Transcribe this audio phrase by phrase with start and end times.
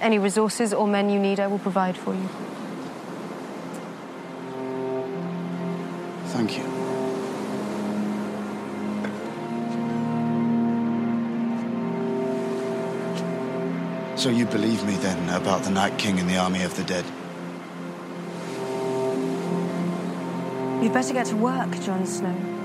[0.00, 2.28] Any resources or men you need, I will provide for you.
[6.28, 6.79] Thank you.
[14.20, 17.06] So you believe me then about the Night King and the army of the dead?
[20.84, 22.59] You'd better get to work, Jon Snow.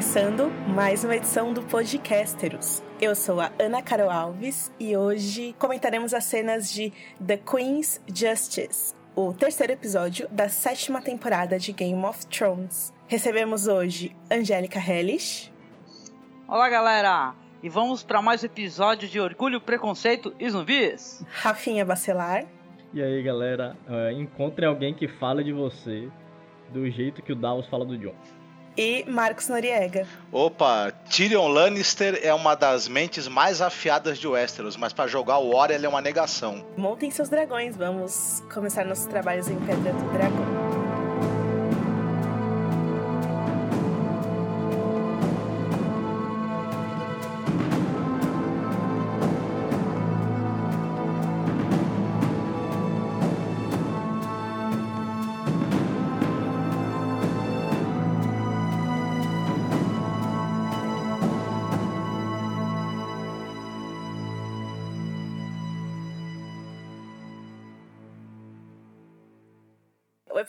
[0.00, 2.82] Começando mais uma edição do Podcasteros.
[2.98, 6.90] Eu sou a Ana Carol Alves e hoje comentaremos as cenas de
[7.24, 12.94] The Queen's Justice, o terceiro episódio da sétima temporada de Game of Thrones.
[13.06, 15.52] Recebemos hoje Angélica Hellish,
[16.48, 17.34] Olá, galera!
[17.62, 21.22] E vamos para mais um episódio de Orgulho, Preconceito e Zumbis.
[21.30, 22.46] Rafinha Bacelar
[22.94, 26.08] E aí, galera, é, encontre alguém que fale de você
[26.72, 28.14] do jeito que o Davos fala do John.
[28.76, 30.06] E Marcos Noriega.
[30.32, 35.54] Opa, Tyrion Lannister é uma das mentes mais afiadas de Westeros, mas pra jogar o
[35.54, 36.64] War ele é uma negação.
[36.76, 40.69] Montem seus dragões, vamos começar nossos trabalhos em Pedra do Dragão.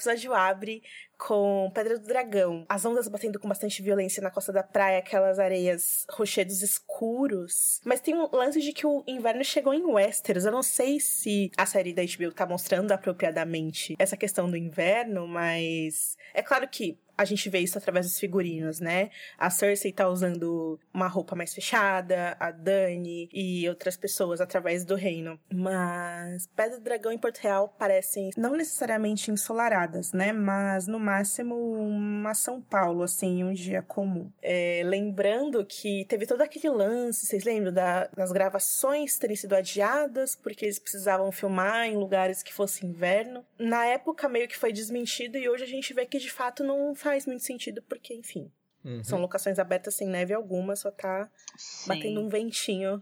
[0.01, 0.81] Episódio abre
[1.26, 5.38] com Pedra do Dragão, as ondas batendo com bastante violência na costa da praia, aquelas
[5.38, 7.80] areias, rochedos escuros.
[7.86, 10.46] Mas tem um lance de que o inverno chegou em Westeros.
[10.46, 15.28] Eu não sei se a série da HBO tá mostrando apropriadamente essa questão do inverno,
[15.28, 19.12] mas é claro que a gente vê isso através dos figurinos, né?
[19.38, 24.96] A Cersei tá usando uma roupa mais fechada, a Dani e outras pessoas através do
[24.96, 25.40] reino.
[25.54, 30.31] Mas Pedra do Dragão e Porto Real parecem não necessariamente ensolaradas, né?
[30.31, 34.32] Mas no máximo uma São Paulo, assim, um dia comum.
[34.42, 40.36] É, lembrando que teve todo aquele lance, vocês lembram da- das gravações terem sido adiadas
[40.36, 43.46] porque eles precisavam filmar em lugares que fosse inverno.
[43.60, 46.96] Na época meio que foi desmentido e hoje a gente vê que de fato não
[46.96, 48.50] faz muito sentido porque, enfim,
[48.84, 49.04] Uhum.
[49.04, 51.30] são locações abertas sem neve alguma, só tá
[51.88, 53.02] batendo um ventinho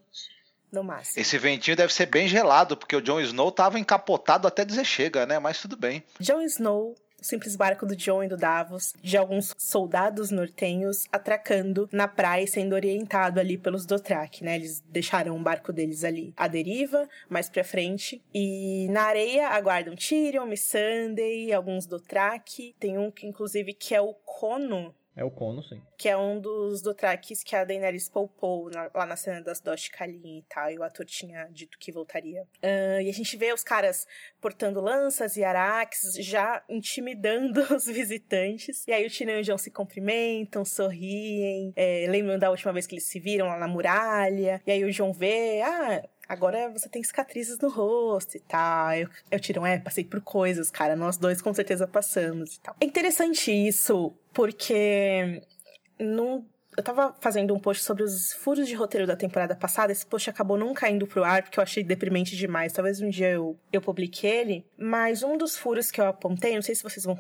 [0.72, 1.22] no máximo.
[1.22, 5.26] Esse ventinho deve ser bem gelado, porque o Jon Snow tava encapotado até dizer chega,
[5.26, 5.40] né?
[5.40, 6.04] Mas tudo bem.
[6.20, 11.90] Jon Snow, o simples barco do Jon e do Davos, de alguns soldados nortenhos atracando
[11.92, 14.56] na praia e sendo orientado ali pelos Dothraki, né?
[14.56, 18.22] Eles deixaram o barco deles ali à deriva, mais pra frente.
[18.34, 22.76] E na areia aguardam Tyrion, Missandei, alguns Dothraki.
[22.80, 24.94] Tem um que, inclusive, que é o Cono.
[25.20, 25.82] É o Cono, sim.
[25.98, 29.92] que é um dos Dothrakis que a Daenerys poupou na- lá na cena das Dost
[29.92, 32.48] Kalin e tal, e o ator tinha dito que voltaria.
[32.64, 34.08] Ah, e a gente vê os caras
[34.40, 38.88] portando lanças e araques, já intimidando os visitantes.
[38.88, 42.88] E aí o Tyrion e o Jon se cumprimentam, sorriem, é, lembram da última vez
[42.88, 44.62] que eles se viram lá na muralha.
[44.66, 46.02] E aí o Jon vê, ah...
[46.30, 48.94] Agora você tem cicatrizes no rosto e tal.
[48.94, 50.96] Eu, eu tiro, é, passei por coisas, cara.
[50.96, 52.76] Nós dois com certeza passamos e tal.
[52.80, 55.42] É interessante isso, porque
[56.00, 56.46] num-
[56.78, 59.92] eu tava fazendo um post sobre os furos de roteiro da temporada passada.
[59.92, 62.72] Esse post acabou não caindo pro ar, porque eu achei deprimente demais.
[62.72, 64.66] Talvez um dia eu, eu publique ele.
[64.78, 67.18] Mas um dos furos que eu apontei, não sei se vocês vão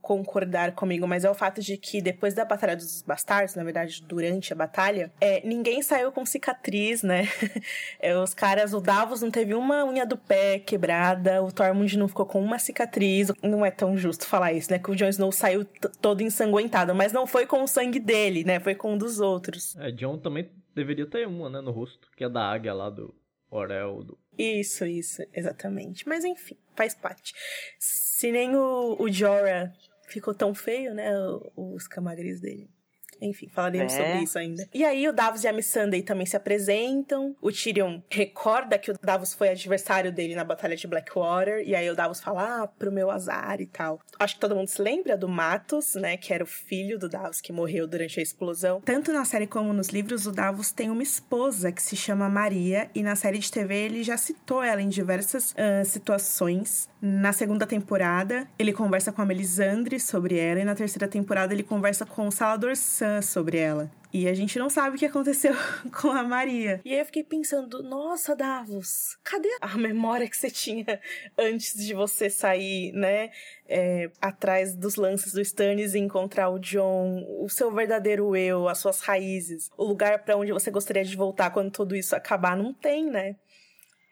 [0.00, 4.02] concordar comigo, mas é o fato de que depois da Batalha dos Bastardos, na verdade,
[4.02, 7.24] durante a batalha, é, ninguém saiu com cicatriz, né?
[8.00, 12.06] É, os caras, o Davos não teve uma unha do pé quebrada, o Tormund não
[12.06, 13.30] ficou com uma cicatriz.
[13.42, 14.78] Não é tão justo falar isso, né?
[14.78, 15.64] Que o Jon Snow saiu
[16.00, 18.60] todo ensanguentado, mas não foi com o sangue dele, né?
[18.60, 19.76] Foi com um dos outros.
[19.76, 23.14] É, John também deveria ter uma, né, no rosto, que é da águia lá do
[23.50, 24.04] Orel.
[24.04, 24.18] Do...
[24.36, 26.06] Isso, isso, exatamente.
[26.08, 27.34] Mas enfim, faz parte.
[27.78, 29.72] Se nem o, o Jorah
[30.06, 31.10] ficou tão feio, né?
[31.56, 32.70] o- Os camagris dele.
[33.20, 33.96] Enfim, falaremos É.
[33.96, 34.68] sobre isso ainda.
[34.72, 37.34] E aí o Davos e a Missandei também se apresentam.
[37.40, 41.62] O Tyrion recorda que o Davos foi adversário dele na Batalha de Blackwater.
[41.66, 44.00] E aí o Davos fala, ah, pro meu azar e tal.
[44.18, 46.16] Acho que todo mundo se lembra do Matos, né?
[46.16, 48.80] Que era o filho do Davos que morreu durante a explosão.
[48.80, 52.90] Tanto na série como nos livros, o Davos tem uma esposa que se chama Maria.
[52.94, 56.88] E na série de TV ele já citou ela em diversas ah, situações.
[57.00, 60.60] Na segunda temporada, ele conversa com a Melisandre sobre ela.
[60.60, 63.90] E na terceira temporada, ele conversa com o Salador Sam sobre ela.
[64.12, 65.52] E a gente não sabe o que aconteceu
[66.00, 66.80] com a Maria.
[66.84, 70.98] E aí eu fiquei pensando, nossa, Davos, cadê a memória que você tinha
[71.36, 73.30] antes de você sair, né?
[73.68, 78.78] é, atrás dos lances do Stannis e encontrar o John, o seu verdadeiro eu, as
[78.78, 82.72] suas raízes, o lugar pra onde você gostaria de voltar quando tudo isso acabar, não
[82.72, 83.36] tem, né?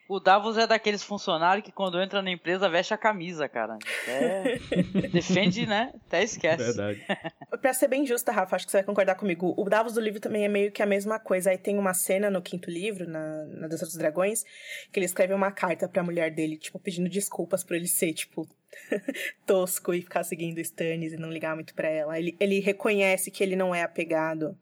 [0.08, 3.76] O Davos é daqueles funcionários que quando entra na empresa veste a camisa, cara.
[4.06, 4.58] É...
[5.12, 5.93] Defende, né?
[6.06, 6.62] Até esquece.
[6.62, 7.05] Verdade.
[7.61, 9.55] Pra ser bem justa, Rafa, acho que você vai concordar comigo.
[9.56, 11.50] O Davos do livro também é meio que a mesma coisa.
[11.50, 14.44] Aí tem uma cena no quinto livro, na, na Dança dos Dragões,
[14.93, 18.49] que ele escreve uma carta pra mulher dele, tipo, pedindo desculpas por ele ser, tipo,
[19.44, 22.19] tosco e ficar seguindo o Stannis e não ligar muito pra ela.
[22.19, 24.56] Ele, ele reconhece que ele não é apegado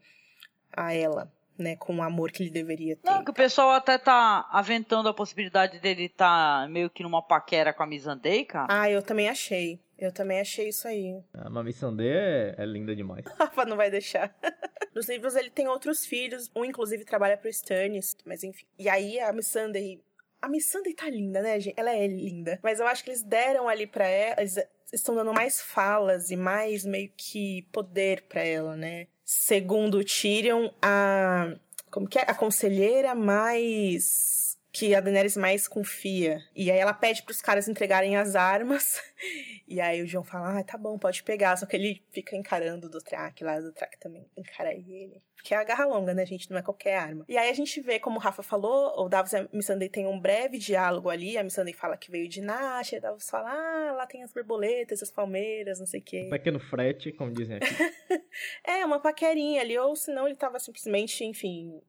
[0.73, 3.09] a ela, né, com o amor que ele deveria ter.
[3.09, 7.73] Não, que o pessoal até tá aventando a possibilidade dele tá meio que numa paquera
[7.73, 8.67] com a Missandei, cara.
[8.69, 9.81] Ah, eu também achei.
[9.99, 11.23] Eu também achei isso aí.
[11.33, 13.25] A Mami Sandê é, é linda demais.
[13.39, 14.35] Rafa não vai deixar.
[14.95, 18.67] Nos livros ele tem outros filhos, um inclusive trabalha pro Stannis, mas enfim.
[18.79, 20.03] E aí a Missandei...
[20.43, 21.79] A Missandei tá linda, né, gente?
[21.79, 22.59] Ela é linda.
[22.63, 24.41] Mas eu acho que eles deram ali pra ela...
[24.41, 24.59] Eles
[24.93, 29.07] estão dando mais falas e mais meio que poder pra ela, né?
[29.25, 31.55] Segundo Tyrion, a...
[31.91, 32.23] Como que é?
[32.23, 34.44] A conselheira mais...
[34.75, 36.43] Que a Daenerys mais confia.
[36.53, 39.01] E aí ela pede pros caras entregarem as armas.
[39.67, 41.57] E aí o João fala, ah, tá bom, pode pegar.
[41.57, 45.23] Só que ele fica encarando o Dothraki lá, o Dothraki também encara ele.
[45.35, 46.51] Porque é a garra longa, né, gente?
[46.51, 47.25] Não é qualquer arma.
[47.27, 50.07] E aí a gente vê, como o Rafa falou, o Davos e a Missandei tem
[50.07, 51.39] um breve diálogo ali.
[51.39, 54.35] A Missandei fala que veio de Nasha, e o Davos fala, ah, lá tem as
[54.35, 56.25] borboletas, as palmeiras, não sei o quê.
[56.27, 57.67] Um pequeno frete, como dizem aqui.
[58.67, 61.81] É, uma paquerinha ali, ou senão ele tava simplesmente, enfim...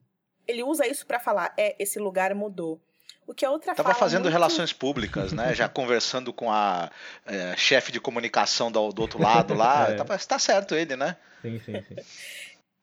[0.46, 2.80] Ele usa isso pra falar, é, esse lugar mudou.
[3.26, 5.52] O que a outra Tava fala fazendo muito- relações públicas, né?
[5.52, 6.90] Já conversando com a
[7.26, 9.90] é, chefe de comunicação do, do outro lado lá.
[9.90, 9.94] É.
[9.96, 11.16] Tava, tá certo ele, né?
[11.42, 11.96] Sim, sim, sim.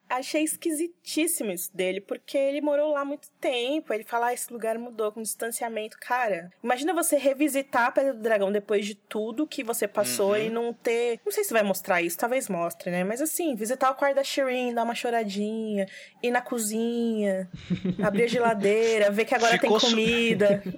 [0.10, 3.94] Achei esquisitíssimo isso dele, porque ele morou lá muito tempo.
[3.94, 5.98] Ele fala, ah, esse lugar mudou com distanciamento.
[6.00, 10.38] Cara, imagina você revisitar a Pedra do Dragão depois de tudo que você passou Uhum.
[10.38, 11.20] e não ter.
[11.26, 13.04] Não sei se vai mostrar isso, talvez mostre, né?
[13.04, 15.88] Mas assim, visitar o quarto da Shirin, dar uma choradinha,
[16.22, 17.50] ir na cozinha,
[18.04, 20.64] abrir a geladeira, ver que agora Ficou tem comida.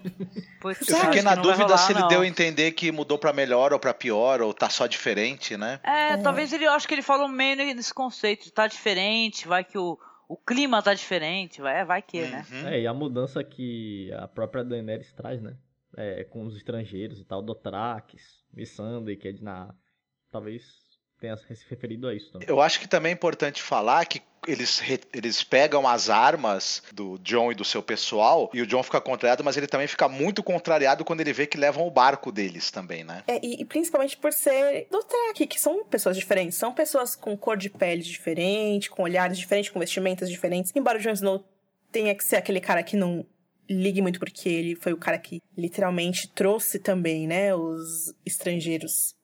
[0.60, 2.08] Pois, Eu fiquei que na dúvida rolar, se ele não.
[2.08, 5.79] deu a entender que mudou pra melhor ou pra pior, ou tá só diferente, né?
[5.84, 9.14] É, talvez ele, eu acho que ele falou meio nesse conceito, tá diferente,
[9.48, 12.45] vai que o, o clima tá diferente, vai, é, vai que, né?
[12.51, 12.67] Uhum.
[12.67, 15.57] É, e a mudança que a própria Daenerys traz, né?
[15.98, 19.74] É, com os estrangeiros e tal, Dothraques, Missandei, que é de na...
[20.29, 20.63] Talvez
[21.19, 22.48] tenha se referido a isso também.
[22.48, 24.82] Eu acho que também é importante falar que eles,
[25.14, 29.44] eles pegam as armas do John e do seu pessoal, e o John fica contrariado,
[29.44, 33.04] mas ele também fica muito contrariado quando ele vê que levam o barco deles também,
[33.04, 33.24] né?
[33.28, 36.58] É, e, e principalmente por ser do track, que são pessoas diferentes.
[36.58, 40.72] São pessoas com cor de pele diferente, com olhares diferentes, com vestimentas diferentes.
[40.75, 41.44] Embora o Jon Snow
[41.92, 43.25] tenha que ser aquele cara que não
[43.70, 49.16] ligue muito porque ele foi o cara que literalmente trouxe também, né, os estrangeiros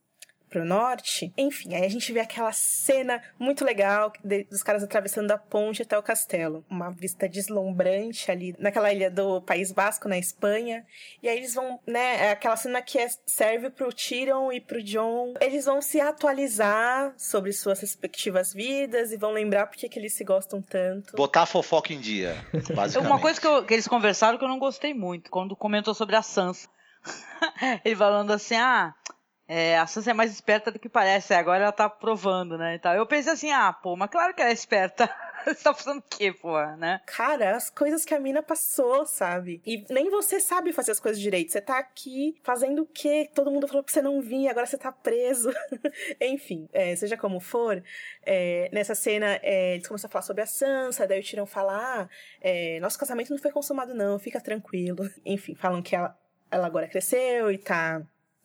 [0.51, 1.34] pro norte.
[1.38, 5.81] Enfim, aí a gente vê aquela cena muito legal de- dos caras atravessando a ponte
[5.81, 6.65] até o castelo.
[6.70, 10.86] Uma vista deslumbrante ali naquela ilha do País Basco, na Espanha.
[11.24, 14.84] E aí eles vão, né, é aquela cena que é- serve pro Tyrion e pro
[14.84, 15.34] John.
[15.39, 20.24] Eles vão se atualizar sobre suas respectivas vidas e vão lembrar porque que eles se
[20.25, 21.15] gostam tanto.
[21.15, 22.36] Botar a fofoca em dia,
[22.75, 22.98] basicamente.
[23.10, 26.15] Uma coisa que, eu- que eles conversaram que eu não gostei muito, quando comentou sobre
[26.17, 26.67] a Sansa.
[27.86, 28.93] Ele falando assim, ah,
[29.53, 32.79] é, a Sansa é mais esperta do que parece, agora ela tá provando, né, e
[32.79, 32.96] tal.
[32.96, 35.13] Eu pensei assim, ah, pô, mas claro que ela é esperta.
[35.43, 37.01] Você tá fazendo o quê, pô, né?
[37.05, 39.60] Cara, as coisas que a mina passou, sabe?
[39.65, 41.51] E nem você sabe fazer as coisas direito.
[41.51, 43.27] Você tá aqui fazendo o quê?
[43.34, 45.51] Todo mundo falou pra você não vir, agora você tá preso.
[46.22, 47.84] Enfim, é, seja como for,
[48.24, 51.75] é, nessa cena é, eles começam a falar sobre a Sansa, daí o Tirão fala:
[51.75, 55.10] ah, é, nosso casamento não foi consumado, não, fica tranquilo.
[55.25, 56.15] Enfim, falam que ela,
[56.51, 58.00] ela agora cresceu e tá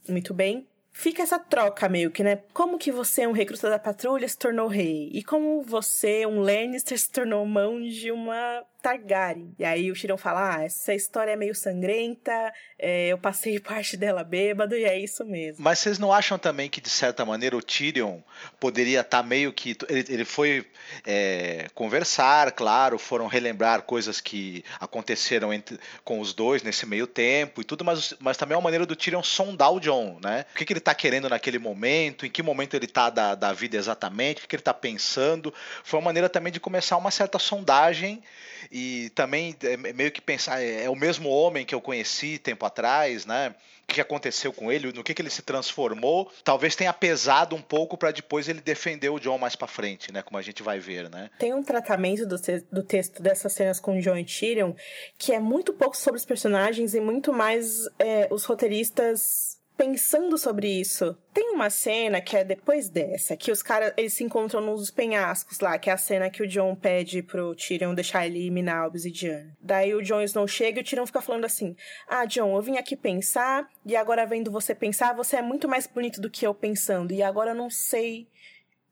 [0.09, 0.67] muito bem.
[0.99, 2.37] Fica essa troca meio que, né?
[2.55, 5.11] Como que você, um recruta da patrulha, se tornou rei?
[5.13, 9.53] E como você, um Lannister, se tornou mão de uma Targaryen?
[9.59, 13.97] E aí o Tyrion fala, ah, essa história é meio sangrenta, é, eu passei parte
[13.97, 15.65] dela bêbado e é isso mesmo.
[15.65, 18.21] Mas vocês não acham também que, de certa maneira, o Tyrion
[18.61, 19.77] poderia estar meio que.
[19.89, 20.65] Ele, ele foi
[21.05, 27.61] é, conversar, claro, foram relembrar coisas que aconteceram entre, com os dois nesse meio tempo
[27.61, 30.45] e tudo, mas, mas também é uma maneira do Tyrion sondar o John, né?
[30.55, 33.53] O que, que ele tá querendo naquele momento, em que momento ele tá da, da
[33.53, 35.53] vida exatamente, o que, que ele tá pensando.
[35.83, 38.23] Foi uma maneira também de começar uma certa sondagem
[38.71, 42.65] e também é, meio que pensar, é, é o mesmo homem que eu conheci tempo
[42.65, 43.55] atrás, né?
[43.89, 47.63] O que aconteceu com ele, no que, que ele se transformou, talvez tenha pesado um
[47.63, 50.23] pouco para depois ele defender o John mais para frente, né?
[50.23, 51.31] Como a gente vai ver, né?
[51.39, 54.73] Tem um tratamento do, te do texto dessas cenas com John e Tyrion
[55.17, 60.69] que é muito pouco sobre os personagens e muito mais é, os roteiristas pensando sobre
[60.69, 61.17] isso.
[61.33, 65.61] Tem uma cena que é depois dessa, que os caras eles se encontram nos penhascos
[65.61, 68.87] lá, que é a cena que o John pede pro Tyrion deixar ele minar a
[68.87, 69.57] obsidiana.
[69.61, 71.77] Daí o Jon Snow chega e o Tyrion fica falando assim:
[72.09, 75.87] "Ah, John, eu vim aqui pensar e agora vendo você pensar, você é muito mais
[75.87, 78.27] bonito do que eu pensando e agora eu não sei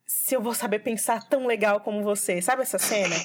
[0.07, 2.43] se eu vou saber pensar tão legal como você.
[2.43, 3.15] Sabe essa cena?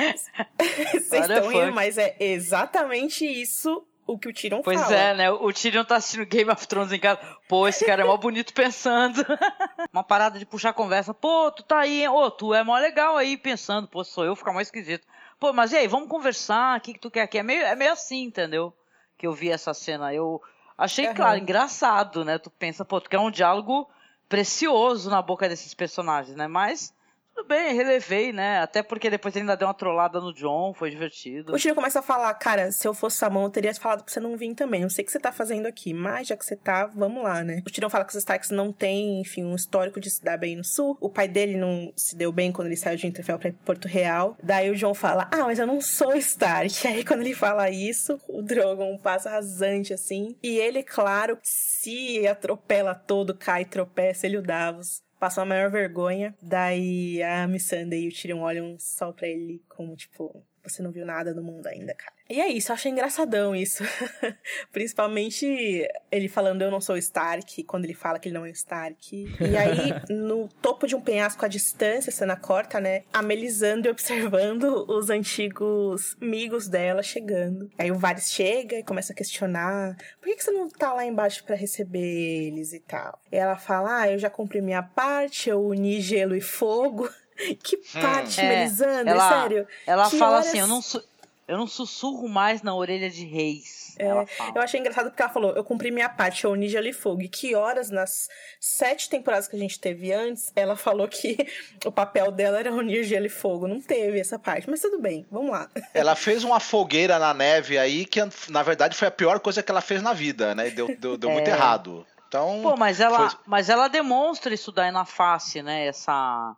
[0.92, 4.94] Vocês estão rindo, mas é exatamente isso o que o Tyrion Pois fala.
[4.94, 5.30] é, né?
[5.30, 7.20] O Tyrion tá assistindo Game of Thrones em casa.
[7.48, 9.24] Pô, esse cara é mó bonito pensando.
[9.92, 11.12] Uma parada de puxar conversa.
[11.14, 12.08] Pô, tu tá aí, hein?
[12.08, 13.88] Ô, tu é mó legal aí pensando.
[13.88, 15.06] Pô, sou eu, fica mais esquisito.
[15.38, 16.78] Pô, mas e aí, vamos conversar?
[16.78, 17.38] O que, que tu quer aqui?
[17.38, 18.72] É meio, é meio assim, entendeu?
[19.16, 20.12] Que eu vi essa cena.
[20.12, 20.40] Eu
[20.76, 21.14] achei, Aham.
[21.14, 22.38] claro, engraçado, né?
[22.38, 23.88] Tu pensa, pô, tu quer um diálogo
[24.28, 26.46] precioso na boca desses personagens, né?
[26.46, 26.94] Mas
[27.34, 28.60] tudo bem, relevei, né?
[28.60, 31.52] Até porque depois ele ainda deu uma trollada no John, foi divertido.
[31.52, 34.12] O Tyrion começa a falar, cara, se eu fosse sua mão, eu teria falado pra
[34.12, 34.82] você não vir também.
[34.82, 37.42] Não sei o que você tá fazendo aqui, mas já que você tá, vamos lá,
[37.42, 37.62] né?
[37.66, 40.56] O Tyrion fala que os Starks não têm, enfim, um histórico de se dar bem
[40.56, 40.96] no sul.
[41.00, 44.36] O pai dele não se deu bem quando ele saiu de Winterfell pra Porto Real.
[44.42, 46.86] Daí o John fala, ah, mas eu não sou Stark.
[46.86, 50.36] Aí quando ele fala isso, o Drogon passa rasante, assim.
[50.42, 55.02] E ele, claro, se atropela todo, cai, tropeça, ele o Davos.
[55.20, 56.34] Passa a maior vergonha.
[56.40, 61.04] Daí a Missandei e o Tyrion olham só pra ele como, tipo, você não viu
[61.04, 62.19] nada no mundo ainda, cara.
[62.30, 63.82] E é isso, eu achei engraçadão isso.
[64.72, 68.96] Principalmente ele falando eu não sou Stark, quando ele fala que ele não é Stark.
[69.40, 73.02] E aí, no topo de um penhasco à distância, cena corta, né?
[73.12, 77.70] A Melisandre observando os antigos amigos dela chegando.
[77.76, 81.04] Aí o Varys chega e começa a questionar: por que, que você não tá lá
[81.04, 81.98] embaixo pra receber
[82.46, 83.18] eles e tal?
[83.32, 87.08] E ela fala: ah, eu já cumpri minha parte, eu uni gelo e fogo.
[87.64, 89.08] Que parte, É, Melisandre?
[89.14, 89.66] ela- Sério?
[89.86, 91.02] Ela Que fala horas- assim, eu não, su-
[91.50, 93.94] eu não sussurro mais na orelha de reis.
[93.98, 94.50] ela fala.
[94.54, 96.92] É, Eu achei engraçado porque ela falou, eu cumpri minha parte, eu uni gelo e
[96.92, 97.22] fogo.
[97.22, 98.28] E que horas nas
[98.60, 101.36] sete temporadas que a gente teve antes, ela falou que
[101.84, 103.66] o papel dela era unir gelo e fogo.
[103.68, 105.68] Não teve essa parte, mas tudo bem, vamos lá.
[105.92, 109.70] Ela fez uma fogueira na neve aí que, na verdade, foi a pior coisa que
[109.70, 110.70] ela fez na vida, né?
[110.70, 111.50] Deu, deu, deu muito É.
[111.52, 112.06] errado.
[112.28, 115.86] Então, Pô, mas ela, foi- mas ela demonstra isso daí na face, né?
[115.86, 116.54] Essa,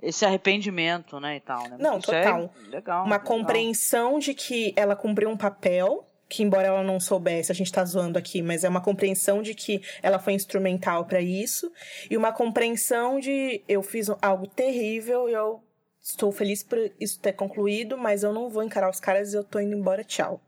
[0.00, 1.76] esse arrependimento, né, e tal, né?
[1.78, 2.52] Não, Isso é total.
[2.68, 3.04] legal.
[3.04, 3.26] Uma legal.
[3.26, 7.84] compreensão de que ela cumpriu um papel, que embora ela não soubesse, a gente tá
[7.84, 11.72] zoando aqui, mas é uma compreensão de que ela foi instrumental pra isso,
[12.10, 15.62] e uma compreensão de eu fiz algo terrível e eu
[16.00, 19.44] estou feliz por isso ter concluído, mas eu não vou encarar os caras e eu
[19.44, 20.40] tô indo embora, tchau.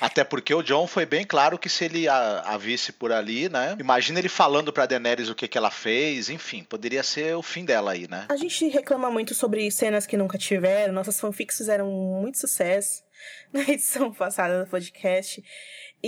[0.00, 3.48] Até porque o John foi bem claro que se ele a, a visse por ali,
[3.48, 3.76] né?
[3.78, 7.64] Imagina ele falando pra Daenerys o que, que ela fez, enfim, poderia ser o fim
[7.64, 8.26] dela aí, né?
[8.28, 10.92] A gente reclama muito sobre cenas que nunca tiveram.
[10.92, 13.02] Nossas fanfics fizeram muito sucesso
[13.52, 15.42] na edição passada do podcast.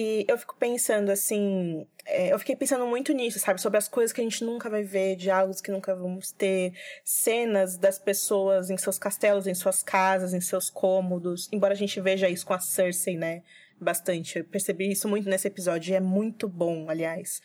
[0.00, 1.84] E eu fico pensando assim.
[2.06, 3.60] é, eu fiquei pensando muito nisso, sabe?
[3.60, 6.72] Sobre as coisas que a gente nunca vai ver, diálogos que nunca vamos ter,
[7.04, 11.48] cenas das pessoas em seus castelos, em suas casas, em seus cômodos.
[11.50, 13.42] Embora a gente veja isso com a Cersei, né?
[13.80, 14.38] Bastante.
[14.38, 15.90] Eu percebi isso muito nesse episódio.
[15.90, 17.42] E é muito bom, aliás.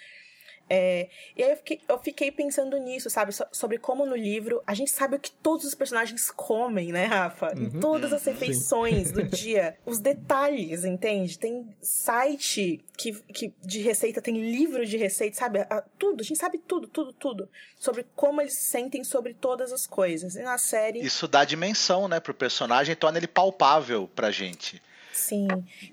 [0.70, 3.32] É, e aí eu fiquei, eu fiquei pensando nisso, sabe?
[3.34, 7.06] So- sobre como no livro a gente sabe o que todos os personagens comem, né,
[7.06, 7.54] Rafa?
[7.56, 9.78] Em todas as refeições do dia.
[9.86, 11.38] Os detalhes, entende?
[11.38, 15.60] Tem site que, que, de receita, tem livro de receita, sabe?
[15.60, 17.50] A- tudo, a gente sabe tudo, tudo, tudo.
[17.78, 20.36] Sobre como eles se sentem sobre todas as coisas.
[20.36, 21.00] E na série.
[21.00, 24.82] Isso dá dimensão, né, pro personagem e torna ele palpável pra gente.
[25.12, 25.48] Sim.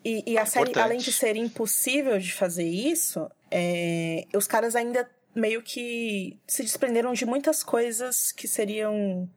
[0.04, 0.84] E, e a série, Importante.
[0.84, 7.12] além de ser impossível de fazer isso, é, os caras ainda meio que se desprenderam
[7.12, 9.28] de muitas coisas que seriam,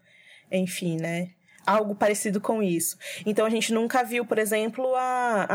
[0.52, 1.32] enfim, né?
[1.66, 2.98] Algo parecido com isso.
[3.26, 5.48] Então a gente nunca viu, por exemplo, a,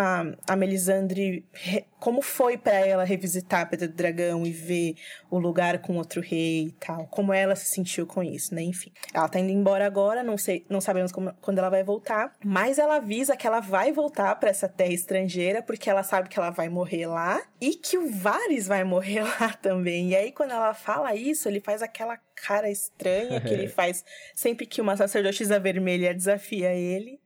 [0.49, 1.45] a, a Melisandre.
[1.53, 4.95] re- como foi pra ela revisitar a Pedra do Dragão e ver
[5.31, 7.07] o lugar com outro rei e tal.
[7.09, 8.62] Como ela se sentiu com isso, né?
[8.62, 8.91] Enfim.
[9.12, 12.33] Ela tá indo embora agora, não sei, não sabemos como- quando ela vai voltar.
[12.43, 16.38] Mas ela avisa que ela vai voltar pra essa terra estrangeira, porque ela sabe que
[16.38, 20.11] ela vai morrer lá e que o Varys vai morrer lá também.
[20.11, 24.67] E aí, quando ela fala isso, ele faz aquela cara estranha que ele faz sempre
[24.67, 27.21] que uma sacerdotisa vermelha desafia ele.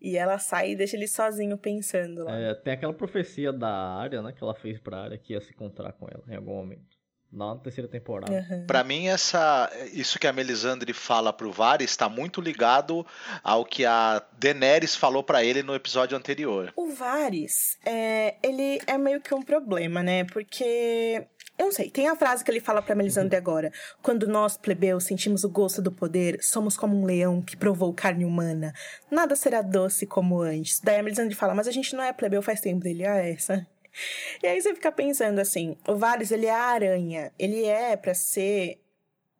[0.00, 2.38] E ela sai e deixa ele sozinho pensando lá.
[2.38, 4.32] É, tem aquela profecia da área, né?
[4.32, 6.97] Que ela fez pra área que ia se encontrar com ela em algum momento.
[7.32, 8.32] Lá na terceira temporada.
[8.32, 8.64] Aham.
[8.66, 13.06] Pra mim, essa, isso que a Melisandre fala pro Varys está muito ligado
[13.44, 16.72] ao que a Daenerys falou pra ele no episódio anterior.
[16.74, 20.24] O Varys, é, ele é meio que um problema, né?
[20.24, 21.26] Porque.
[21.58, 23.72] Eu não sei, tem a frase que ele fala pra Melisandre agora.
[24.00, 28.24] Quando nós, plebeus, sentimos o gosto do poder, somos como um leão que provou carne
[28.24, 28.72] humana.
[29.10, 30.80] Nada será doce como antes.
[30.80, 33.04] Daí a Melisandre fala, mas a gente não é plebeu faz tempo dele.
[33.04, 33.66] Ah, é essa.
[34.42, 37.32] E aí você fica pensando assim, o Varys, ele é a aranha.
[37.38, 38.80] Ele é pra ser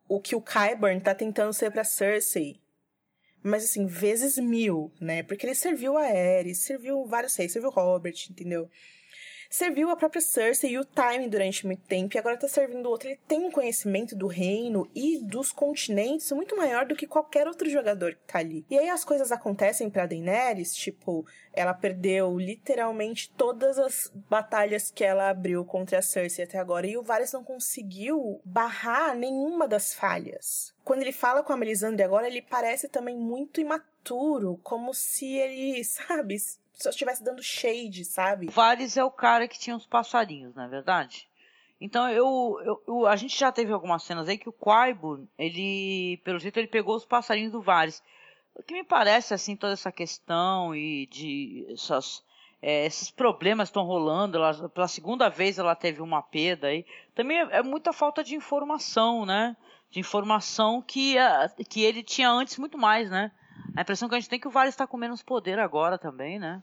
[0.07, 2.59] o que o Qyburn tá tentando ser pra Cersei.
[3.41, 5.23] Mas assim, vezes mil, né?
[5.23, 8.69] Porque ele serviu a Aerys, serviu vários reis, serviu Robert, entendeu?
[9.51, 13.09] Serviu a própria Cersei e o Time durante muito tempo, e agora tá servindo outro.
[13.09, 17.67] Ele tem um conhecimento do reino e dos continentes muito maior do que qualquer outro
[17.67, 18.63] jogador que tá ali.
[18.69, 25.03] E aí as coisas acontecem pra Daenerys, tipo, ela perdeu literalmente todas as batalhas que
[25.03, 29.95] ela abriu contra a Cersei até agora, e o Varys não conseguiu barrar nenhuma das
[29.95, 30.75] falhas.
[30.83, 35.83] Quando ele fala com a Melisandre agora, ele parece também muito imaturo, como se ele,
[35.85, 36.37] sabe,
[36.83, 38.47] só estivesse dando shade, sabe?
[38.47, 41.27] O Varys é o cara que tinha os passarinhos, não é verdade?
[41.81, 46.17] Então eu, eu- eu- a gente já teve algumas cenas aí que o Qyburn, ele,
[46.23, 48.03] pelo jeito, ele pegou os passarinhos do Varys.
[48.53, 52.21] O que me parece assim toda essa questão e de essas,
[52.61, 54.35] é, esses problemas estão rolando.
[54.37, 56.85] Ela, pela segunda vez ela teve uma perda aí.
[57.15, 59.55] Também é, é muita falta de informação, né?
[59.89, 63.31] De informação que, a- que ele tinha antes muito mais, né?
[63.77, 65.97] A impressão que a gente tem é que o Varys está com menos poder agora
[65.97, 66.61] também, né?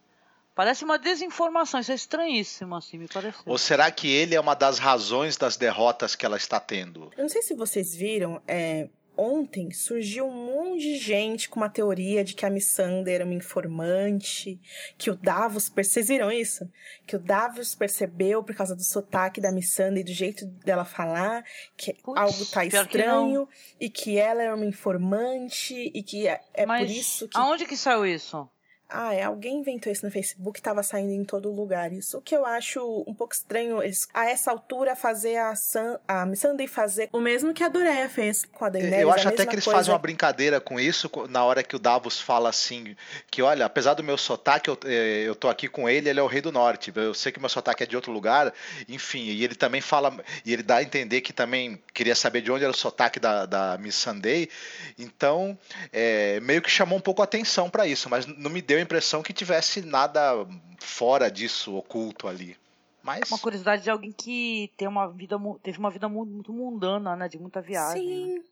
[0.57, 3.43] Parece uma desinformação, isso é estranhíssimo, assim, me pareceu.
[3.45, 7.13] Ou será que ele é uma das razões das derrotas que ela está tendo?
[7.15, 11.69] Eu não sei se vocês viram, é, ontem surgiu um monte de gente com uma
[11.69, 14.59] teoria de que a Missandei era uma informante,
[14.97, 16.67] que o Davos, vocês viram isso?
[17.07, 21.45] Que o Davos percebeu por causa do sotaque da Missandei, do jeito dela falar,
[21.77, 23.47] que Putz, algo tá pior que estranho,
[23.79, 27.37] e que ela é uma informante, e que é, é Mas por isso que...
[27.37, 28.49] aonde que saiu isso?
[28.89, 31.93] Ah, é, alguém inventou isso no Facebook, tava saindo em todo lugar.
[31.93, 36.25] Isso que eu acho um pouco estranho, eles, a essa altura, fazer a, Sam, a
[36.25, 39.03] Missandei fazer o mesmo que a Doreia fez com a Daenerys.
[39.03, 39.79] Eu acho até que eles coisa.
[39.79, 42.97] fazem uma brincadeira com isso na hora que o Davos fala assim,
[43.31, 46.23] que olha, apesar do meu sotaque, eu, eh, eu tô aqui com ele, ele é
[46.23, 46.93] o rei do norte.
[46.95, 48.53] Eu sei que meu sotaque é de outro lugar,
[48.89, 52.53] enfim, e ele também fala, e ele dá a entender que também queria saber de
[52.53, 54.49] onde era o sotaque da, da Miss Sunday.
[54.97, 55.59] Então,
[55.93, 58.83] é, meio que chamou um pouco a atenção para isso, mas não me deu a
[58.83, 60.33] impressão que tivesse nada
[60.81, 62.57] fora disso oculto ali.
[63.03, 67.15] Mas Uma curiosidade de alguém que tem uma vida, teve uma vida mu- muito mundana,
[67.15, 67.29] né?
[67.29, 68.05] De muita viagem.
[68.05, 68.35] né?
[68.35, 68.45] Sim,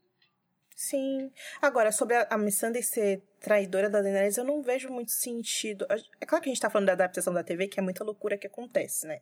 [0.77, 1.33] sim.
[1.61, 5.85] Agora, sobre a, a Missandei ser traidora da Daenerys, eu não vejo muito sentido.
[6.21, 8.39] É claro que a gente tá falando da adaptação da TV, que é muita loucura
[8.39, 9.21] que acontece, né?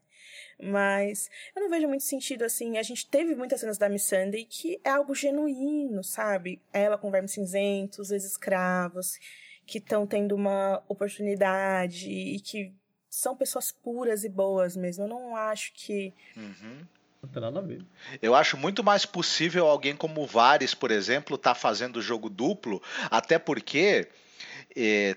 [0.60, 2.76] Mas eu não vejo muito sentido, assim.
[2.78, 6.60] A gente teve muitas cenas da Missandei que é algo genuíno, sabe?
[6.72, 9.18] Ela com vermes cinzentos, os escravos,
[9.66, 12.72] que estão tendo uma oportunidade e que
[13.08, 15.04] são pessoas puras e boas mesmo.
[15.04, 16.12] Eu não acho que.
[16.36, 16.86] Uhum.
[17.22, 17.84] Não tem nada a ver.
[18.20, 22.82] Eu acho muito mais possível alguém como o Vares, por exemplo, estar fazendo jogo duplo,
[23.10, 24.08] até porque
[24.74, 25.16] é,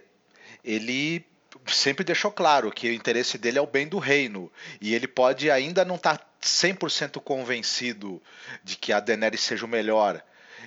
[0.64, 1.26] ele
[1.66, 4.52] sempre deixou claro que o interesse dele é o bem do reino.
[4.80, 8.22] E ele pode ainda não estar tá 100% convencido
[8.64, 10.24] de que a Daenerys seja o melhor.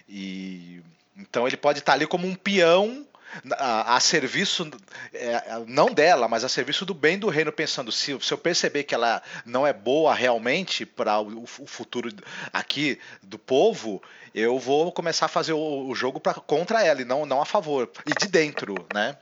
[0.08, 0.82] E
[1.16, 3.06] então ele pode estar tá ali como um peão
[3.52, 4.70] a, a serviço
[5.12, 8.84] é, não dela, mas a serviço do bem do reino, pensando se, se eu perceber
[8.84, 12.10] que ela não é boa realmente para o, o, futuro
[12.52, 14.02] aqui do povo,
[14.34, 17.44] eu vou começar a fazer o, o jogo pra, contra ela e não, não a
[17.44, 19.16] favor e de dentro, né?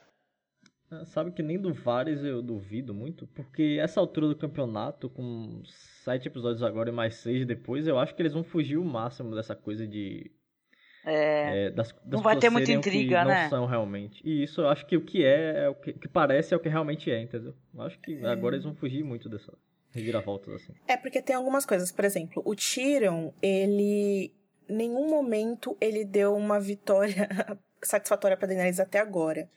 [0.91, 5.61] É, sabe que nem do Vares eu duvido muito, porque essa altura do campeonato, com
[6.05, 9.35] sete episódios agora e mais seis depois, eu acho que eles vão fugir o máximo
[9.35, 10.31] dessa coisa de
[11.07, 13.43] é, é, das, das não vai ter muita intriga, não né?
[13.45, 14.21] Não são realmente.
[14.25, 16.61] E isso eu acho que o que é, é o que, que, parece é o
[16.61, 17.55] que realmente é, entendeu?
[17.73, 18.27] Eu acho que é.
[18.27, 19.53] agora eles vão fugir muito dessa
[19.93, 20.73] reviravoltas assim.
[20.89, 24.35] É porque tem algumas coisas, por exemplo, o Tyrion, ele
[24.69, 27.29] nenhum momento ele deu uma vitória
[27.81, 29.49] satisfatória para Daenerys até agora.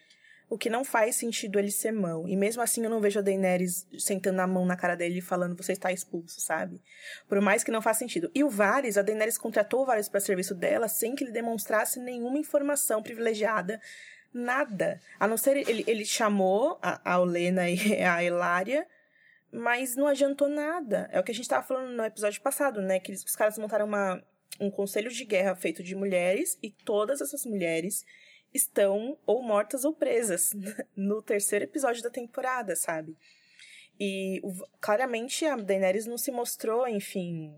[0.49, 2.27] O que não faz sentido ele ser mão.
[2.27, 5.21] E mesmo assim eu não vejo a Daenerys sentando a mão na cara dele e
[5.21, 6.81] falando você está expulso, sabe?
[7.27, 8.31] Por mais que não faça sentido.
[8.33, 11.99] E o Varys, a Daenerys contratou o Varys para serviço dela sem que ele demonstrasse
[11.99, 13.79] nenhuma informação privilegiada.
[14.33, 14.99] Nada.
[15.19, 18.87] A não ser ele, ele chamou a, a Olena e a Elária,
[19.51, 21.07] mas não adiantou nada.
[21.11, 22.99] É o que a gente estava falando no episódio passado, né?
[22.99, 24.23] Que eles, os caras montaram uma,
[24.59, 28.03] um conselho de guerra feito de mulheres e todas essas mulheres
[28.53, 30.53] estão ou mortas ou presas
[30.95, 33.15] no terceiro episódio da temporada, sabe?
[33.99, 34.41] E
[34.79, 37.53] claramente a Daenerys não se mostrou, enfim.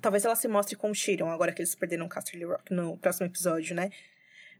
[0.00, 3.26] Talvez ela se mostre com o Tyrion, agora que eles perderam Casterly Rock no próximo
[3.26, 3.90] episódio, né?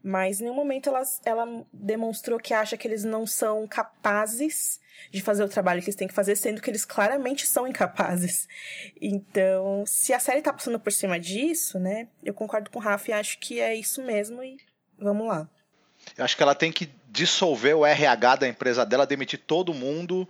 [0.03, 4.79] Mas em nenhum momento ela, ela demonstrou que acha que eles não são capazes
[5.11, 8.47] de fazer o trabalho que eles têm que fazer, sendo que eles claramente são incapazes.
[8.99, 12.07] Então, se a série tá passando por cima disso, né?
[12.23, 14.57] Eu concordo com o Rafa e acho que é isso mesmo e
[15.01, 15.47] Vamos lá.
[16.17, 20.27] Eu acho que ela tem que dissolver o RH da empresa dela, demitir todo mundo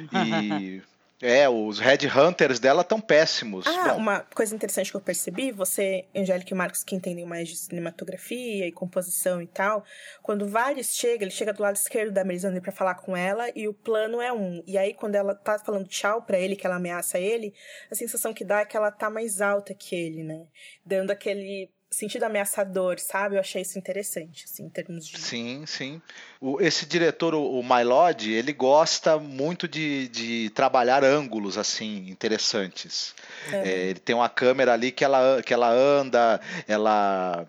[0.00, 0.82] e.
[1.22, 3.66] É, os headhunters dela estão péssimos.
[3.66, 3.96] Ah, Bom.
[3.96, 8.66] uma coisa interessante que eu percebi, você, Angélica e Marcos, que entendem mais de cinematografia
[8.66, 9.84] e composição e tal,
[10.22, 13.48] quando o Vares chega, ele chega do lado esquerdo da Melisandre para falar com ela
[13.54, 14.62] e o plano é um.
[14.66, 17.54] E aí, quando ela tá falando tchau para ele, que ela ameaça ele,
[17.90, 20.46] a sensação que dá é que ela tá mais alta que ele, né?
[20.84, 23.36] Dando aquele sentido ameaçador, sabe?
[23.36, 25.18] Eu achei isso interessante, assim, em termos de.
[25.18, 26.02] Sim, sim.
[26.40, 33.14] O, esse diretor, o, o Mylod, ele gosta muito de, de trabalhar ângulos, assim, interessantes.
[33.52, 33.68] É.
[33.68, 37.46] É, ele tem uma câmera ali que ela, que ela anda, ela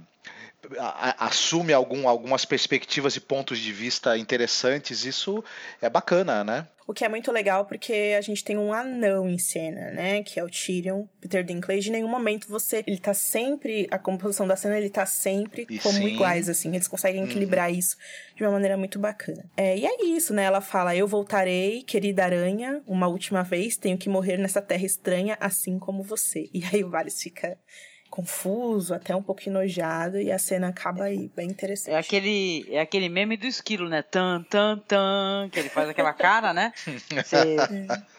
[1.19, 5.43] assume algum, algumas perspectivas e pontos de vista interessantes, isso
[5.81, 6.67] é bacana, né?
[6.87, 10.21] O que é muito legal porque a gente tem um anão em cena, né?
[10.21, 11.89] Que é o Tyrion, Peter Dinklage.
[11.89, 12.83] Em nenhum momento você.
[12.85, 13.87] Ele tá sempre.
[13.89, 16.05] A composição da cena, ele tá sempre e como sim.
[16.05, 16.75] iguais, assim.
[16.75, 17.27] Eles conseguem uhum.
[17.27, 17.97] equilibrar isso
[18.35, 19.49] de uma maneira muito bacana.
[19.57, 20.43] É, e é isso, né?
[20.43, 23.77] Ela fala: Eu voltarei, querida aranha, uma última vez.
[23.77, 26.49] Tenho que morrer nessa terra estranha, assim como você.
[26.53, 27.57] E aí o Varys fica
[28.15, 31.93] confuso, até um pouco enojado, e a cena acaba aí, bem interessante.
[31.93, 34.01] É aquele, é aquele meme do esquilo, né?
[34.01, 36.71] Tan, tan, tan, que ele faz aquela cara, né?
[37.25, 37.57] Cê...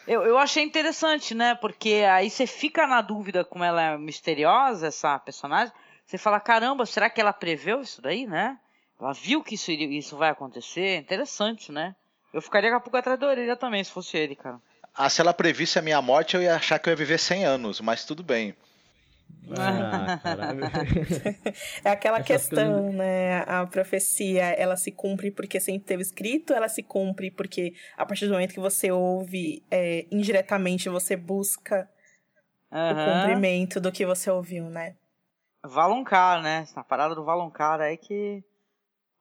[0.07, 1.55] eu, eu achei interessante, né?
[1.55, 5.73] Porque aí você fica na dúvida como ela é misteriosa, essa personagem.
[6.05, 8.55] Você fala, caramba, será que ela preveu isso daí, né?
[9.01, 10.97] Ela viu que isso, isso vai acontecer?
[10.97, 11.95] Interessante, né?
[12.31, 14.59] Eu ficaria com a pouco atrás da orelha também, se fosse ele, cara.
[14.93, 17.45] Ah, se ela previsse a minha morte, eu ia achar que eu ia viver 100
[17.45, 18.55] anos, mas tudo bem.
[19.55, 20.19] Ah,
[21.83, 22.95] é aquela Essas questão, coisas...
[22.95, 23.39] né?
[23.43, 28.27] A profecia, ela se cumpre porque sempre teve escrito, ela se cumpre porque a partir
[28.27, 31.89] do momento que você ouve, é, indiretamente você busca
[32.71, 32.91] uhum.
[32.91, 34.95] o cumprimento do que você ouviu, né?
[35.63, 36.65] Valoncar, né?
[36.75, 38.43] A parada do Valoncar é que.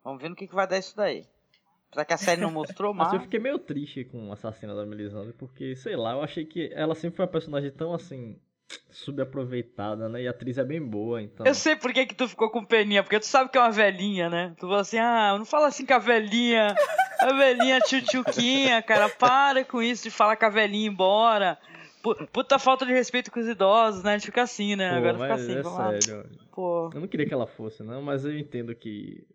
[0.03, 1.27] Vamos ver no que, que vai dar isso daí.
[1.89, 3.13] Apesar que a série não mostrou, mas.
[3.15, 6.71] eu fiquei meio triste com o assassino da Melisandre, porque, sei lá, eu achei que
[6.75, 8.39] ela sempre foi uma personagem tão assim
[8.91, 10.23] subaproveitada, né?
[10.23, 11.47] E a atriz é bem boa, então.
[11.47, 13.71] Eu sei por que, que tu ficou com peninha, porque tu sabe que é uma
[13.71, 14.55] velhinha, né?
[14.59, 16.75] Tu falou assim, ah, não fala assim com a velhinha,
[17.21, 21.59] a velhinha tchutchuquinha, cara, para com isso de falar com a velhinha embora.
[22.33, 24.15] Puta falta de respeito com os idosos, né?
[24.15, 24.91] A gente fica assim, né?
[24.91, 26.31] Pô, Agora fica assim, é sério.
[26.53, 26.91] Pô.
[26.95, 29.27] Eu não queria que ela fosse, não, mas eu entendo que.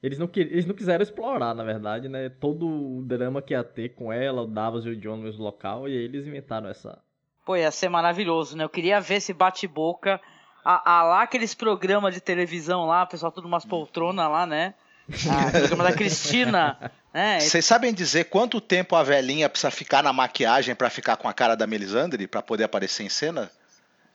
[0.00, 2.28] Eles não, eles não quiseram explorar, na verdade, né?
[2.28, 5.88] Todo o drama que ia ter com ela, o Davos e o John no local,
[5.88, 7.02] e aí eles inventaram essa
[7.48, 8.62] Pô, ia ser maravilhoso, né?
[8.64, 10.20] Eu queria ver esse bate-boca.
[10.62, 14.74] A, a, lá aqueles programas de televisão lá, pessoal tudo umas poltronas lá, né?
[15.08, 16.92] O programa da Cristina.
[17.10, 17.40] Né?
[17.40, 21.32] Vocês sabem dizer quanto tempo a velhinha precisa ficar na maquiagem para ficar com a
[21.32, 23.50] cara da Melisandre, para poder aparecer em cena?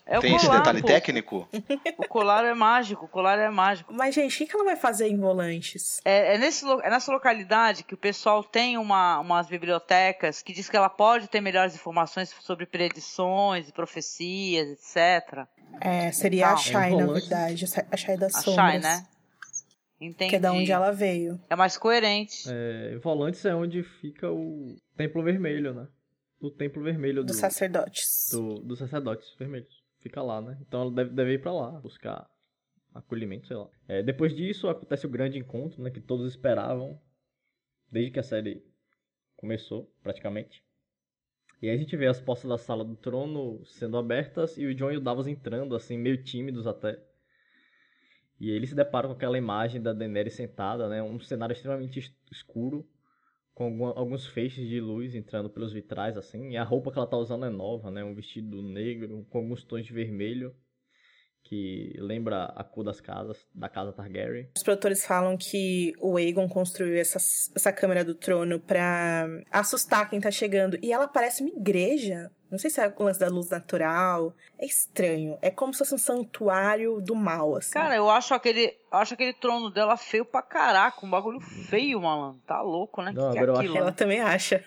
[0.05, 0.87] É o Tem esse colar, detalhe pô.
[0.87, 1.49] técnico?
[1.97, 3.93] O colar é mágico, o colar é mágico.
[3.93, 6.01] Mas, gente, o que ela vai fazer em volantes?
[6.03, 10.67] É, é nesse, é nessa localidade que o pessoal tem uma, umas bibliotecas que diz
[10.69, 15.47] que ela pode ter melhores informações sobre predições e profecias, etc.
[15.79, 16.57] É, seria a Não.
[16.57, 17.65] Shai, É na verdade.
[17.91, 18.55] A Shai das A sombras.
[18.65, 19.07] Shai, né?
[20.01, 20.31] Entendi.
[20.31, 21.39] Que é da onde ela veio.
[21.49, 22.43] É mais coerente.
[22.49, 25.87] É, Volantes é onde fica o Templo Vermelho, né?
[26.41, 28.27] O Templo Vermelho do, Dos sacerdotes.
[28.31, 29.81] do- dos sacerdotes vermelhos.
[30.03, 30.57] Fica lá, né?
[30.61, 32.29] Então ela deve, deve ir pra lá, buscar
[32.93, 33.69] acolhimento, sei lá.
[33.87, 35.89] É, depois disso acontece o grande encontro, né?
[35.89, 37.01] Que todos esperavam,
[37.89, 38.61] desde que a série
[39.37, 40.61] começou, praticamente.
[41.61, 44.75] E aí a gente vê as portas da sala do trono sendo abertas e o
[44.75, 47.01] John e o Davos entrando, assim, meio tímidos até.
[48.37, 51.01] E eles se deparam com aquela imagem da Daenerys sentada, né?
[51.01, 52.85] Um cenário extremamente es- escuro,
[53.53, 56.51] com alguma- alguns feixes de luz entrando pelos vitrais, assim.
[56.51, 58.03] E a roupa que ela tá usando é nova, né?
[58.03, 60.53] Um vestido negro com alguns tons de vermelho,
[61.43, 64.49] que lembra a cor das casas, da casa Targaryen.
[64.55, 70.21] Os produtores falam que o Aegon construiu essa, essa câmera do trono pra assustar quem
[70.21, 70.77] tá chegando.
[70.81, 72.31] E ela parece uma igreja.
[72.53, 74.31] Não sei se é o lance da luz natural.
[74.59, 75.39] É estranho.
[75.41, 77.71] É como se fosse um santuário do mal, assim.
[77.71, 81.03] Cara, eu acho aquele, eu acho aquele trono dela feio pra caraca.
[81.03, 82.39] Um bagulho feio, malandro.
[82.45, 83.11] Tá louco, né?
[83.11, 83.77] Não, que que é agora eu aquilo?
[83.77, 83.95] ela né?
[83.97, 84.63] também acha.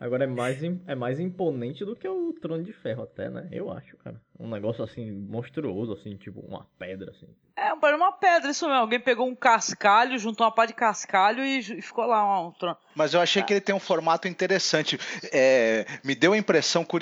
[0.00, 3.46] Agora é mais, é mais imponente do que o Trono de Ferro até, né?
[3.52, 4.20] Eu acho, cara.
[4.40, 7.28] Um negócio assim, monstruoso, assim, tipo uma pedra, assim.
[7.54, 8.80] É, uma pedra, isso mesmo.
[8.80, 12.76] Alguém pegou um cascalho, juntou uma pá de cascalho e, e ficou lá um trono.
[12.96, 14.98] Mas eu achei que ele tem um formato interessante.
[15.32, 17.01] É, me deu a impressão curiosa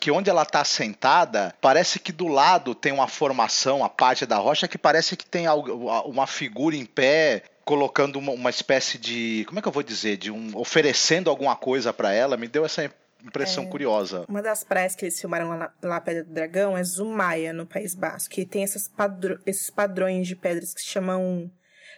[0.00, 4.36] que onde ela está sentada, parece que do lado tem uma formação, a parte da
[4.36, 9.44] rocha, que parece que tem uma figura em pé colocando uma, uma espécie de.
[9.46, 10.16] Como é que eu vou dizer?
[10.16, 10.56] De um.
[10.56, 12.36] oferecendo alguma coisa para ela.
[12.36, 12.90] Me deu essa
[13.22, 14.24] impressão curiosa.
[14.28, 17.66] Uma das praias que eles filmaram lá na lá Pedra do Dragão é Zumaia, no
[17.66, 18.30] País Basco.
[18.34, 21.50] Que tem essas padro- esses padrões de pedras que se chamam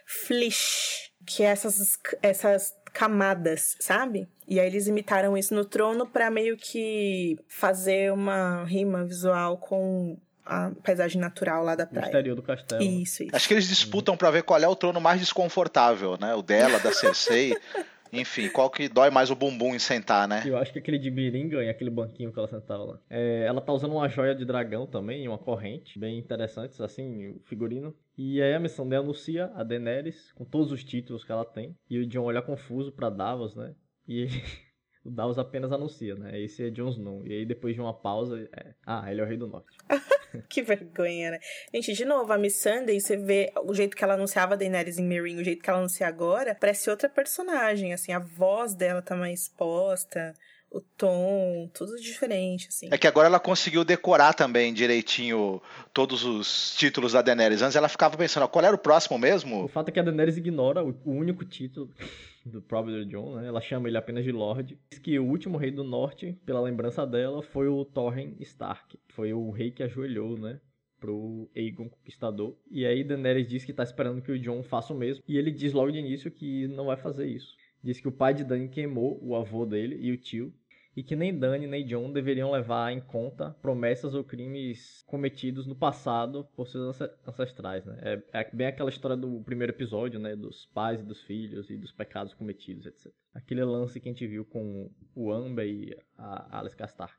[0.05, 1.11] flish.
[1.25, 4.27] Que é essas, essas camadas, sabe?
[4.47, 10.17] E aí eles imitaram isso no trono pra meio que fazer uma rima visual com
[10.45, 12.05] a paisagem natural lá da praia.
[12.05, 12.81] exterior do castelo.
[12.81, 13.35] Isso, isso.
[13.35, 16.35] Acho que eles disputam para ver qual é o trono mais desconfortável, né?
[16.35, 17.55] O dela, da Cersei.
[18.13, 20.43] Enfim, qual que dói mais o bumbum em sentar, né?
[20.45, 22.99] Eu acho que aquele de Mirim ganha, aquele banquinho que ela sentava lá.
[23.09, 27.41] É, ela tá usando uma joia de dragão também, uma corrente, bem interessantes, assim, o
[27.45, 27.95] figurino.
[28.23, 31.75] E aí a missão anuncia a Daenerys, com todos os títulos que ela tem.
[31.89, 33.73] E o Jon olha confuso pra Davos, né?
[34.07, 34.43] E ele-
[35.03, 36.39] o Davos apenas anuncia, né?
[36.39, 37.25] Esse é Jon Snow.
[37.25, 38.75] E aí depois de uma pausa, é...
[38.85, 39.75] ah, ele é o Rei do Norte.
[40.47, 41.39] Que vergonha, né?
[41.73, 44.97] Gente, de novo, a Miss Sunday, você vê o jeito que ela anunciava a Daenerys
[44.97, 49.01] em Meereen, o jeito que ela anuncia agora, parece outra personagem, assim, a voz dela
[49.01, 50.33] tá mais exposta,
[50.71, 52.87] o tom, tudo diferente, assim.
[52.89, 55.61] É que agora ela conseguiu decorar também direitinho
[55.93, 57.61] todos os títulos da Daenerys.
[57.61, 59.67] Antes ela ficava pensando, ó, qual era o próximo O mesmo?
[59.67, 61.91] fato é que a Daenerys ignora o, o único título
[62.45, 63.47] do próprio Jon, né?
[63.47, 64.79] Ela chama ele apenas de Lorde.
[64.89, 68.97] Diz que o último rei do norte, pela lembrança dela, foi o Torren Stark.
[69.09, 70.61] Foi o rei que ajoelhou, né?
[71.01, 72.55] Pro Aegon Conquistador.
[72.69, 75.21] E aí Daenerys diz que tá esperando que o Jon faça o mesmo.
[75.27, 77.55] E ele diz logo de início que não vai fazer isso.
[77.83, 80.53] Diz que o pai de Dany queimou o avô dele e o tio.
[80.95, 85.73] E que nem Dany nem Jon deveriam levar em conta promessas ou crimes cometidos no
[85.75, 87.97] passado por seus ance- ancestrais, né?
[88.33, 90.35] É, é bem aquela história do primeiro episódio, né?
[90.35, 93.11] Dos pais e dos filhos e dos pecados cometidos, etc.
[93.33, 97.15] Aquele lance que a gente viu com o Amber e a Alice Stark.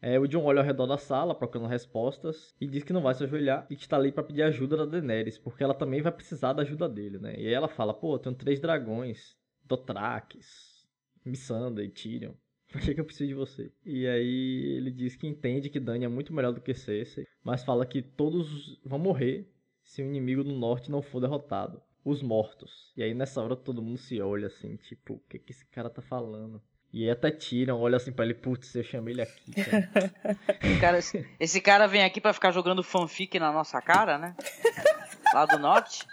[0.00, 3.14] É, o John olha ao redor da sala, procurando respostas, e diz que não vai
[3.14, 6.12] se ajoelhar e que está ali para pedir ajuda da Daenerys, porque ela também vai
[6.12, 7.34] precisar da ajuda dele, né?
[7.36, 10.86] E aí ela fala, pô, eu tenho três dragões, Dothrakis,
[11.24, 12.34] Missandei e Tyrion.
[12.76, 13.72] Pra que, que eu preciso de você?
[13.86, 17.64] E aí ele diz que entende que Dany é muito melhor do que Cersei, mas
[17.64, 19.50] fala que todos vão morrer
[19.82, 21.80] se o inimigo do norte não for derrotado.
[22.04, 22.92] Os mortos.
[22.94, 25.88] E aí nessa hora todo mundo se olha assim, tipo, o que, que esse cara
[25.88, 26.60] tá falando?
[26.92, 30.98] E até Tyrion olha assim pra ele, putz, eu chamei ele aqui, cara.
[30.98, 34.36] Esse cara, esse cara vem aqui pra ficar jogando fanfic na nossa cara, né?
[35.32, 36.06] Lá do norte.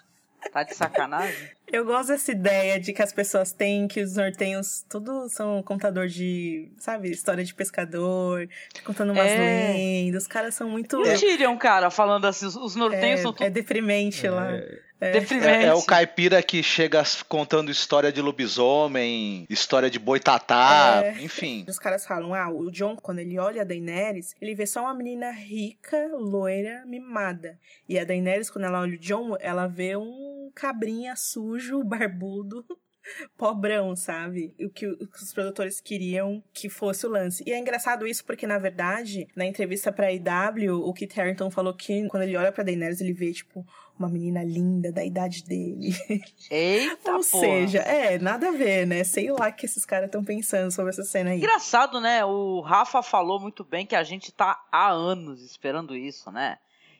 [0.51, 1.49] Tá de sacanagem.
[1.73, 6.05] Eu gosto dessa ideia de que as pessoas têm, que os nortenhos tudo são contador
[6.07, 8.47] de, sabe, história de pescador,
[8.85, 9.73] contando umas É.
[9.73, 10.21] lendas.
[10.21, 11.03] Os caras são muito.
[11.03, 14.51] E o Tyrion, cara, falando assim, os- os nortenhos são É, tudo é deprimente lá.
[14.99, 15.47] deprimentes.
[15.47, 21.21] É, é o caipira que chega contando história de lobisomem, história de boitatá, É.
[21.23, 21.65] enfim.
[21.67, 24.93] Os caras falam, ah, o John, quando ele olha a Daenerys, ele vê só uma
[24.93, 27.59] menina rica, loira, mimada.
[27.89, 32.65] E a Daenerys, quando ela olha o John, ela vê um cabrinha sujo, barbudo,
[33.37, 34.55] pobrão, sabe?
[34.59, 37.43] O que, os produtores queriam que fosse o lance.
[37.45, 41.73] E é engraçado isso porque, na verdade, na entrevista pra IW, o Kit Harington falou
[41.73, 43.65] que quando ele olha pra Daenerys, ele vê, tipo,
[43.97, 45.93] uma menina linda da idade dele.
[46.49, 47.23] Eita, Ou porra.
[47.23, 49.03] seja, é, nada a ver, né?
[49.03, 51.37] Sei lá o que esses caras estão pensando sobre essa cena aí.
[51.37, 52.23] Engraçado, né?
[52.25, 56.57] O Rafa falou muito bem que a gente tá há anos esperando isso, né?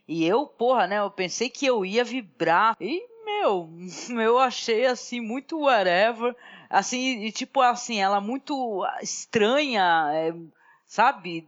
[0.08, 1.00] E eu, porra, né?
[1.00, 2.76] Eu pensei que eu ia vibrar.
[2.80, 3.02] E,
[3.44, 3.70] meu,
[4.22, 6.36] eu achei assim, muito whatever.
[6.70, 10.34] Assim, e tipo assim, ela muito estranha, é,
[10.88, 11.48] sabe?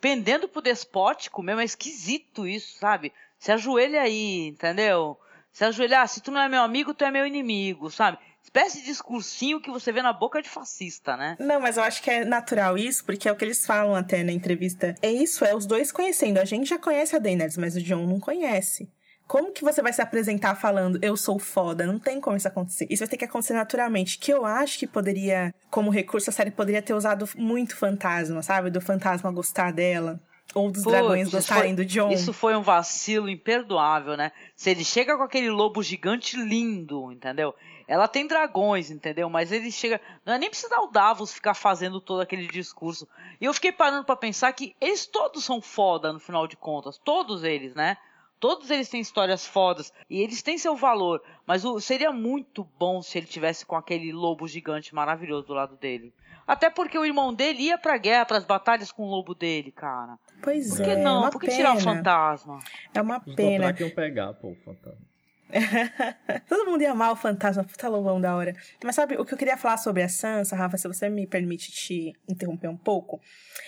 [0.00, 3.12] Pendendo pro despótico mesmo, é esquisito isso, sabe?
[3.38, 5.18] Se ajoelha aí, entendeu?
[5.52, 8.18] Se ajoelhar, se tu não é meu amigo, tu é meu inimigo, sabe?
[8.42, 11.36] Espécie de discursinho que você vê na boca de fascista, né?
[11.38, 14.22] Não, mas eu acho que é natural isso, porque é o que eles falam até
[14.22, 14.94] na entrevista.
[15.00, 16.38] É isso, é os dois conhecendo.
[16.38, 18.90] A gente já conhece a Daenerys, mas o John não conhece.
[19.32, 21.86] Como que você vai se apresentar falando eu sou foda?
[21.86, 22.86] Não tem como isso acontecer.
[22.90, 24.18] Isso vai ter que acontecer naturalmente.
[24.18, 28.68] Que eu acho que poderia, como recurso, a série poderia ter usado muito fantasma, sabe?
[28.68, 30.20] Do fantasma gostar dela.
[30.54, 32.10] Ou dos Putz, dragões gostarem foi- do John.
[32.10, 34.32] Isso foi um vacilo imperdoável, né?
[34.54, 37.54] Se ele chega com aquele lobo gigante lindo, entendeu?
[37.88, 39.30] Ela tem dragões, entendeu?
[39.30, 39.98] Mas ele chega.
[40.26, 43.08] Não é nem precisa o Davos ficar fazendo todo aquele discurso.
[43.40, 47.00] E eu fiquei parando pra pensar que eles todos são foda no final de contas.
[47.02, 47.96] Todos eles, né?
[48.42, 53.00] Todos eles têm histórias fodas e eles têm seu valor, mas o- seria muito bom
[53.00, 56.12] se ele tivesse com aquele lobo gigante maravilhoso do lado dele.
[56.44, 60.18] Até porque o irmão dele ia pra guerra, pras batalhas com o lobo dele, cara.
[60.42, 61.20] Pois Por que é, não?
[61.20, 61.56] uma Por que pena.
[61.56, 62.58] tirar o fantasma?
[62.92, 63.58] É uma Os pena.
[63.72, 65.12] Dothraki iam pegar, pô, o fantasma.
[66.48, 68.54] Todo mundo ia amar o fantasma, puta lobão da hora.
[68.82, 71.70] Mas sabe, o que eu queria falar sobre a Sansa, Rafa, se você me permite
[71.70, 73.20] te interromper um pouco,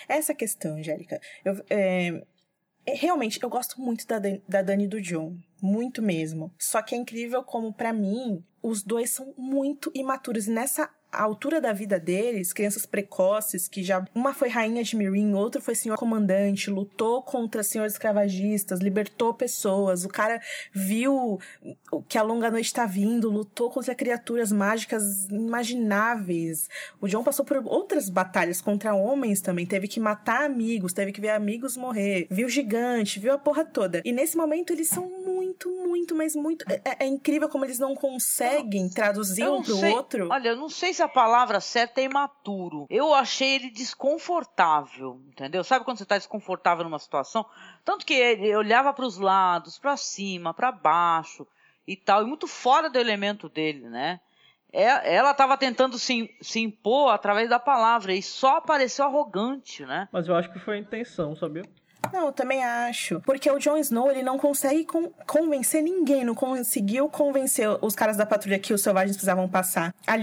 [0.09, 1.21] é essa questão, Angélica.
[1.45, 2.25] Eu, é, é,
[2.87, 5.37] realmente, eu gosto muito da, Dan- da Dani e do John.
[5.63, 6.53] Muito mesmo.
[6.59, 10.47] Só que é incrível como, pra mim, os dois são muito imaturos.
[10.47, 10.91] E nessa
[11.23, 14.05] altura da vida deles, crianças precoces, que já.
[14.15, 20.05] Uma foi rainha de Mirim, outro foi senhor comandante, lutou contra senhores escravagistas, libertou pessoas.
[20.05, 20.41] O cara
[20.73, 21.39] viu
[21.91, 26.69] o que a longa noite tá vindo, lutou contra criaturas mágicas inimagináveis.
[27.01, 31.21] O John passou por outras batalhas contra homens também, teve que matar amigos, teve que
[31.21, 34.03] ver amigos morrer, viu gigante, viu a porra toda.
[34.05, 36.65] E nesse momento eles são muito, muito, mas muito.
[36.71, 40.29] É, é incrível como eles não conseguem traduzir um pro sei- outro.
[40.31, 42.87] Olha, eu não sei se a palavra certa é imaturo.
[42.91, 45.63] Eu achei ele desconfortável, entendeu?
[45.63, 47.45] Sabe quando você tá desconfortável numa situação?
[47.85, 51.47] Tanto que ele olhava para os lados, para cima, para baixo
[51.87, 54.21] e tal, e muito fora do elemento dele, né?
[54.73, 60.09] É- Ela estava tentando se, se impor através da palavra e só apareceu arrogante, né?
[60.11, 61.63] Mas eu acho que foi a intenção, sabia?
[62.13, 63.21] Não, eu também acho.
[63.21, 68.17] Porque o Jon Snow, ele não consegue con- convencer ninguém, não conseguiu convencer os caras
[68.17, 69.95] da patrulha que os selvagens precisavam passar.
[70.07, 70.15] A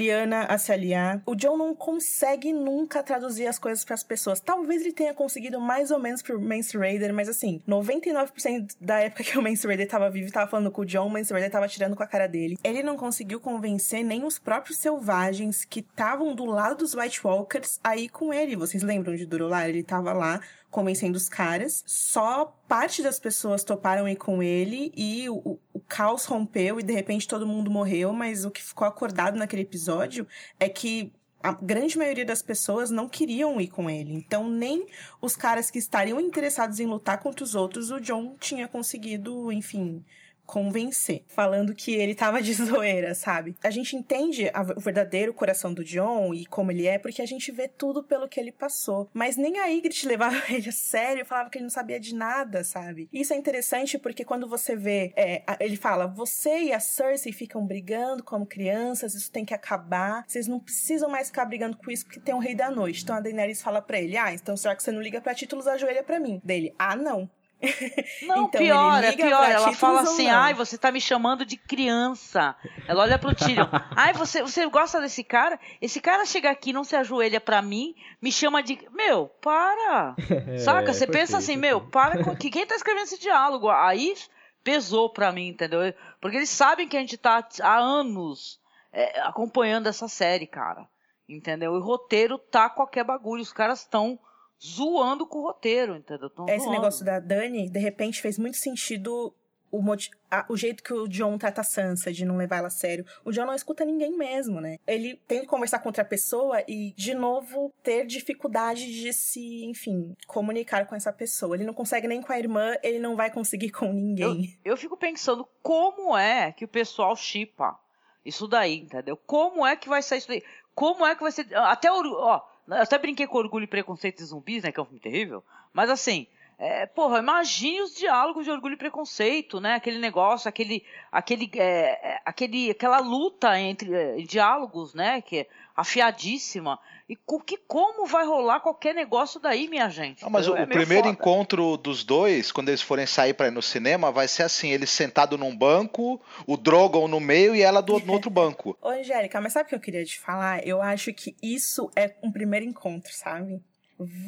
[0.48, 1.22] a se aliar.
[1.26, 4.40] O Jon não consegue nunca traduzir as coisas pras pessoas.
[4.40, 9.24] Talvez ele tenha conseguido mais ou menos pro Mance Raider, mas assim, 99% da época
[9.24, 11.68] que o Mance Raider tava vivo tava falando com o Jon, o Mance Raider tava
[11.68, 12.58] tirando com a cara dele.
[12.64, 17.80] Ele não conseguiu convencer nem os próprios selvagens que estavam do lado dos White Walkers
[17.84, 18.56] aí com ele.
[18.56, 19.68] Vocês lembram de Durolar?
[19.70, 20.40] Ele tava lá
[20.72, 21.84] convencendo os caras.
[21.86, 26.94] Só parte das pessoas toparam ir com ele e o, o- caos rompeu e de
[26.94, 30.26] repente todo mundo morreu, mas o que ficou acordado naquele episódio
[30.60, 31.12] é que
[31.44, 34.14] a grande maioria das pessoas não queriam ir com ele.
[34.14, 34.86] Então, nem
[35.20, 40.06] os caras que estariam interessados em lutar contra os outros, o John tinha conseguido, enfim,
[40.52, 43.56] convencer, falando que ele tava de zoeira, sabe?
[43.64, 47.26] A gente entende a- o verdadeiro coração do John e como ele é, porque a
[47.26, 49.10] gente vê tudo pelo que ele passou.
[49.14, 52.64] Mas nem a Ygritte levava ele a sério, falava que ele não sabia de nada,
[52.64, 53.08] sabe?
[53.14, 57.66] Isso é interessante porque quando você vê, é, ele fala, você e a Cersei ficam
[57.66, 62.06] brigando como crianças, isso tem que acabar, vocês não precisam mais ficar brigando com isso
[62.06, 63.04] porque tem um rei da noite.
[63.04, 65.66] Então a Daenerys fala pra ele, ah, então será que você não liga pra títulos,
[65.68, 66.42] ajoelha pra mim?
[66.44, 67.30] Dele, ah, não.
[68.28, 69.50] Não, Então, pior, é pior.
[69.50, 70.36] Ela fala assim, não?
[70.40, 72.56] ai, você tá me chamando de criança.
[72.88, 73.68] Ela olha pro Tyrion.
[73.96, 75.60] Ai, você, você gosta desse cara?
[75.82, 78.80] Esse cara chega aqui, não se ajoelha pra mim, me chama de...
[78.92, 80.16] Meu, para!
[80.64, 80.90] Saca?
[80.90, 82.36] É, Você foi pensa assim, meu, para com...
[82.36, 83.70] que- Quem tá escrevendo esse diálogo?
[83.70, 84.16] Aí
[84.64, 85.80] pesou pra mim, entendeu?
[86.20, 88.60] Porque eles sabem que a gente tá há anos
[88.94, 90.88] é, acompanhando essa série, cara.
[91.28, 91.76] Entendeu?
[91.76, 93.42] E o roteiro tá qualquer bagulho.
[93.42, 94.20] Os caras estão
[94.64, 96.30] zoando com o roteiro, entendeu?
[96.30, 96.72] Tão Esse zoando.
[96.72, 99.34] negócio da Dani, de repente, fez muito sentido
[99.72, 99.82] o,
[100.30, 103.06] a- o jeito que o John trata a Sansa, de não levar ela a sério.
[103.24, 104.78] O John não escuta ninguém mesmo, né?
[104.86, 110.14] Ele tem que conversar com outra pessoa e, de novo, ter dificuldade de se, enfim,
[110.28, 111.56] comunicar com essa pessoa.
[111.56, 114.60] Ele não consegue nem com a irmã, ele não vai conseguir com ninguém.
[114.66, 117.80] Eu fico pensando como é que o pessoal chipa.
[118.26, 119.16] Isso daí, entendeu?
[119.18, 120.44] Como é que vai sair isso daí?
[120.76, 121.48] Como é que vai ser.
[121.56, 122.42] Até, ó,
[122.78, 124.72] eu até brinquei com Orgulho e Preconceito e Zumbis, né?
[124.72, 125.44] Que é um filme terrível.
[125.74, 126.28] Mas assim,
[126.64, 129.74] é, porra, imagine os diálogos de orgulho e preconceito, né?
[129.74, 135.22] Aquele negócio, aquele, aquele, é, é aquele, aquela luta entre é, diálogos, né?
[135.22, 136.78] Que é afiadíssima.
[137.10, 140.22] E que, como vai rolar qualquer negócio daí, minha gente?
[140.22, 141.10] Não, mas o, é o primeiro foda.
[141.10, 144.86] encontro dos dois, quando eles forem sair para ir no cinema, vai ser assim: ele
[144.86, 148.78] sentado num banco, o Drogon no meio e ela do, no outro banco.
[148.84, 150.64] Ô, Angélica, mas sabe o que eu queria te falar?
[150.64, 153.64] Eu acho que isso é um primeiro encontro, sabe?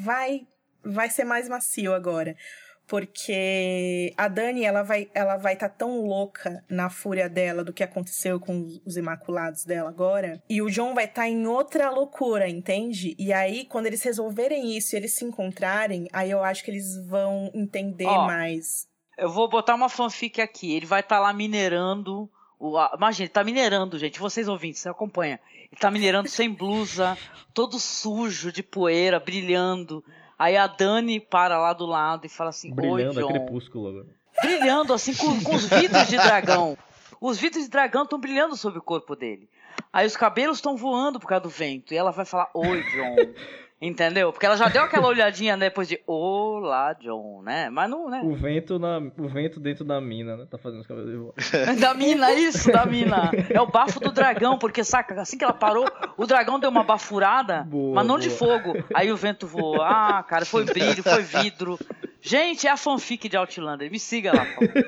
[0.04, 0.48] Vai
[0.84, 2.36] vai ser mais macio agora.
[2.86, 7.72] Porque a Dani, ela vai ela vai estar tá tão louca na fúria dela do
[7.72, 10.44] que aconteceu com os Imaculados dela agora.
[10.50, 13.16] E o John vai estar tá em outra loucura, entende?
[13.18, 16.98] E aí, quando eles resolverem isso e eles se encontrarem, aí eu acho que eles
[17.08, 18.86] vão entender Ó, mais.
[19.18, 20.76] Eu vou botar uma fanfic aqui.
[20.76, 22.30] Ele vai estar tá lá minerando.
[22.60, 24.20] O, imagina, ele tá minerando, gente.
[24.20, 25.40] Vocês ouvintes, você acompanha.
[25.72, 27.18] Ele tá minerando sem blusa,
[27.54, 30.04] todo sujo de poeira, brilhando.
[30.38, 33.28] Aí a Dani para lá do lado e fala assim: Brilhando, Oi, é John.
[33.28, 34.08] crepúsculo agora.
[34.42, 36.78] Brilhando assim com, com os vidros de dragão.
[37.22, 39.48] Os vidros de dragão estão brilhando sobre o corpo dele.
[39.92, 41.94] Aí os cabelos estão voando por causa do vento.
[41.94, 43.16] E ela vai falar: Oi, John.
[43.84, 44.32] Entendeu?
[44.32, 47.70] Porque ela já deu aquela olhadinha né, depois de Olá, John, né?
[47.70, 48.22] Mas não, né?
[48.24, 50.48] O vento, na, o vento dentro da mina, né?
[50.50, 51.34] Tá fazendo os cabelos voar.
[51.78, 53.30] Da mina, isso, da mina.
[53.50, 56.86] É o bafo do dragão, porque, saca, assim que ela parou, o dragão deu uma
[56.86, 58.38] bafurada, Boa, mas não de boa.
[58.38, 58.86] fogo.
[58.94, 59.82] Aí o vento voou.
[59.82, 61.78] Ah, cara, foi brilho, foi vidro.
[62.22, 63.92] Gente, é a fanfic de Outlander.
[63.92, 64.84] Me siga lá, por favor.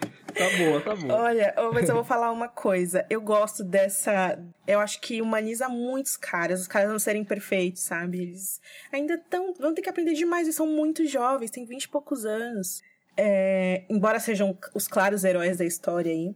[0.40, 1.20] Tá boa, tá boa.
[1.20, 3.04] Olha, mas eu vou falar uma coisa.
[3.10, 4.42] Eu gosto dessa.
[4.66, 8.22] Eu acho que humaniza muitos caras, os caras não serem perfeitos, sabe?
[8.22, 8.58] Eles
[8.90, 12.24] ainda tão, vão ter que aprender demais, eles são muito jovens, têm 20 e poucos
[12.24, 12.80] anos.
[13.18, 16.34] É, embora sejam os claros heróis da história aí.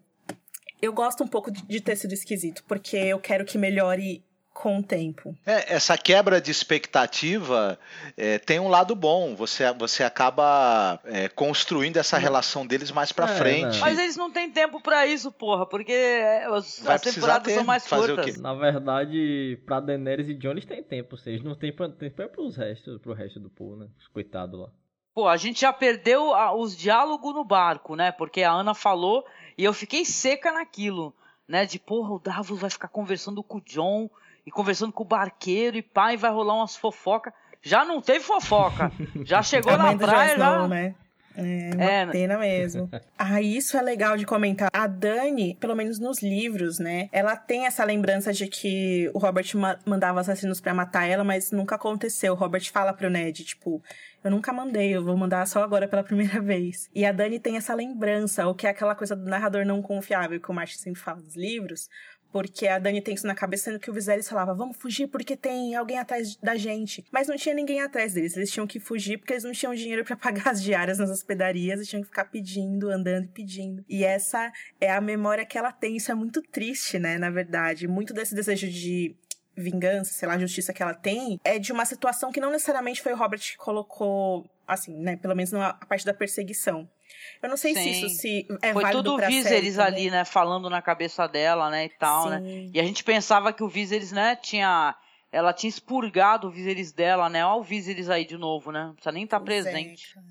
[0.82, 4.22] Eu gosto um pouco de ter sido esquisito, porque eu quero que melhore
[4.64, 5.36] com o tempo.
[5.44, 7.78] É, essa quebra de expectativa
[8.16, 9.34] é, tem um lado bom.
[9.36, 13.74] Você, você acaba é, construindo essa relação deles mais pra É, frente.
[13.74, 13.80] não.
[13.80, 15.92] Mas eles não têm tempo pra isso, porra, porque
[16.50, 18.36] os- Vai as precisar temporadas ter, são mais fazer o curtas.
[18.36, 18.40] quê?
[18.40, 22.26] Na verdade, pra Daenerys e Jon eles têm tempo, vocês não têm pra- tempo é
[22.26, 23.88] pros restos, pro resto do povo, né?
[23.98, 24.68] Os coitados lá.
[25.14, 28.12] Pô, a gente já perdeu a- os diálogos no barco, né?
[28.12, 29.24] Porque a Ana falou
[29.58, 31.14] e eu fiquei seca naquilo,
[31.46, 31.66] né?
[31.66, 34.08] De porra, o Davos vai ficar conversando com o John
[34.46, 37.32] e conversando com o barqueiro e pai vai rolar umas fofoca.
[37.62, 38.92] Já não teve fofoca.
[39.24, 40.68] Já chegou na praia já.
[40.68, 40.94] né?
[41.36, 42.88] É uma É, pena mesmo.
[43.18, 44.68] ah, isso é legal de comentar.
[44.72, 47.08] A Dani, pelo menos nos livros, né?
[47.10, 51.50] Ela tem essa lembrança de que o Robert ma- mandava assassinos pra matar ela, mas
[51.50, 52.34] nunca aconteceu.
[52.34, 53.82] O Robert fala pro Ned, tipo,
[54.22, 56.88] eu nunca mandei, eu vou mandar só agora pela primeira vez.
[56.94, 60.38] E a Dani tem essa lembrança, o que é aquela coisa do narrador não confiável
[60.40, 61.88] que o Martin sempre fala nos livros.
[62.34, 65.36] Porque a Dani tem isso na cabeça, sendo que o Viserys falava, vamos fugir porque
[65.36, 67.04] tem alguém atrás da gente.
[67.12, 68.36] Mas não tinha ninguém atrás deles.
[68.36, 71.80] Eles tinham que fugir porque eles não tinham dinheiro pra pagar as diárias nas hospedarias
[71.80, 73.84] e tinham que ficar pedindo, andando e pedindo.
[73.88, 75.96] E essa é a memória que ela tem.
[75.96, 77.18] Isso é muito triste, né?
[77.18, 77.86] Na verdade.
[77.86, 79.14] Muito desse desejo de
[79.56, 83.12] vingança, sei lá, justiça que ela tem, é de uma situação que não necessariamente foi
[83.12, 85.16] o Robert que colocou, assim, né?
[85.16, 86.88] Pelo menos na parte da perseguição.
[87.42, 87.90] Eu não sei se Sim.
[87.90, 90.24] isso se é Foi válido tudo o Viserys série ali, né?
[90.24, 91.84] Falando na cabeça dela, né?
[91.84, 92.40] E tal, né?
[92.40, 92.70] Sim.
[92.72, 94.36] E a gente pensava que o Viserys, né?
[94.36, 94.96] Tinha.
[95.30, 97.44] Ela tinha expurgado o Viserys dela, né?
[97.44, 98.84] Olha o Viserys aí de novo, né?
[98.84, 100.14] Não precisa nem estar Pois é, presente.
[100.14, 100.26] cara.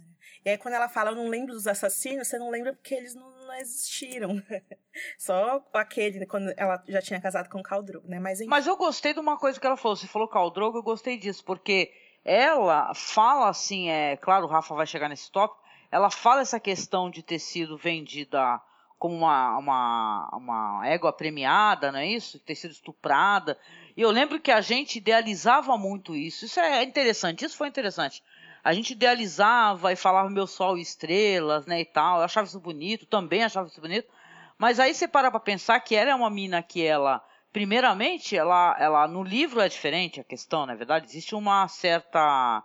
[0.45, 3.15] E aí, quando ela fala, eu não lembro dos assassinos, você não lembra porque eles
[3.15, 4.41] não, não existiram.
[5.17, 8.19] Só aquele, quando ela já tinha casado com o Caldro, né?
[8.19, 8.49] Mas, enfim.
[8.49, 9.95] Mas eu gostei de uma coisa que ela falou.
[9.95, 11.93] Você falou Caldrogo, eu gostei disso, porque
[12.25, 15.62] ela fala assim, é claro, o Rafa vai chegar nesse tópico.
[15.93, 18.59] Ela fala essa questão de ter sido vendida
[18.97, 22.39] como uma, uma, uma égua premiada, não é isso?
[22.39, 23.59] Ter sido estuprada.
[23.95, 26.45] E eu lembro que a gente idealizava muito isso.
[26.45, 28.23] Isso é interessante, isso foi interessante.
[28.63, 32.17] A gente idealizava e falava meu sol e estrelas, né, e tal.
[32.17, 34.09] Eu achava isso bonito, também achava isso bonito.
[34.57, 38.75] Mas aí você para pra pensar que ela é uma mina que ela, primeiramente, ela,
[38.79, 42.63] ela no livro é diferente a questão, na verdade, existe uma certa,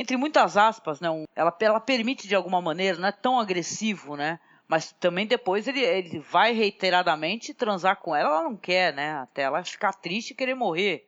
[0.00, 4.16] entre muitas aspas, né, um- ela, ela permite de alguma maneira, não é tão agressivo,
[4.16, 4.38] né,
[4.68, 9.42] mas também depois ele, ele vai reiteradamente transar com ela, ela não quer, né, até
[9.42, 11.04] ela ficar triste e querer morrer.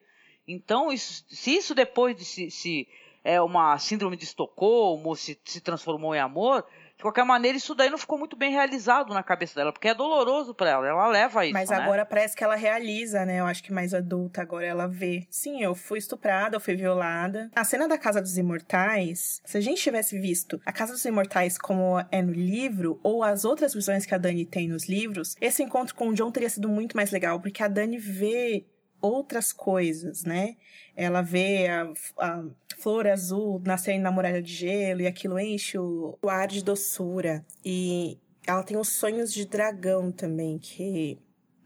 [0.47, 2.89] Então, isso- se isso depois de se, se
[3.23, 6.67] é uma síndrome de Estocolmo, se, se transformou em amor,
[7.01, 9.95] De qualquer maneira, isso daí não ficou muito bem realizado na cabeça dela, porque é
[9.95, 11.55] doloroso para ela, ela leva isso.
[11.55, 11.77] Mas né?
[11.77, 13.41] agora parece que ela realiza, né?
[13.41, 15.27] Eu acho que mais adulta agora ela vê.
[15.31, 17.51] Sim, eu fui estuprada, eu fui violada.
[17.57, 21.57] A cena da Casa dos Imortais, se a gente tivesse visto a Casa dos Imortais
[21.57, 25.63] como é no livro, ou as outras visões que a Dani tem nos livros, esse
[25.63, 28.67] encontro com o John teria sido muito mais legal, porque a Dani vê
[29.01, 30.57] outras coisas, né?
[30.97, 32.45] Ela vê a, a
[32.79, 37.45] flor azul nascendo na muralha de gelo e aquilo enche o, o ar de doçura.
[37.65, 41.19] E ela tem os sonhos de dragão também, que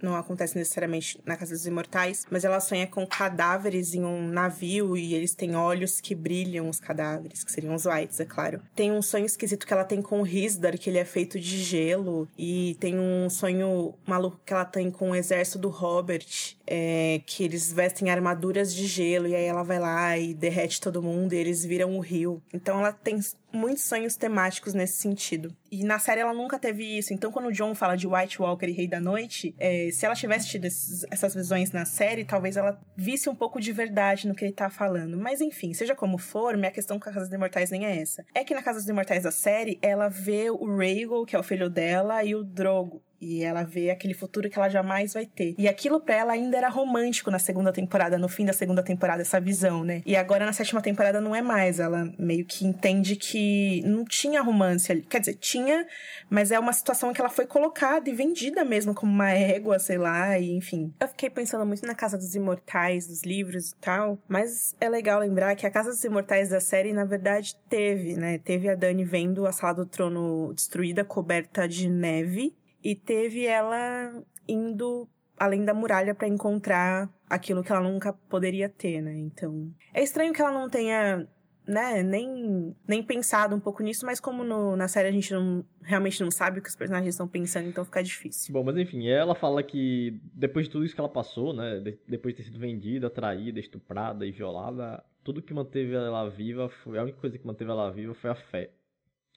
[0.04, 4.96] não acontece necessariamente na Casa dos Imortais, mas ela sonha com cadáveres em um navio
[4.96, 8.60] e eles têm olhos que brilham os cadáveres, que seriam os Whites, é claro.
[8.74, 11.58] Tem um sonho esquisito que ela tem com o Risdar, que ele é feito de
[11.58, 16.26] gelo, e tem um sonho maluco que ela tem com o exército do Robert,
[16.66, 21.02] é, que eles vestem armaduras de gelo e aí ela vai lá e derrete todo
[21.02, 22.42] mundo e eles viram o rio.
[22.52, 23.18] Então ela tem
[23.52, 25.54] muitos sonhos temáticos nesse sentido.
[25.70, 27.14] E na série ela nunca teve isso.
[27.14, 30.14] Então, quando o John fala de White Walker e Rei da Noite, é, se ela
[30.14, 34.34] tivesse tido esses, essas visões na série, talvez ela visse um pouco de verdade no
[34.34, 35.16] que ele tá falando.
[35.16, 38.24] Mas enfim, seja como for, minha questão com a Casa dos Imortais nem é essa.
[38.34, 41.42] É que na Casa dos Imortais da série, ela vê o Rhaegal, que é o
[41.42, 45.54] filho dela, e o Drogo, e ela vê aquele futuro que ela jamais vai ter.
[45.56, 49.22] E aquilo para ela ainda era romântico na segunda temporada, no fim da segunda temporada,
[49.22, 50.02] essa visão, né?
[50.04, 51.80] E agora na sétima temporada não é mais.
[51.80, 55.02] Ela meio que entende que não tinha romance ali.
[55.02, 55.86] Quer dizer, tinha,
[56.28, 59.78] mas é uma situação em que ela foi colocada e vendida mesmo como uma égua,
[59.78, 60.92] sei lá, e enfim.
[61.00, 65.20] Eu fiquei pensando muito na Casa dos Imortais, dos livros e tal, mas é legal
[65.20, 68.38] lembrar que a Casa dos Imortais da série, na verdade, teve, né?
[68.38, 72.54] Teve a Dani vendo a Sala do Trono destruída, coberta de neve,
[72.84, 75.08] e teve ela indo
[75.38, 79.16] além da muralha para encontrar aquilo que ela nunca poderia ter, né?
[79.18, 81.26] Então, é estranho que ela não tenha,
[81.66, 85.64] né, nem, nem pensado um pouco nisso, mas como no, na série a gente não,
[85.82, 88.52] realmente não sabe o que os personagens estão pensando, então fica difícil.
[88.52, 91.98] Bom, mas enfim, ela fala que depois de tudo isso que ela passou, né, de,
[92.06, 96.98] depois de ter sido vendida, traída, estuprada e violada, tudo que manteve ela viva, foi,
[96.98, 98.70] a única coisa que manteve ela viva foi a fé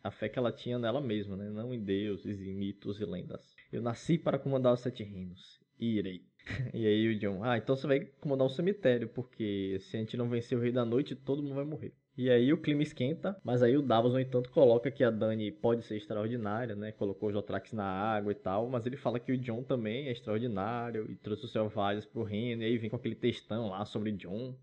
[0.03, 1.49] a fé que ela tinha nela mesma, né?
[1.49, 3.55] não em deuses, em mitos e lendas.
[3.71, 6.25] Eu nasci para comandar os sete reinos, e irei.
[6.73, 10.15] e aí o John, ah, então você vai comandar um cemitério, porque se a gente
[10.15, 11.93] não vencer o Rei da Noite, todo mundo vai morrer.
[12.17, 15.51] E aí o clima esquenta, mas aí o Davos, no entanto, coloca que a Dani
[15.51, 16.91] pode ser extraordinária, né?
[16.91, 20.13] Colocou os Jotrax na água e tal, mas ele fala que o John também é
[20.13, 24.11] extraordinário e trouxe os selvagens pro reino, e aí vem com aquele textão lá sobre
[24.13, 24.57] John.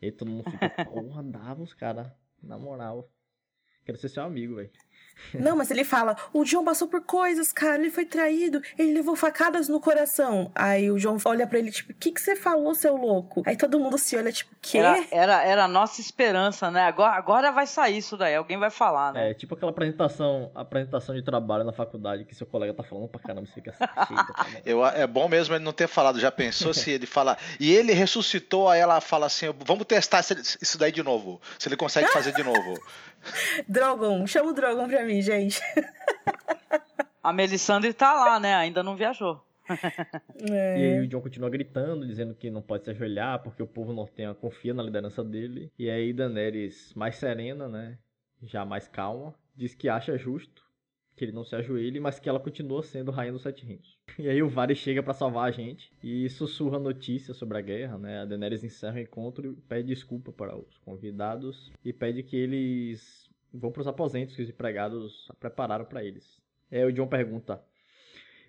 [0.00, 3.08] E aí todo mundo fica, porra, Davos, cara, na moral.
[3.84, 4.70] Quero ser seu amigo, velho.
[5.34, 7.76] Não, mas ele fala: o John passou por coisas, cara.
[7.76, 10.50] Ele foi traído, ele levou facadas no coração.
[10.54, 13.42] Aí o John olha para ele, tipo, o que, que você falou, seu louco?
[13.46, 14.78] Aí todo mundo se olha, tipo, quê?
[14.78, 16.82] Era, era, era a nossa esperança, né?
[16.82, 19.30] Agora, agora vai sair isso daí, alguém vai falar, né?
[19.30, 23.20] É, tipo aquela apresentação, apresentação de trabalho na faculdade que seu colega tá falando pra
[23.20, 24.14] caramba, você fica assim,
[24.64, 26.20] Eu, É bom mesmo ele não ter falado.
[26.20, 27.36] Já pensou se ele fala.
[27.58, 31.40] E ele ressuscitou, aí ela fala assim: vamos testar isso daí de novo.
[31.58, 32.74] Se ele consegue fazer de novo.
[33.68, 35.60] Drogon, chama o Drogon pra mim, gente.
[37.22, 38.54] A Melisandre tá lá, né?
[38.54, 39.44] Ainda não viajou.
[40.50, 40.78] É.
[40.78, 43.92] E aí o John continua gritando, dizendo que não pode se ajoelhar porque o povo
[43.92, 45.70] nortenho confia na liderança dele.
[45.78, 47.96] E aí Daenerys, mais serena, né?
[48.42, 50.62] Já mais calma, diz que acha justo
[51.16, 53.98] que ele não se ajoelhe, mas que ela continua sendo rainha dos sete reinos.
[54.18, 57.96] E aí o Varys chega para salvar a gente e sussurra notícias sobre a guerra,
[57.96, 58.20] né?
[58.20, 63.30] A Daenerys encerra o encontro e pede desculpa para os convidados e pede que eles
[63.52, 66.40] vão para os aposentos que os empregados prepararam para eles.
[66.70, 67.62] Aí o John pergunta: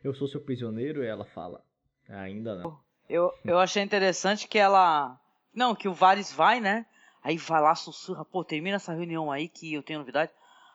[0.03, 1.63] "Eu sou seu prisioneiro?" E ela fala:
[2.09, 5.19] "Ainda não." Eu, eu achei interessante que ela
[5.53, 6.85] não, que o Varys vai, né?
[7.23, 10.31] Aí vai lá, sussurra, pô, termina essa reunião aí que eu tenho novidade.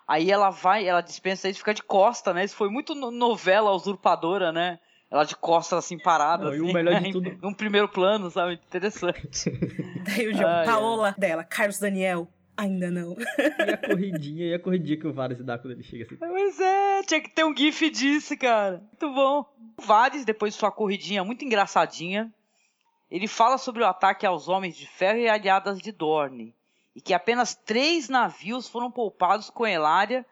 [0.09, 2.42] Aí ela vai, ela dispensa isso, fica de costa, né?
[2.42, 4.78] Isso foi muito novela usurpadora, né?
[5.11, 6.44] Ela de costas assim parada.
[6.44, 7.38] Não, assim, e o melhor de tudo.
[7.42, 8.54] Num primeiro plano, sabe?
[8.54, 9.50] Interessante.
[10.04, 11.20] Daí o João, ah, Paola é.
[11.20, 12.26] dela, Carlos Daniel.
[12.56, 13.16] Ainda não.
[13.18, 16.16] E a corridinha, e a corridinha que o Varys dá quando ele chega assim.
[16.16, 18.78] Pois é, tinha que ter um gif disso, cara.
[18.78, 19.46] Muito bom.
[19.76, 22.32] O Varys, depois de sua corridinha muito engraçadinha,
[23.11, 26.54] ele fala sobre o ataque aos Homens de Ferro e aliadas de Dorne
[26.99, 30.26] e que apenas três navios foram poupados com Elária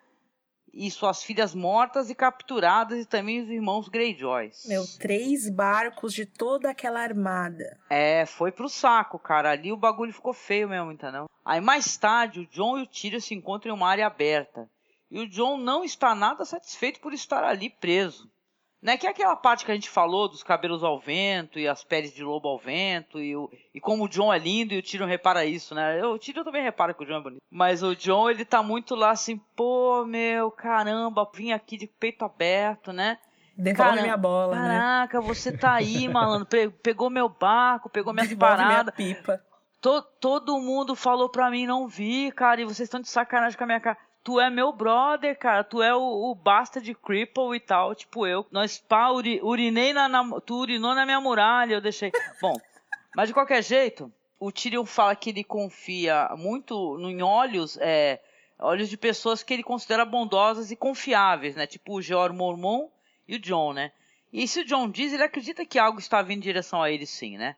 [0.74, 4.64] e suas filhas mortas e capturadas, e também os irmãos Greyjoys.
[4.66, 7.78] Meu, três barcos de toda aquela armada.
[7.88, 9.52] É, foi pro saco, cara.
[9.52, 11.30] Ali o bagulho ficou feio mesmo, entendeu?
[11.44, 14.68] Aí mais tarde, o John e o Tyrion se encontram em uma área aberta.
[15.08, 18.28] E o John não está nada satisfeito por estar ali preso.
[18.82, 18.96] Né?
[18.96, 22.14] Que é aquela parte que a gente falou dos cabelos ao vento e as peles
[22.14, 25.06] de lobo ao vento e, o, e como o John é lindo e o Tyrion
[25.06, 26.00] repara isso, né?
[26.00, 27.42] Eu, o Tyrion também repara que o John é bonito.
[27.50, 32.24] Mas o John, ele tá muito lá assim, pô, meu, caramba, vim aqui de peito
[32.24, 33.18] aberto, né?
[33.56, 34.78] Devolve minha bola, né?
[34.78, 35.26] Caraca, né?
[35.26, 36.46] você tá aí, malandro.
[36.82, 38.94] Pegou meu barco, pegou minhas paradas.
[38.98, 39.40] Minha pipa.
[40.20, 43.66] todo mundo falou pra mim não vir, cara, e vocês estão de sacanagem com a
[43.66, 43.96] minha cara
[44.26, 48.26] tu é meu brother, cara, tu é o, o basta de cripple e tal, tipo
[48.26, 48.44] eu.
[48.50, 52.10] Nós pá, uri, urinei na, na, tu urinou na minha muralha, eu deixei.
[52.42, 52.60] Bom,
[53.14, 58.20] mas de qualquer jeito, o Tyrion fala que ele confia muito em olhos, é,
[58.58, 61.64] olhos de pessoas que ele considera bondosas e confiáveis, né?
[61.64, 62.88] Tipo o Geor Mormon
[63.28, 63.92] e o John, né?
[64.32, 67.06] E se o John diz, ele acredita que algo está vindo em direção a ele
[67.06, 67.54] sim, né?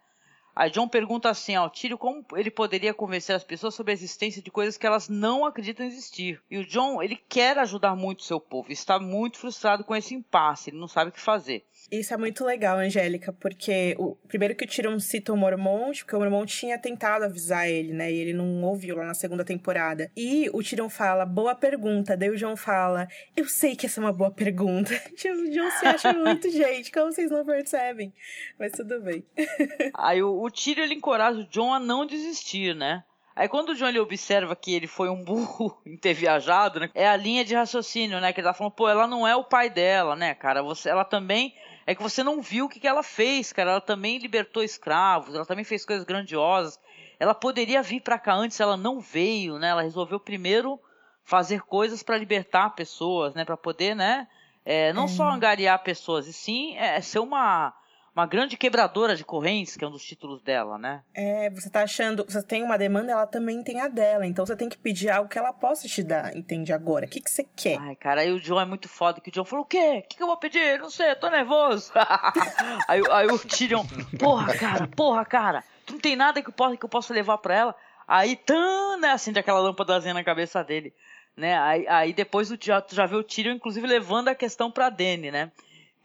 [0.59, 4.43] Aí John pergunta assim ao Tyrion como ele poderia convencer as pessoas sobre a existência
[4.43, 6.43] de coisas que elas não acreditam existir.
[6.51, 10.17] E o John, ele quer ajudar muito o seu povo, está muito frustrado com esse
[10.17, 11.65] impasse, ele não sabe o que fazer.
[11.91, 16.15] Isso é muito legal, Angélica, porque o primeiro que o Tyrion cita o Mormont, porque
[16.15, 18.13] o Mormont tinha tentado avisar ele, né?
[18.13, 20.11] E ele não ouviu lá na segunda temporada.
[20.15, 22.15] E o Tyrion fala, boa pergunta.
[22.15, 24.93] Daí o John fala, eu sei que essa é uma boa pergunta.
[25.13, 28.13] o John se acha muito gente, como vocês não percebem?
[28.59, 29.25] Mas tudo bem.
[29.97, 33.03] Aí o, o Tyrion, ele encoraja o John a não desistir, né?
[33.35, 36.91] Aí quando o John ele observa que ele foi um burro em ter viajado, né?
[36.93, 38.33] É a linha de raciocínio, né?
[38.33, 40.61] Que ele tá falando, pô, ela não é o pai dela, né, cara?
[40.61, 41.55] Você, ela também
[41.89, 43.71] é que você não viu o que, que ela fez, cara.
[43.71, 46.79] Ela também libertou escravos, ela também fez coisas grandiosas.
[47.19, 49.69] Ela poderia vir para cá antes, ela não veio, né?
[49.69, 50.79] Ela resolveu primeiro
[51.25, 53.43] fazer coisas para libertar pessoas, né?
[53.43, 54.29] Para poder, né?
[54.67, 55.09] É, não é.
[55.09, 57.73] só angariar pessoas, e sim é, ser uma
[58.19, 61.03] uma grande quebradora de correntes, que é um dos títulos dela, né?
[61.15, 64.57] É, você tá achando, você tem uma demanda, ela também tem a dela, então você
[64.57, 67.07] tem que pedir algo que ela possa te dar, entende agora?
[67.07, 67.79] O que que você quer?
[67.79, 70.03] Ai, cara, aí o John é muito foda, que o John falou, o quê?
[70.05, 70.81] O que, que eu vou pedir?
[70.81, 71.93] Não sei, eu tô nervoso.
[72.89, 73.85] aí, aí o Tyrion,
[74.19, 77.39] porra, cara, porra, cara, tu não tem nada que eu possa, que eu possa levar
[77.39, 77.75] pra ela?
[78.07, 80.93] Aí, tan, né, acende aquela lâmpadazinha na cabeça dele,
[81.37, 81.57] né?
[81.57, 85.31] Aí, aí depois o, tu já vê o Tyrion, inclusive, levando a questão pra Dany,
[85.31, 85.53] né?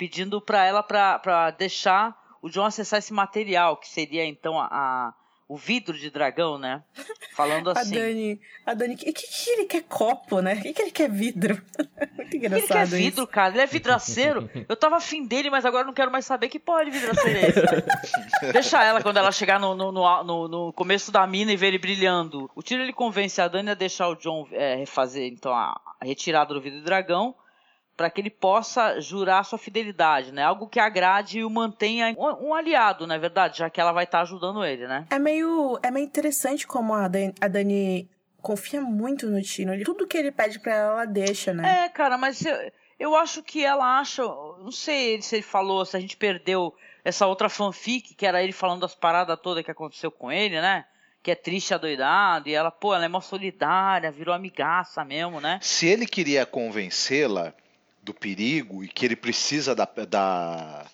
[0.03, 5.13] Pedindo para ela para deixar o John acessar esse material, que seria então a, a
[5.47, 6.83] o vidro de dragão, né?
[7.33, 7.95] Falando assim.
[7.95, 10.55] a Dani, a Dani, o que, que ele quer copo, né?
[10.55, 11.61] O que, que ele quer vidro?
[12.17, 12.57] Muito engraçado.
[12.57, 13.27] Ele quer vidro, isso.
[13.27, 13.53] cara.
[13.53, 14.49] Ele é vidraceiro.
[14.67, 17.47] Eu tava afim dele, mas agora não quero mais saber que porra de vidraceiro é
[17.47, 18.51] esse.
[18.51, 21.77] Deixa ela quando ela chegar no, no, no, no, começo da mina e ver ele
[21.79, 22.51] brilhando.
[22.55, 26.05] O tiro ele convence a Dani a deixar o John é, refazer então a, a
[26.05, 27.35] retirada do vidro de dragão
[27.95, 30.43] para que ele possa jurar sua fidelidade, né?
[30.43, 34.05] Algo que agrade e o mantenha um, aliado, na é verdade, já que ela vai
[34.05, 35.05] estar tá ajudando ele, né?
[35.09, 38.09] É meio, é meio interessante como a Dani, a Dani
[38.41, 39.81] confia muito no Tino.
[39.83, 41.85] Tudo que ele pede para ela, ela deixa, né?
[41.85, 42.55] É, cara, mas eu,
[42.99, 46.73] eu acho que ela acha, não sei se ele falou, se a gente perdeu
[47.05, 50.85] essa outra fanfic, que era ele falando das paradas todas que aconteceu com ele, né?
[51.23, 55.57] que é triste, adoidado, e ela, pô, ela é uma solidária, virou amigaça mesmo, né?
[55.61, 57.53] Se ele queria convencê-la,
[58.03, 60.85] do perigo e que ele precisa da, da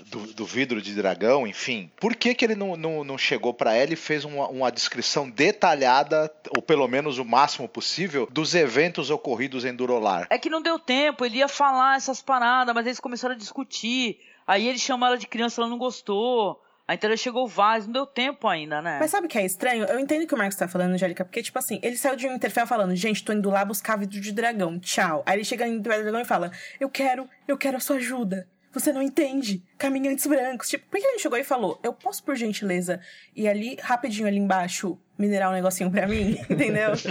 [0.00, 1.90] do, do, vidro de dragão, enfim.
[2.00, 5.28] Por que, que ele não, não, não chegou para ela e fez uma, uma, descrição
[5.28, 10.26] detalhada, ou pelo menos o máximo possível, dos eventos ocorridos em Durolar?
[10.30, 14.18] É que não deu tempo, ele ia falar essas paradas, mas eles começaram a discutir.
[14.46, 16.60] Aí ele chamou ela de criança, ela não gostou.
[16.86, 18.98] A internet chegou vaz, não deu tempo ainda, né?
[19.00, 19.84] Mas sabe o que é estranho?
[19.84, 22.34] Eu entendo que o Marcos tá falando, Angélica, porque, tipo assim, ele saiu de um
[22.34, 25.22] Interfell falando, gente, tô indo lá buscar vidro de dragão, tchau.
[25.24, 28.46] Aí ele chega em dragão e fala, eu quero, eu quero a sua ajuda.
[28.70, 29.62] Você não entende.
[29.78, 30.68] Caminhantes brancos.
[30.68, 33.00] Tipo, por que ele chegou e falou, eu posso, por gentileza,
[33.34, 36.92] ir ali, rapidinho ali embaixo, minerar um negocinho pra mim, entendeu?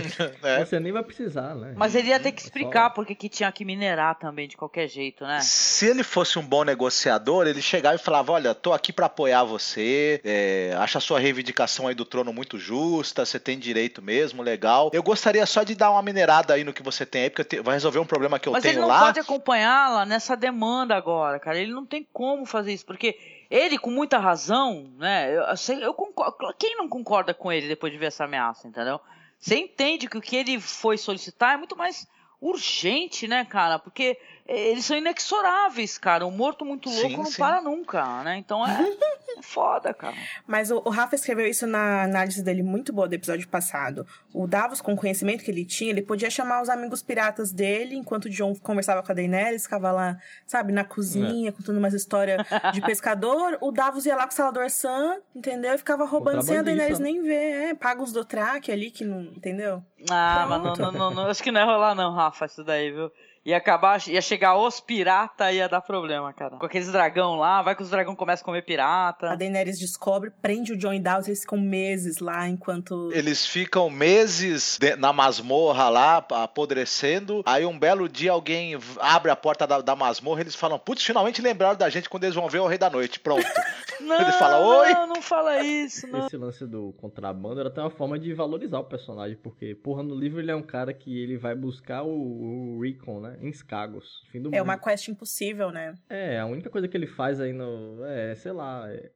[0.43, 0.66] É.
[0.66, 1.74] Você nem vai precisar, né?
[1.76, 5.26] Mas ele ia ter que explicar porque que tinha que minerar também de qualquer jeito,
[5.26, 5.39] né?
[5.41, 9.43] Se ele fosse um bom negociador, ele chegava e falava: Olha, tô aqui para apoiar
[9.43, 14.43] você, é, acho a sua reivindicação aí do trono muito justa, você tem direito mesmo,
[14.43, 14.89] legal.
[14.93, 17.76] Eu gostaria só de dar uma minerada aí no que você tem aí, porque vai
[17.76, 18.88] resolver um problema que eu Mas tenho lá.
[18.88, 21.58] Mas ele não pode acompanhá-la nessa demanda agora, cara.
[21.58, 23.18] Ele não tem como fazer isso, porque
[23.50, 25.36] ele, com muita razão, né?
[25.36, 25.44] Eu,
[25.80, 29.00] eu concordo, quem não concorda com ele depois de ver essa ameaça, entendeu?
[29.39, 32.08] Você entende que o que ele foi solicitar é muito mais
[32.39, 33.80] urgente, né, cara?
[33.80, 36.26] Porque eles são inexoráveis, cara.
[36.26, 37.38] Um morto muito louco sim, não sim.
[37.38, 38.38] para nunca, né?
[38.38, 38.72] Então é,
[39.38, 40.16] é foda, cara.
[40.46, 44.06] Mas o, o, Rafa escreveu isso na análise dele muito boa do episódio passado.
[44.34, 47.96] O Davos, com o conhecimento que ele tinha, ele podia chamar os amigos piratas dele,
[47.96, 51.52] enquanto o John conversava com a Daenerys, ficava lá, sabe, na cozinha, é.
[51.52, 53.58] contando umas histórias de pescador.
[53.62, 55.74] o Davos ia lá com o Salador Sam, entendeu?
[55.74, 57.70] E ficava roubando sem a Daenerys nem ver.
[57.70, 59.82] É, paga os do Track ali, que não, entendeu?
[60.12, 60.50] Ah, Pronto.
[60.50, 63.10] mas não, não, não, não, acho que não é rolar não, Rafa, isso daí, viu?
[63.46, 66.56] Ia acabar, ia chegar os pirata ia dar problema, cara.
[66.56, 69.32] Com aqueles dragão lá, vai que os dragão começam a comer pirata.
[69.32, 73.12] A Daenerys descobre, prende o Jon e eles ficam meses lá enquanto.
[73.12, 77.44] Eles ficam meses de, na masmorra lá, apodrecendo.
[77.46, 81.04] Aí um belo dia alguém abre a porta da, da masmorra e eles falam: Putz,
[81.04, 83.20] finalmente lembraram da gente quando eles vão ver o Rei da Noite.
[83.20, 83.44] Pronto.
[84.00, 84.94] não, Ele fala: Oi.
[84.94, 86.28] Não, não fala isso, não.
[86.28, 90.16] Esse lance do contrabando era até uma forma de valorizar o personagem, porque, porra, no
[90.16, 93.32] livro ele é um cara que ele vai buscar o, o Recon, né?
[93.41, 94.23] Em Skagos.
[94.31, 94.63] Fim do É mundo.
[94.63, 95.95] uma quest impossível, né?
[96.09, 98.03] É, a única coisa que ele faz aí no.
[98.05, 98.91] É, sei lá.
[98.91, 99.11] É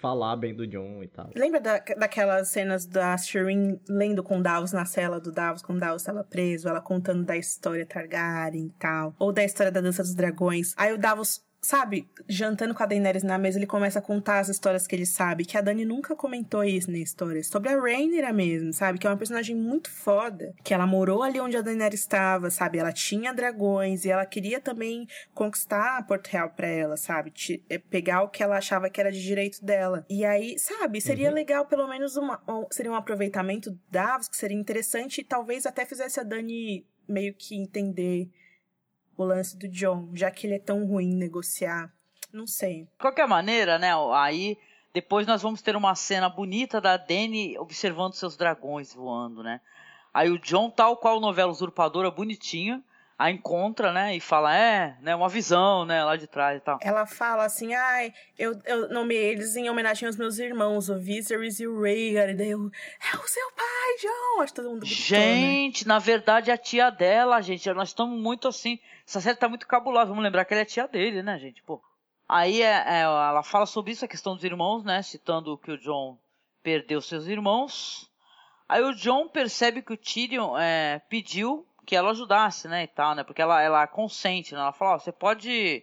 [0.00, 1.28] falar bem do John e tal.
[1.34, 6.02] Lembra da, daquelas cenas da Shireen lendo com Davos na cela do Davos, quando Davos
[6.02, 10.14] estava preso, ela contando da história Targaryen e tal, ou da história da Dança dos
[10.14, 10.72] Dragões.
[10.76, 14.48] Aí o Davos sabe, jantando com a Daenerys na mesa, ele começa a contar as
[14.48, 18.32] histórias que ele sabe, que a Dani nunca comentou isso na história, sobre a Rhaenyra
[18.32, 22.00] mesmo, sabe, que é uma personagem muito foda, que ela morou ali onde a Daenerys
[22.00, 27.30] estava, sabe, ela tinha dragões e ela queria também conquistar Porto Real pra ela, sabe,
[27.30, 30.06] Te, é, pegar o que ela achava que era de direito dela.
[30.08, 31.34] E aí, sabe, seria uhum.
[31.34, 32.40] legal pelo menos uma,
[32.70, 37.34] seria um aproveitamento do Davos, que seria interessante e talvez até fizesse a Dani meio
[37.34, 38.30] que entender
[39.24, 41.92] o lance do John, já que ele é tão ruim negociar.
[42.32, 42.84] Não sei.
[42.84, 44.56] De qualquer maneira, né, aí
[44.92, 49.60] depois nós vamos ter uma cena bonita da Dany observando seus dragões voando, né?
[50.12, 52.82] Aí o John, tal qual novela Usurpadora, bonitinho,
[53.18, 56.78] a encontra, né, e fala, é, né, uma visão, né, lá de trás e tal.
[56.80, 61.58] Ela fala assim, ai, eu, eu nomeei eles em homenagem aos meus irmãos, o Viserys
[61.58, 62.70] e o Rhaegar, e daí eu,
[63.12, 64.42] é o seu pai, John!
[64.42, 65.94] Acho todo mundo gritou, Gente, né?
[65.94, 70.06] na verdade, a tia dela, gente, nós estamos muito assim, essa série tá muito cabulosa,
[70.06, 71.82] vamos lembrar que ela é tia dele, né, gente, pô.
[72.28, 75.78] Aí é, é, ela fala sobre isso, a questão dos irmãos, né, citando que o
[75.78, 76.16] John
[76.62, 78.08] perdeu seus irmãos.
[78.68, 83.14] Aí o John percebe que o Tyrion é, pediu que ela ajudasse, né, e tal,
[83.14, 83.24] né?
[83.24, 84.60] Porque ela, ela consente, né?
[84.60, 85.82] Ela fala, ó, você pode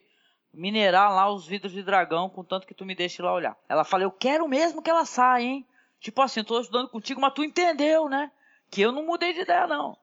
[0.53, 3.57] minerar lá os vidros de dragão, contanto que tu me deixe lá olhar.
[3.67, 5.67] Ela fala, eu quero mesmo que ela saia, hein?
[5.99, 8.31] Tipo assim, eu tô ajudando contigo, mas tu entendeu, né?
[8.69, 9.97] Que eu não mudei de ideia, não.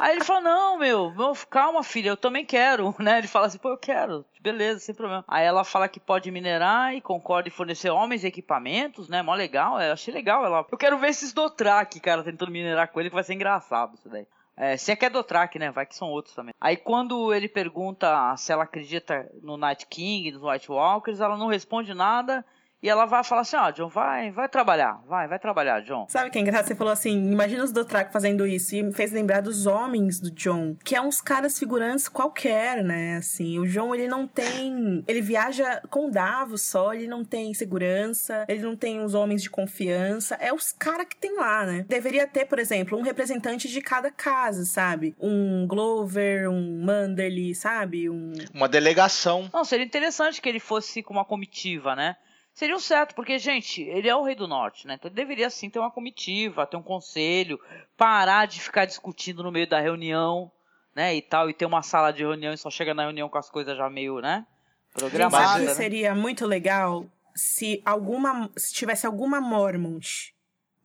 [0.00, 3.18] Aí ele fala, não, meu, meu, calma, filha, eu também quero, né?
[3.18, 5.24] Ele fala assim, pô, eu quero, beleza, sem problema.
[5.28, 9.22] Aí ela fala que pode minerar e concorda em fornecer homens e equipamentos, né?
[9.22, 10.66] Mó legal, eu achei legal ela.
[10.68, 14.08] Eu quero ver esses Dothraki, cara, tentando minerar com ele, que vai ser engraçado isso
[14.08, 14.26] daí.
[14.56, 15.70] É, se é que é Dothraki, né?
[15.70, 16.54] Vai que são outros também.
[16.60, 21.48] Aí quando ele pergunta se ela acredita no Night King, nos White Walkers, ela não
[21.48, 22.44] responde nada.
[22.82, 26.06] E ela vai falar assim, ó, oh, John, vai, vai trabalhar, vai, vai trabalhar, John.
[26.08, 26.68] Sabe que é engraçado?
[26.68, 28.74] Você falou assim, imagina os Dothraki fazendo isso.
[28.76, 33.16] E me fez lembrar dos homens do John, que é uns caras figurantes qualquer, né?
[33.16, 35.02] Assim, o John, ele não tem...
[35.08, 39.50] Ele viaja com Davos só, ele não tem segurança, ele não tem os homens de
[39.50, 40.34] confiança.
[40.36, 41.84] É os caras que tem lá, né?
[41.88, 45.16] Deveria ter, por exemplo, um representante de cada casa, sabe?
[45.18, 48.10] Um Glover, um Manderly, sabe?
[48.10, 48.32] Um...
[48.52, 49.48] Uma delegação.
[49.52, 52.16] Não, seria interessante que ele fosse com uma comitiva, né?
[52.56, 54.94] Seria o certo, porque, gente, ele é o rei do norte, né?
[54.94, 57.60] Então ele deveria sim ter uma comitiva, ter um conselho,
[57.98, 60.50] parar de ficar discutindo no meio da reunião,
[60.94, 61.14] né?
[61.14, 63.50] E tal, e ter uma sala de reunião e só chega na reunião com as
[63.50, 64.46] coisas já meio, né?
[64.94, 65.66] Programadas.
[65.66, 65.74] Né?
[65.74, 67.04] Seria muito legal
[67.34, 68.50] se alguma.
[68.56, 70.34] se tivesse alguma Mormont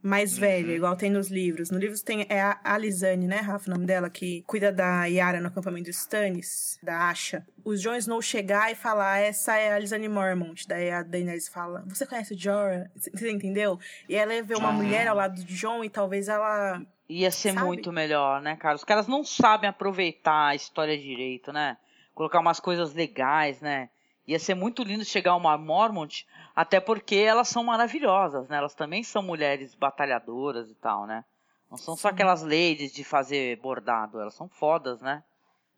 [0.01, 0.75] mais velha, uhum.
[0.75, 1.69] igual tem nos livros.
[1.69, 5.39] No livro tem é a Alisane, né, Rafa, o nome dela, que cuida da Yara
[5.39, 7.45] no acampamento dos Stannis, da Asha.
[7.63, 10.67] Os Jon Snow chegar e falar, essa é a Alisane Mormont.
[10.67, 12.89] Daí a Daenerys fala, você conhece Jorah?
[12.95, 13.79] Você entendeu?
[14.09, 14.73] E ela vê uma ah.
[14.73, 16.81] mulher ao lado de Jon e talvez ela...
[17.07, 17.65] Ia ser Sabe?
[17.65, 18.75] muito melhor, né, cara?
[18.75, 21.77] Os caras não sabem aproveitar a história direito, né?
[22.15, 23.89] Colocar umas coisas legais, né?
[24.27, 28.57] Ia ser muito lindo chegar uma Mormont, até porque elas são maravilhosas, né?
[28.57, 31.23] Elas também são mulheres batalhadoras e tal, né?
[31.69, 35.23] Não são só aquelas ladies de fazer bordado, elas são fodas, né?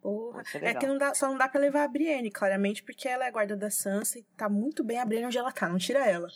[0.02, 0.44] Porra.
[0.56, 3.28] É que não dá, só não dá pra levar a Brienne, claramente, porque ela é
[3.30, 6.06] a guarda da Sansa e tá muito bem a Brienne onde ela tá, não tira
[6.06, 6.28] ela.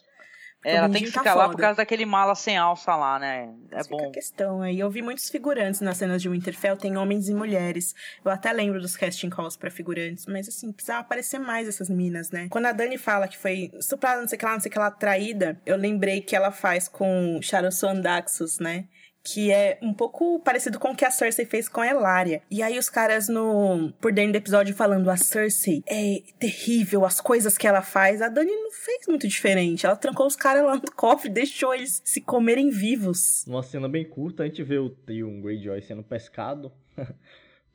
[0.66, 3.54] É, ela tem que ficar tá lá por causa daquele mala sem alça lá, né?
[3.72, 4.10] É Essa bom.
[4.10, 4.80] a questão aí.
[4.80, 7.94] Eu vi muitos figurantes nas cenas de Winterfell, tem homens e mulheres.
[8.26, 12.32] Eu até lembro dos casting calls pra figurantes, mas assim, precisava aparecer mais essas minas,
[12.32, 12.48] né?
[12.50, 14.72] Quando a Dani fala que foi estuprada, não sei o que lá, não sei o
[14.74, 18.86] que lá, traída, eu lembrei que ela faz com Charosson Daxus, né?
[19.28, 22.42] Que é um pouco parecido com o que a Cersei fez com a Elaria.
[22.50, 27.20] E aí os caras no por dentro do episódio falando a Cersei é terrível as
[27.20, 28.22] coisas que ela faz.
[28.22, 29.86] A Dani não fez muito diferente.
[29.86, 33.44] Ela trancou os caras lá no cofre, deixou eles se comerem vivos.
[33.46, 36.72] Numa cena bem curta, a gente vê o Theon Greyjoy sendo pescado.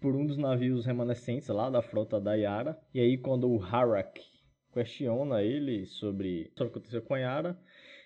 [0.01, 2.77] por um dos navios remanescentes lá da frota da Yara.
[2.93, 4.21] E aí quando o Harak
[4.73, 7.59] questiona ele sobre, sobre o que aconteceu com a Yara,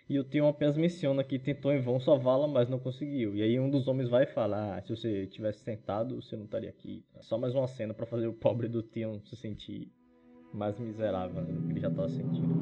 [0.09, 3.35] E o Tion apenas menciona que tentou em vão salvá-la, mas não conseguiu.
[3.35, 6.71] E aí um dos homens vai falar: ah, se você tivesse sentado, você não estaria
[6.71, 7.05] aqui.
[7.21, 9.91] Só mais uma cena para fazer o pobre do Tion se sentir
[10.55, 12.55] mais miserável do que ele já estava sentindo.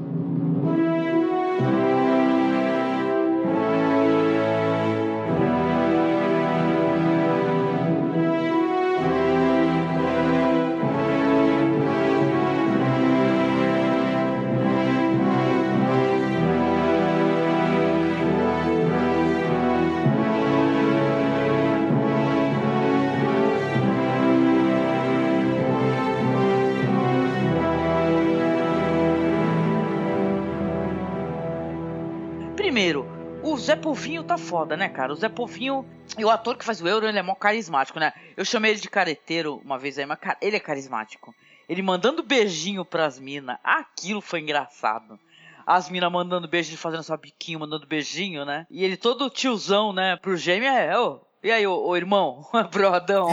[33.64, 35.10] Zé Povinho tá foda, né, cara?
[35.10, 35.86] O Zé Povinho
[36.18, 38.12] e o ator que faz o Euro, ele é mó carismático, né?
[38.36, 41.34] Eu chamei ele de careteiro uma vez aí, mas cara, ele é carismático.
[41.66, 45.18] Ele mandando beijinho pras minas, aquilo foi engraçado.
[45.66, 48.66] As minas mandando beijo, fazendo só biquinho, mandando beijinho, né?
[48.70, 50.14] E ele todo tiozão, né?
[50.16, 52.42] Pro gêmeo é, ô, e aí, ô, ô irmão,
[52.72, 53.28] brodão?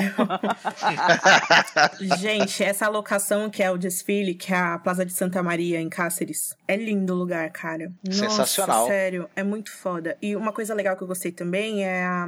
[2.19, 5.87] Gente, essa locação que é o desfile, que é a Plaza de Santa Maria, em
[5.87, 7.89] Cáceres, é lindo o lugar, cara.
[8.11, 8.81] Sensacional.
[8.81, 10.17] Nossa, sério, é muito foda.
[10.21, 12.27] E uma coisa legal que eu gostei também é a,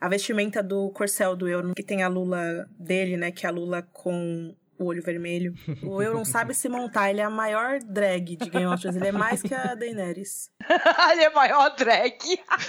[0.00, 3.30] a vestimenta do corcel do Euro, que tem a Lula dele, né?
[3.30, 5.54] Que é a Lula com o olho vermelho.
[5.82, 9.08] O Euron sabe se montar, ele é a maior drag de Game of Thrones, ele
[9.08, 10.50] é mais que a Daenerys.
[11.12, 12.16] ele é maior drag.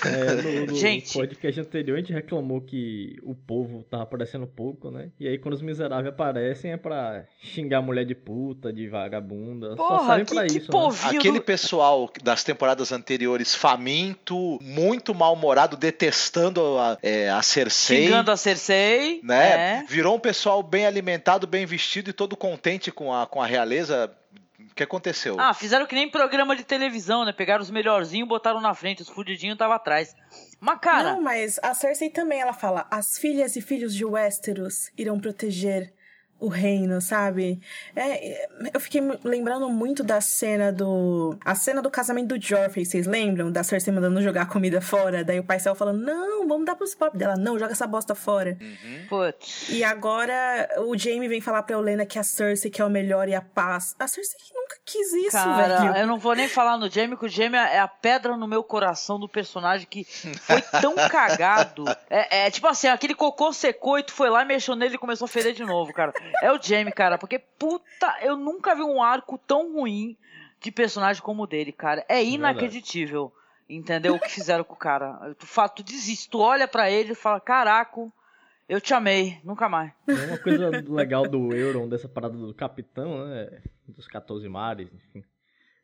[0.06, 1.14] É, no, no Gente.
[1.14, 5.10] podcast anterior a gente reclamou que o povo tava aparecendo pouco, né?
[5.20, 9.76] E aí quando os miseráveis aparecem é pra xingar a mulher de puta, de vagabunda.
[9.78, 10.72] Só Porra, servem que, pra que isso, né?
[10.72, 18.06] povinho Aquele pessoal das temporadas anteriores, faminto, muito mal-humorado, detestando a, é, a Cersei.
[18.06, 19.22] Xingando a Cersei.
[19.24, 19.52] né?
[19.52, 19.84] É.
[19.88, 24.12] Virou um pessoal bem alimentado, bem vestido e todo contente com a, com a realeza.
[24.60, 25.36] O que aconteceu?
[25.40, 27.34] Ah, fizeram que nem programa de televisão, né?
[27.34, 30.16] Pegaram os melhorzinhos, botaram na frente, os fudidinhos estavam atrás.
[30.60, 34.90] Mas, cara, Não, mas a Cersei também, ela fala, as filhas e filhos de Westeros
[34.98, 35.94] irão proteger
[36.42, 37.62] o reino, sabe?
[37.96, 41.38] É, é, eu fiquei lembrando muito da cena do...
[41.46, 43.52] A cena do casamento do Joffrey, vocês lembram?
[43.52, 46.96] Da Cersei mandando jogar comida fora, daí o pai Céu falando, não, vamos dar pros
[46.96, 47.20] pobres.
[47.20, 48.58] Dela, não, joga essa bosta fora.
[49.08, 49.70] putz.
[49.70, 53.30] E agora o Jaime vem falar pra Olena que a Cersei que é o melhor
[53.30, 53.96] e a paz.
[54.00, 55.98] A Cersei nunca quis isso, Cara, velho.
[55.98, 58.64] eu não vou nem falar no Jamie, que o Jamie é a pedra no meu
[58.64, 61.86] coração do personagem que foi tão cagado.
[62.10, 65.26] É, é tipo assim, aquele cocô secou e tu foi lá, mexeu nele e começou
[65.26, 66.14] a feder de novo, cara.
[66.42, 70.18] É o Jamie, cara, porque puta, eu nunca vi um arco tão ruim
[70.60, 72.06] de personagem como o dele, cara.
[72.08, 73.34] É inacreditável.
[73.70, 75.34] Entendeu o que fizeram com o cara?
[75.40, 78.12] Tu, fala, tu desiste, tu olha pra ele e fala: Caraca,
[78.68, 79.94] eu te amei, nunca mais.
[80.08, 83.62] Uma coisa legal do Euron, dessa parada do capitão, né?
[83.88, 85.24] Dos 14 mares, enfim.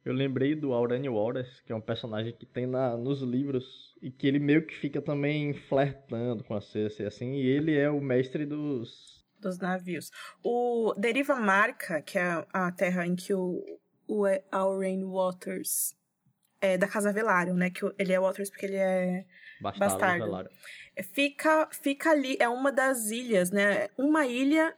[0.07, 4.09] Eu lembrei do Aurânio Wallace, que é um personagem que tem na, nos livros e
[4.09, 7.99] que ele meio que fica também flertando com a Cersei, assim, e ele é o
[7.99, 9.16] mestre dos...
[9.49, 10.11] dos navios.
[10.43, 13.63] O Deriva Marca, que é a terra em que o,
[14.07, 15.95] o Aurain Waters
[16.61, 17.69] é da Casa Velaryon, né?
[17.69, 19.25] Que ele é Waters porque ele é
[19.61, 20.25] Bastardos Bastardo.
[20.25, 20.51] Velaryon.
[21.13, 23.89] fica fica ali, é uma das ilhas, né?
[23.97, 24.75] Uma ilha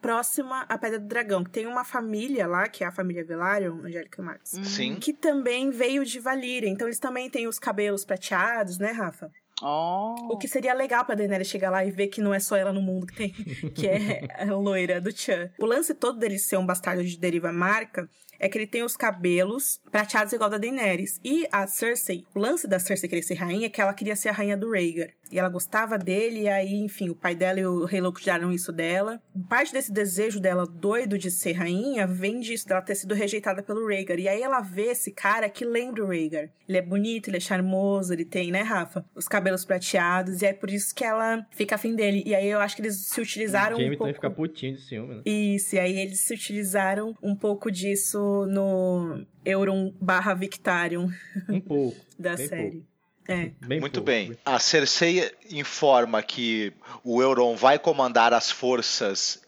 [0.00, 3.84] próxima à Pedra do Dragão, que tem uma família lá, que é a família Velaryon,
[3.84, 4.96] Angélica Marques, Sim.
[4.96, 6.68] que também veio de Valíria.
[6.68, 9.30] Então eles também têm os cabelos prateados, né, Rafa?
[9.62, 10.32] Oh.
[10.32, 12.72] O que seria legal pra Daenerys chegar lá e ver que não é só ela
[12.72, 13.30] no mundo que tem,
[13.74, 15.50] que é a loira do Chan.
[15.58, 18.08] O lance todo dele ser um bastardo de deriva marca
[18.40, 21.20] é que ele tem os cabelos prateados igual da Daenerys.
[21.24, 24.30] E a Cersei, o lance da Cersei querer ser rainha é que ela queria ser
[24.30, 25.10] a rainha do Rhaegar.
[25.32, 28.52] E ela gostava dele, e aí, enfim, o pai dela e o Rei Louco tiraram
[28.52, 29.18] isso dela.
[29.48, 33.86] Parte desse desejo dela doido de ser rainha vem disso, dela ter sido rejeitada pelo
[33.88, 34.18] Rhaegar.
[34.18, 36.50] E aí ela vê esse cara que lembra o Rhaegar.
[36.68, 39.04] Ele é bonito, ele é charmoso, ele tem, né, Rafa?
[39.14, 42.22] Os cabelos prateados, e é por isso que ela fica afim dele.
[42.26, 44.04] E aí eu acho que eles se utilizaram Jamie um pouco...
[44.04, 45.22] também fica putinho de ciúme, né?
[45.24, 51.08] Isso, e aí eles se utilizaram um pouco disso no Euron barra Victarion
[51.48, 51.96] Um pouco.
[52.18, 52.84] da série.
[53.28, 53.50] É.
[53.60, 54.06] Bem Muito pouco.
[54.06, 54.36] bem.
[54.44, 56.72] A Cersei informa que
[57.04, 59.40] o Euron vai comandar as forças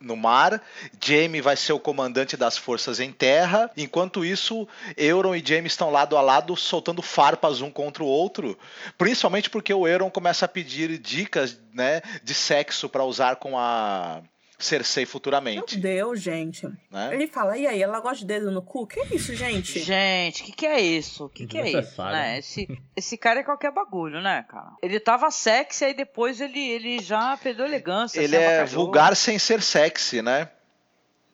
[0.00, 0.62] no mar,
[0.98, 3.70] Jaime vai ser o comandante das forças em terra.
[3.76, 4.66] Enquanto isso,
[4.96, 8.58] Euron e Jaime estão lado a lado soltando farpas um contra o outro,
[8.96, 14.22] principalmente porque o Euron começa a pedir dicas, né, de sexo para usar com a
[14.64, 16.66] Cersei Meu futuramente, Deus, gente.
[16.90, 17.14] né?
[17.14, 18.86] Ele fala, e aí, ela gosta de dedo no cu?
[18.86, 19.78] Que isso, gente?
[19.80, 21.24] Gente, o que, que é isso?
[21.24, 22.38] O que, que é isso, Desnecessário, né?
[22.38, 24.72] Esse, esse cara é qualquer bagulho, né, cara?
[24.82, 28.20] Ele tava sexy, aí depois ele, ele já perdeu elegância.
[28.20, 28.84] Ele é abacajou.
[28.84, 30.50] vulgar sem ser sexy, né?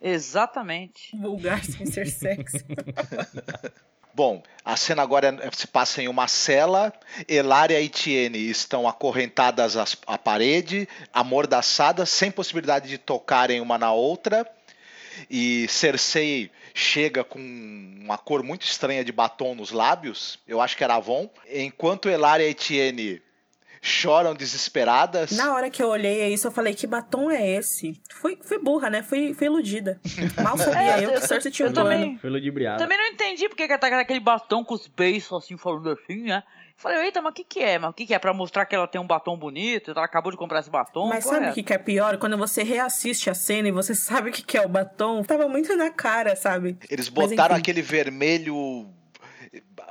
[0.01, 1.16] Exatamente.
[1.16, 2.64] Vulgar sem ser sexy.
[4.17, 6.91] Bom, A cena agora é- se passa em uma cela.
[7.29, 14.45] Elária e Tiene estão acorrentadas à parede, amordaçadas, sem possibilidade de tocarem uma na outra.
[15.31, 20.39] E Cersei chega com uma cor muito estranha de batom nos lábios.
[20.49, 21.29] Eu acho que era Avon.
[21.53, 23.23] Enquanto Elária e Tiene
[23.87, 25.30] choram desesperadas.
[25.30, 28.01] Na hora que eu olhei isso, eu falei, que batom é esse?
[28.12, 29.03] Fui, fui burra, né?
[29.03, 30.01] Fui, fui iludida.
[30.43, 32.78] Mal sabia É, eu que Cersei tinha um também- Foi ludibriado.
[32.78, 35.91] Também não entendi porque que ela tá com aquele batom com os beiços assim, falando
[35.91, 36.43] assim, né?
[36.78, 37.78] Falei, eita, mas o que que é?
[37.78, 38.18] Mas o que que é?
[38.18, 39.93] Pra mostrar que ela tem um batom bonito?
[39.93, 41.09] Ela acabou de comprar esse batom?
[41.09, 41.51] Mas sabe é?
[41.51, 42.18] o que, que é pior?
[42.18, 45.49] Quando você reassiste a cena e você sabe o que, que é o batom, tava
[45.49, 46.76] muito na cara, sabe?
[46.91, 48.87] Eles botaram aquele vermelho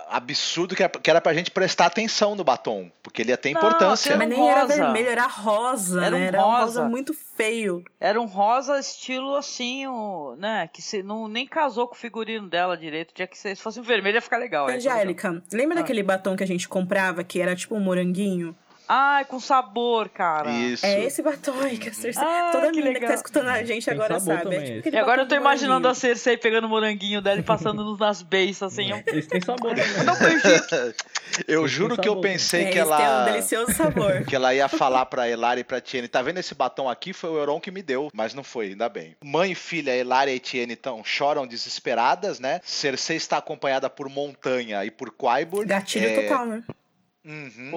[0.09, 3.51] absurdo que era- que era pra gente prestar atenção no batom, porque ele ia ter
[3.53, 4.09] Não, importância.
[4.09, 4.75] Era Mas um nem era rosa.
[4.75, 6.25] vermelho, era rosa, Era um né?
[6.27, 6.83] Era um rosa rosa.
[6.85, 7.83] muito feio.
[7.99, 10.69] Era um rosa estilo assim, o, né?
[10.71, 13.13] Que se, não, nem casou com o figurino dela direito.
[13.13, 14.69] Tinha que ser, se fosse um vermelho ia ficar legal.
[14.69, 15.81] é, Angélica, lembra Ah.
[15.81, 18.55] daquele batom que a gente comprava, que era tipo um moranguinho?
[18.87, 20.51] Ai, com sabor, cara.
[20.51, 20.85] Isso.
[20.85, 22.23] É esse batom aí que a Cersei...
[22.23, 24.55] Ah, Toda que menina que tá escutando a gente Tem agora sabe.
[24.55, 25.93] É tipo E agora eu tô do imaginando a.
[25.95, 28.91] Cersei pegando o moranguinho dela e passando nos- nas beiças, assim.
[28.93, 28.97] ó.
[29.07, 30.93] Esse tem sabor também.
[31.47, 34.23] Eu juro que eu pensei É, que esse tem um ela delicioso sabor.
[34.27, 37.13] que ela ia falar pra Elária e pra Tiene, tá vendo esse batom aqui?
[37.13, 39.15] Foi o Euron que me deu, mas não foi, ainda bem.
[39.23, 42.61] Mãe e filha, Elária e Tiene, então, choram desesperadas, né?
[42.63, 45.65] Cersei está acompanhada por Montanha e por Qyburn.
[45.67, 46.63] Gatilho É, total, né?
[47.25, 47.71] Uhum.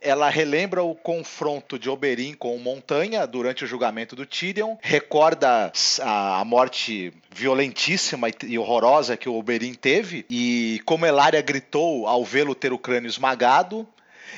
[0.00, 6.40] Ela relembra o confronto de Oberyn com Montanha durante o julgamento do Tyrion, recorda a,
[6.40, 12.24] a morte violentíssima e, e horrorosa que o Oberyn teve, e como Elária gritou ao
[12.24, 13.86] vê-lo ter o crânio esmagado,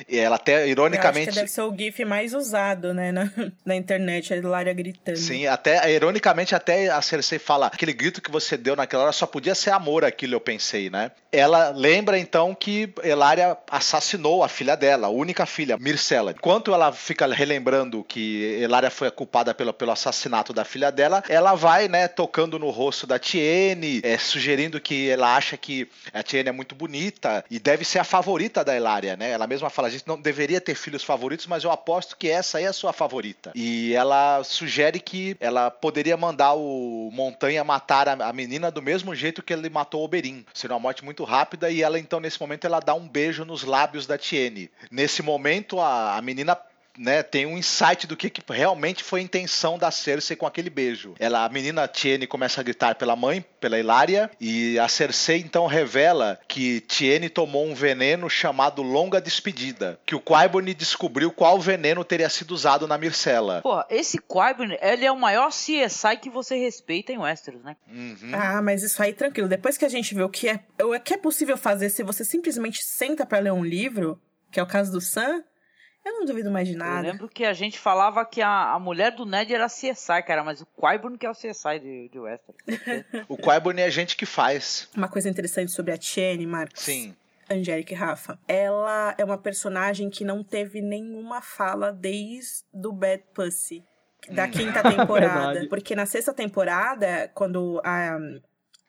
[0.07, 3.31] e ela até Eu acho ironicamente que deve ser o GIF mais usado, né, na,
[3.65, 5.17] na internet, a Hilária gritando.
[5.17, 9.25] Sim, até ironicamente até a Cersei fala, aquele grito que você deu naquela hora só
[9.25, 11.11] podia ser amor aquilo, eu pensei, né?
[11.31, 16.31] Ela lembra então que Elária assassinou a filha dela, a única filha, Myrcella.
[16.31, 21.23] Enquanto ela fica relembrando que Elária foi a culpada pelo, pelo assassinato da filha dela,
[21.27, 26.23] ela vai, né, tocando no rosto da Tiene, é, sugerindo que ela acha que a
[26.23, 29.31] Tiene é muito bonita e deve ser a favorita da Elária, né?
[29.31, 32.57] Ela mesma fala, a gente não deveria ter filhos favoritos, mas eu aposto que essa
[32.57, 33.51] aí é a sua favorita.
[33.55, 39.43] E ela sugere que ela poderia mandar o Montanha matar a, menina do mesmo jeito
[39.43, 40.43] que ele matou o Oberyn.
[40.53, 43.63] Seria uma morte muito rápida e ela então nesse momento ela dá um beijo nos
[43.63, 44.69] lábios da Tiene.
[44.91, 46.57] Nesse momento a, a menina
[46.97, 50.69] né, tem um insight do que, que realmente foi a intenção da Cersei com aquele
[50.69, 51.13] beijo.
[51.19, 55.67] Ela, a menina Tiene começa a gritar pela mãe, pela Hilária, e a Cersei então
[55.67, 62.03] revela que Tiene tomou um veneno chamado Longa Despedida, que o Qyburn descobriu qual veneno
[62.03, 63.61] teria sido usado na Myrcella.
[63.61, 67.75] Porra, esse Qyburn, ele é o maior CSI que você respeita em Westeros, né?
[67.87, 68.31] Uhum.
[68.33, 69.47] Ah, mas isso aí, tranquilo.
[69.47, 72.23] Depois que a gente vê o que é, o que é possível fazer se você
[72.23, 74.19] simplesmente senta pra ler um livro,
[74.51, 75.43] que é o caso do Sam,
[76.05, 77.01] eu não duvido mais de Eu nada.
[77.01, 80.61] lembro que a gente falava que a, a mulher do Ned era CSI, cara, mas
[80.61, 82.61] o Qyburn que é o CSI de, de Westeros.
[83.27, 84.87] O Qyburn é a gente que faz.
[84.95, 86.81] Uma coisa interessante sobre a Tiene, Marcos.
[86.81, 87.15] Sim.
[87.49, 88.39] Angélica e Rafa.
[88.47, 93.83] Ela é uma personagem que não teve nenhuma fala desde do Bad Pussy.
[94.29, 95.45] Da quinta temporada.
[95.53, 95.67] Verdade.
[95.67, 98.17] Porque na sexta temporada, quando a.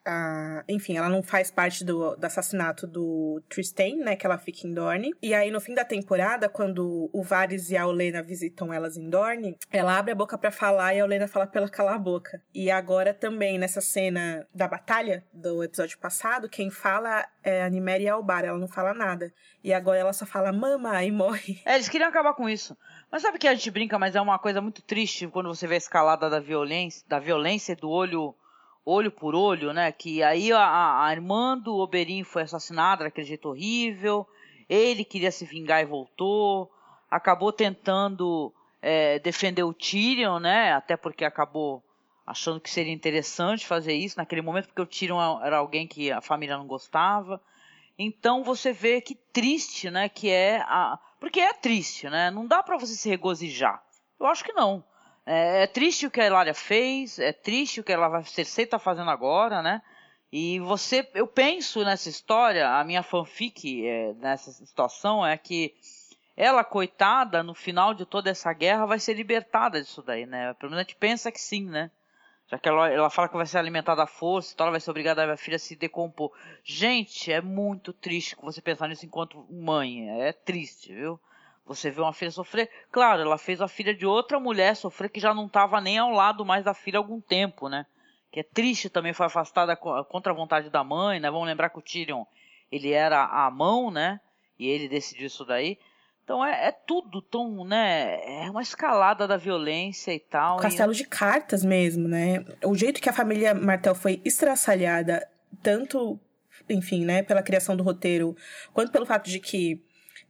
[0.07, 4.17] a- enfim, ela não faz parte do, do assassinato do Tristan, né?
[4.17, 5.11] Que ela fica em Dorne.
[5.21, 9.09] E aí, no fim da temporada, quando o Varys e a Olena visitam elas em
[9.11, 11.99] Dorne, ela abre a boca pra falar e a Olena fala pra ela calar a
[11.99, 12.41] boca.
[12.55, 18.13] E agora também, nessa cena da batalha do episódio passado, quem fala é a Niméria
[18.13, 19.33] Albar, ela não fala nada.
[19.63, 21.61] E agora ela só fala mama e morre.
[21.65, 22.77] É, eles queriam acabar com isso.
[23.11, 25.75] Mas sabe que a gente brinca, mas é uma coisa muito triste quando você vê
[25.75, 28.35] a escalada da violência, da violência do olho
[28.87, 29.91] olho por olho, né?
[29.91, 34.27] Que aí a, a irmã do Oberyn foi assassinada daquele jeito horrível.
[34.69, 36.71] Ele queria se vingar e voltou.
[37.11, 40.73] Acabou tentando é, defender o Tyrion, né?
[40.73, 41.83] Até porque acabou
[42.25, 46.21] achando que seria interessante fazer isso naquele momento, porque o Tyrion era alguém que a
[46.21, 47.41] família não gostava.
[47.99, 50.09] Então você vê que triste, né?
[50.09, 50.99] Que é a.
[51.19, 52.31] Porque é triste, né?
[52.31, 53.83] Não dá pra você se regozijar.
[54.21, 54.85] Eu acho que não.
[55.27, 58.65] É, é triste o que a Hilária fez, é triste o que ela vai Cersei
[58.65, 59.83] tá fazendo agora, né?
[60.33, 65.75] E você, eu penso nessa história, a minha fanfic é, nessa situação é que
[66.37, 70.53] ela, coitada, no final de toda essa guerra, vai ser libertada disso daí, né?
[70.55, 71.91] Pelo menos a gente pensa que sim, né?
[72.49, 74.91] Já que ela, ela fala que vai ser alimentada à força, então ela vai ser
[74.91, 76.31] obrigada a ver a filha se decompor.
[76.63, 80.09] Gente, é muito triste você pensar nisso enquanto mãe.
[80.21, 81.19] É triste, viu?
[81.67, 82.71] Você vê uma filha sofrer.
[82.93, 86.11] Claro, ela fez a filha de outra mulher sofrer que já não estava nem ao
[86.11, 87.85] lado mais da filha há algum tempo, né?
[88.31, 91.31] Que é triste também, foi afastada co- contra a vontade da mãe, né?
[91.31, 92.25] Vamos lembrar que o Tyrion,
[92.71, 94.21] ele era a mão, né?
[94.59, 95.77] E ele decidiu isso daí.
[96.23, 98.45] Então é, é, tudo tão, né?
[98.45, 100.59] É uma escalada da violência e tal.
[100.59, 100.97] Castelo e...
[100.97, 102.45] de cartas mesmo, né?
[102.65, 105.27] O jeito que a família Martel foi estraçalhada,
[105.63, 106.19] tanto,
[106.69, 108.37] enfim, né, pela criação do roteiro,
[108.73, 109.81] quanto pelo fato de que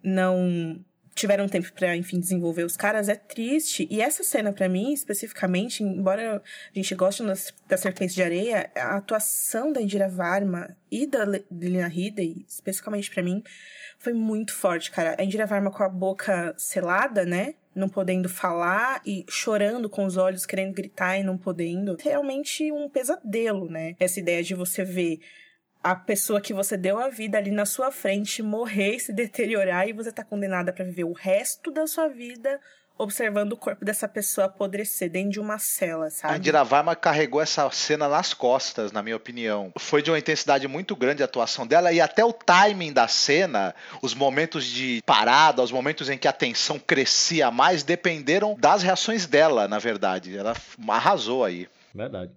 [0.02, 0.78] não
[1.16, 3.88] tiveram tempo para enfim desenvolver os caras é triste.
[3.90, 7.22] E essa cena para mim especificamente embora a gente goste
[7.66, 13.22] da Serpente de Areia a atuação da Indira Varma e da Lina Headey especificamente para
[13.22, 13.42] mim
[13.98, 15.16] foi muito forte cara.
[15.18, 17.54] A Indira Varma com a boca selada né?
[17.74, 21.96] Não podendo falar e chorando com os olhos querendo gritar e não podendo.
[22.00, 23.96] Realmente um pesadelo né?
[23.98, 25.20] Essa ideia de você ver
[25.86, 29.88] a pessoa que você deu a vida ali na sua frente morrer e se deteriorar
[29.88, 32.60] e você tá condenada para viver o resto da sua vida
[32.98, 36.34] observando o corpo dessa pessoa apodrecer dentro de uma cela, sabe?
[36.34, 39.70] A Indira Varma carregou essa cena nas costas, na minha opinião.
[39.78, 43.74] Foi de uma intensidade muito grande a atuação dela e até o timing da cena,
[44.02, 49.26] os momentos de parada, os momentos em que a tensão crescia mais, dependeram das reações
[49.26, 50.36] dela, na verdade.
[50.36, 50.56] Ela
[50.88, 51.68] arrasou aí.
[51.94, 52.32] Verdade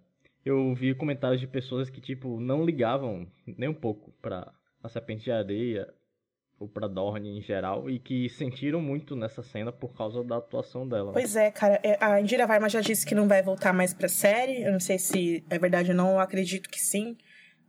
[0.46, 5.26] eu vi comentários de pessoas que, tipo, não ligavam nem um pouco pra a Serpente
[5.26, 5.94] de Areia
[6.60, 10.88] ou pra Dorne em geral e que sentiram muito nessa cena por causa da atuação
[10.88, 11.08] dela.
[11.08, 11.14] Né?
[11.14, 11.80] Pois é, cara.
[11.84, 14.64] É, a Indira Varma já disse que não vai voltar mais pra série.
[14.64, 17.18] Eu não sei se é verdade ou não, eu acredito que sim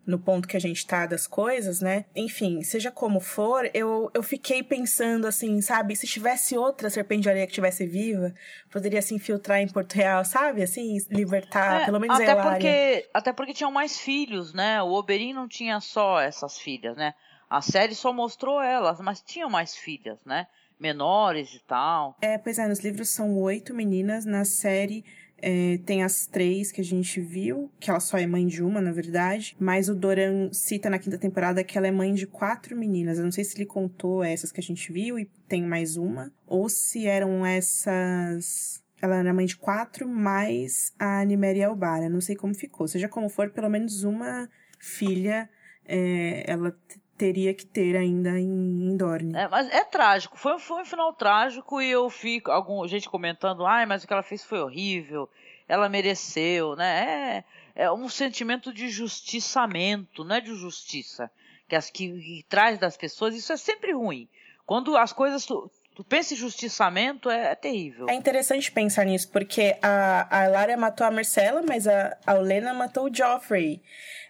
[0.07, 2.05] no ponto que a gente tá das coisas, né?
[2.15, 5.95] Enfim, seja como for, eu, eu fiquei pensando assim, sabe?
[5.95, 8.35] Se tivesse outra serpente de areia que tivesse viva,
[8.71, 10.63] poderia se infiltrar em Porto Real, sabe?
[10.63, 14.83] Assim, libertar, é, pelo menos até porque Até porque tinham mais filhos, né?
[14.83, 17.15] O Oberyn não tinha só essas filhas, né?
[17.49, 20.47] A série só mostrou elas, mas tinham mais filhas, né?
[20.79, 22.17] Menores e tal.
[22.23, 25.05] É, pois é, nos livros são oito meninas, na série
[25.43, 28.81] é, tem as três que a gente viu, que ela só é mãe de uma,
[28.81, 29.57] na verdade.
[29.59, 33.19] Mas o Doran cita na quinta temporada que ela é mãe de quatro meninas.
[33.19, 36.33] Eu não sei se ele contou essas que a gente viu e tem mais uma.
[36.47, 38.83] Ou se eram essas.
[39.03, 42.09] Ela era mãe de quatro, mais a Animéria Albara.
[42.09, 42.87] Não sei como ficou.
[42.87, 45.49] Seja como for, pelo menos uma filha
[45.87, 46.77] é, ela
[47.21, 49.37] teria que ter ainda em, em Dorne.
[49.37, 53.67] É, mas é trágico, foi, foi um final trágico e eu fico, algum gente comentando,
[53.67, 55.29] ai, mas o que ela fez foi horrível,
[55.69, 57.45] ela mereceu, né?
[57.77, 61.31] É, é um sentimento de justiçamento, não é de justiça,
[61.69, 64.27] que, as, que, que traz das pessoas, isso é sempre ruim.
[64.65, 68.09] Quando as coisas tu, tu pensa em justiçamento, é, é, terrível.
[68.09, 72.73] É interessante pensar nisso, porque a, a Lara matou a Marcela, mas a, a Olena
[72.73, 73.83] matou o Joffrey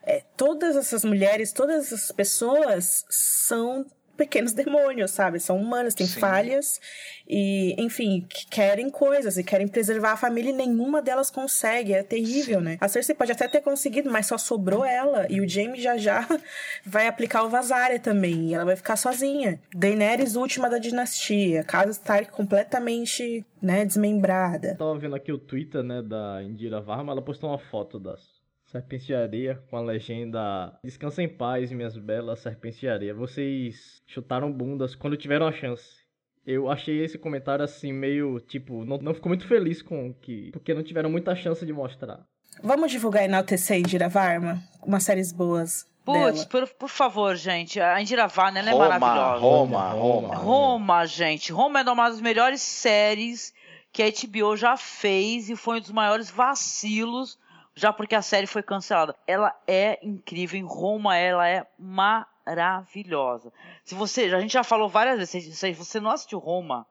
[0.03, 3.87] é, todas essas mulheres, todas essas pessoas são
[4.21, 5.41] pequenos demônios, sabe?
[5.41, 6.21] São humanas, têm Sim.
[6.21, 6.79] falhas
[7.27, 11.95] e, enfim, que querem coisas e querem preservar a família e nenhuma delas consegue.
[11.95, 12.65] É terrível, Sim.
[12.65, 12.79] né?
[12.81, 15.27] A Cersei pode até ter conseguido, mas só sobrou ela.
[15.31, 16.27] E o Jaime já já
[16.85, 18.51] vai aplicar o Vazária também.
[18.51, 19.61] E ela vai ficar sozinha.
[19.75, 21.65] Daenerys, última da dinastia.
[21.65, 24.69] Casa Stark completamente, né, desmembrada.
[24.69, 27.13] Eu tava vendo aqui o Twitter, né, da Indira Varma.
[27.13, 28.39] Ela postou uma foto das
[28.71, 33.12] Serpente de areia com a legenda Descansa em paz, minhas belas serpentes de areia.
[33.12, 36.05] Vocês chutaram bundas quando tiveram a chance.
[36.47, 40.73] Eu achei esse comentário assim meio, tipo, não, não ficou muito feliz com que porque
[40.73, 42.25] não tiveram muita chance de mostrar.
[42.62, 44.62] Vamos divulgar enaltecer Indira Varma?
[44.81, 45.85] Umas séries boas.
[46.05, 47.81] Putz, por, por, favor, gente.
[47.81, 49.41] A Indira Varma, ela é maravilhosa.
[49.41, 50.35] Roma, Roma.
[50.37, 51.51] Roma, gente.
[51.51, 53.53] Roma é uma das melhores séries
[53.93, 57.37] que a HBO já fez e foi um dos maiores vacilos
[57.81, 59.16] já porque a série foi cancelada.
[59.26, 63.51] Ela é incrível, em Roma ela é maravilhosa.
[63.83, 66.87] Se você, a gente já falou várias vezes, se você não assistiu Roma,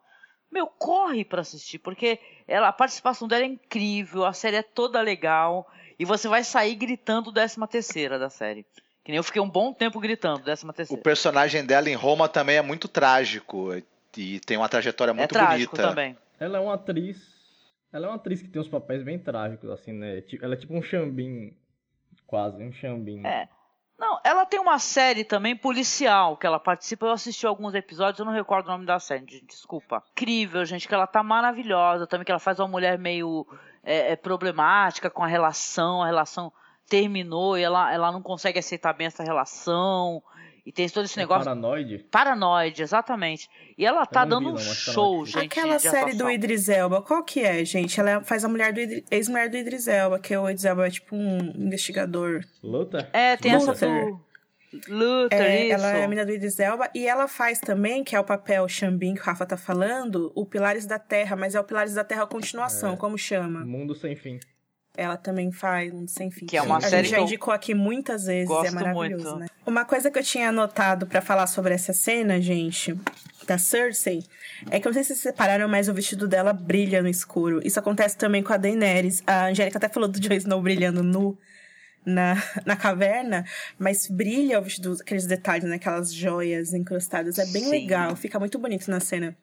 [0.51, 4.99] meu, corre para assistir, porque ela, a participação dela é incrível, a série é toda
[4.99, 5.69] legal,
[5.99, 8.65] e você vai sair gritando décima terceira da série.
[9.03, 10.99] Que nem eu fiquei um bom tempo gritando, décima terceira.
[10.99, 13.69] O personagem dela em Roma também é muito trágico,
[14.17, 15.89] e tem uma trajetória muito é trágico bonita.
[15.89, 16.17] também.
[16.39, 17.38] Ela é uma atriz
[17.91, 20.23] ela é uma atriz que tem uns papéis bem trágicos, assim, né?
[20.41, 21.55] Ela é tipo um Xambim,
[22.27, 23.25] quase, um Xambim.
[23.25, 23.47] É.
[23.97, 27.05] Não, ela tem uma série também policial que ela participa.
[27.05, 30.01] Eu assisti alguns episódios, eu não recordo o nome da série, desculpa.
[30.11, 33.45] Incrível, gente, que ela tá maravilhosa também, que ela faz uma mulher meio
[33.83, 36.53] é, é, problemática com a relação, a relação
[36.87, 40.23] terminou e ela, ela não consegue aceitar bem essa relação.
[40.69, 41.45] E tem todo esse é negócio.
[41.45, 41.97] Paranoide?
[42.11, 43.49] Paranoide, exatamente.
[43.75, 45.59] E ela tá dando vi, um tá show, gente.
[45.59, 47.99] Aquela série do Idris Elba, qual que é, gente?
[47.99, 50.91] Ela faz a mulher do ex-mulher do Idris Elba, que é o Idris Elba é
[50.91, 52.45] tipo um investigador.
[52.61, 53.09] Luther?
[53.11, 53.71] É, tem Luther.
[53.71, 54.21] essa do.
[54.87, 55.73] Luther, é, isso.
[55.73, 56.87] Ela é a menina do Idris Elba.
[56.93, 60.45] E ela faz também, que é o papel Xambin que o Rafa tá falando, o
[60.45, 62.97] Pilares da Terra, mas é o Pilares da Terra continuação, é.
[62.97, 63.65] como chama?
[63.65, 64.37] Mundo Sem Fim.
[64.97, 66.45] Ela também faz um sem fim.
[66.45, 69.39] Que é uma a série gente já indicou aqui muitas vezes, é gosto maravilhoso, muito.
[69.39, 69.47] né?
[69.65, 72.97] Uma coisa que eu tinha anotado pra falar sobre essa cena, gente,
[73.45, 74.23] da Cersei,
[74.69, 77.61] é que eu não sei se vocês separaram, mas o vestido dela brilha no escuro.
[77.63, 79.23] Isso acontece também com a Daenerys.
[79.25, 81.37] A Angélica até falou do Jon Snow brilhando nu
[82.05, 82.35] na,
[82.65, 83.45] na caverna,
[83.77, 85.75] mas brilha o vestido, aqueles detalhes, né?
[85.75, 87.37] Aquelas joias incrustadas.
[87.37, 87.71] É bem Sim.
[87.71, 89.35] legal, fica muito bonito na cena.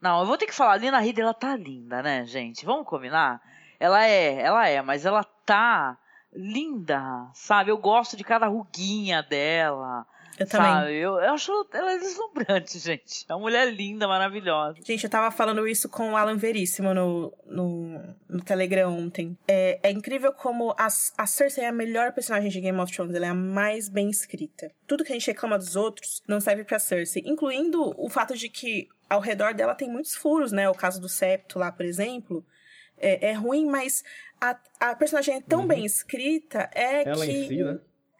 [0.00, 2.64] Não, eu vou ter que falar, a Lina Headey, ela tá linda, né, gente?
[2.64, 3.40] Vamos combinar?
[3.80, 5.98] Ela é, ela é, mas ela tá
[6.32, 7.70] linda, sabe?
[7.70, 10.06] Eu gosto de cada ruguinha dela.
[10.38, 10.70] Eu também.
[10.70, 10.94] Sabe?
[10.94, 13.26] Eu, eu acho ela deslumbrante, gente.
[13.28, 14.78] É uma mulher linda, maravilhosa.
[14.82, 19.36] Gente, eu tava falando isso com o Alan Veríssimo no, no, no Telegram ontem.
[19.46, 20.86] É, é incrível como a,
[21.18, 23.14] a Cersei é a melhor personagem de Game of Thrones.
[23.14, 24.70] Ela é a mais bem escrita.
[24.86, 27.22] Tudo que a gente reclama dos outros não serve pra Cersei.
[27.26, 30.70] Incluindo o fato de que ao redor dela tem muitos furos, né?
[30.70, 32.44] O caso do Septo lá, por exemplo.
[33.00, 34.04] É, é ruim, mas
[34.40, 37.32] a, a personagem é tão bem escrita é Ela que...
[37.32, 37.78] em si, né?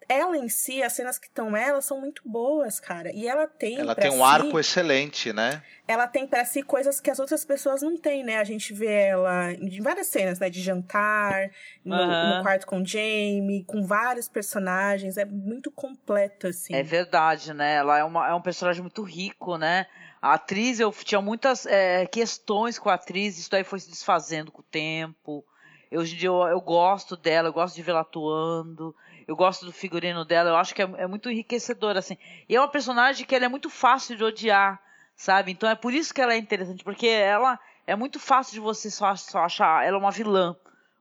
[0.08, 3.12] Ela em si, as cenas que estão ela são muito boas, cara.
[3.14, 5.62] E ela tem Ela pra tem um si- arco excelente, né?
[5.86, 8.38] ela tem pra si coisas que as outras pessoas não têm, né?
[8.38, 10.50] A gente vê ela em várias cenas, né?
[10.50, 11.50] De jantar,
[11.84, 12.36] no, Aham.
[12.38, 15.16] no quarto com Jamie, com vários personagens.
[15.16, 16.74] É muito completo, assim.
[16.74, 17.74] É verdade, né?
[17.74, 19.86] Ela é, uma, é um personagem muito rico, né?
[20.20, 24.52] A atriz, eu tinha muitas é, questões com a atriz, isso daí foi se desfazendo
[24.52, 25.44] com o tempo.
[25.90, 28.94] Eu, hoje em dia eu, eu gosto dela, eu gosto de ver ela atuando,
[29.26, 32.18] eu gosto do figurino dela, eu acho que é, é muito enriquecedor, assim.
[32.48, 34.78] E é uma personagem que ela é muito fácil de odiar,
[35.16, 35.52] sabe?
[35.52, 38.90] Então é por isso que ela é interessante, porque ela é muito fácil de você
[38.90, 40.54] só, só achar ela uma vilã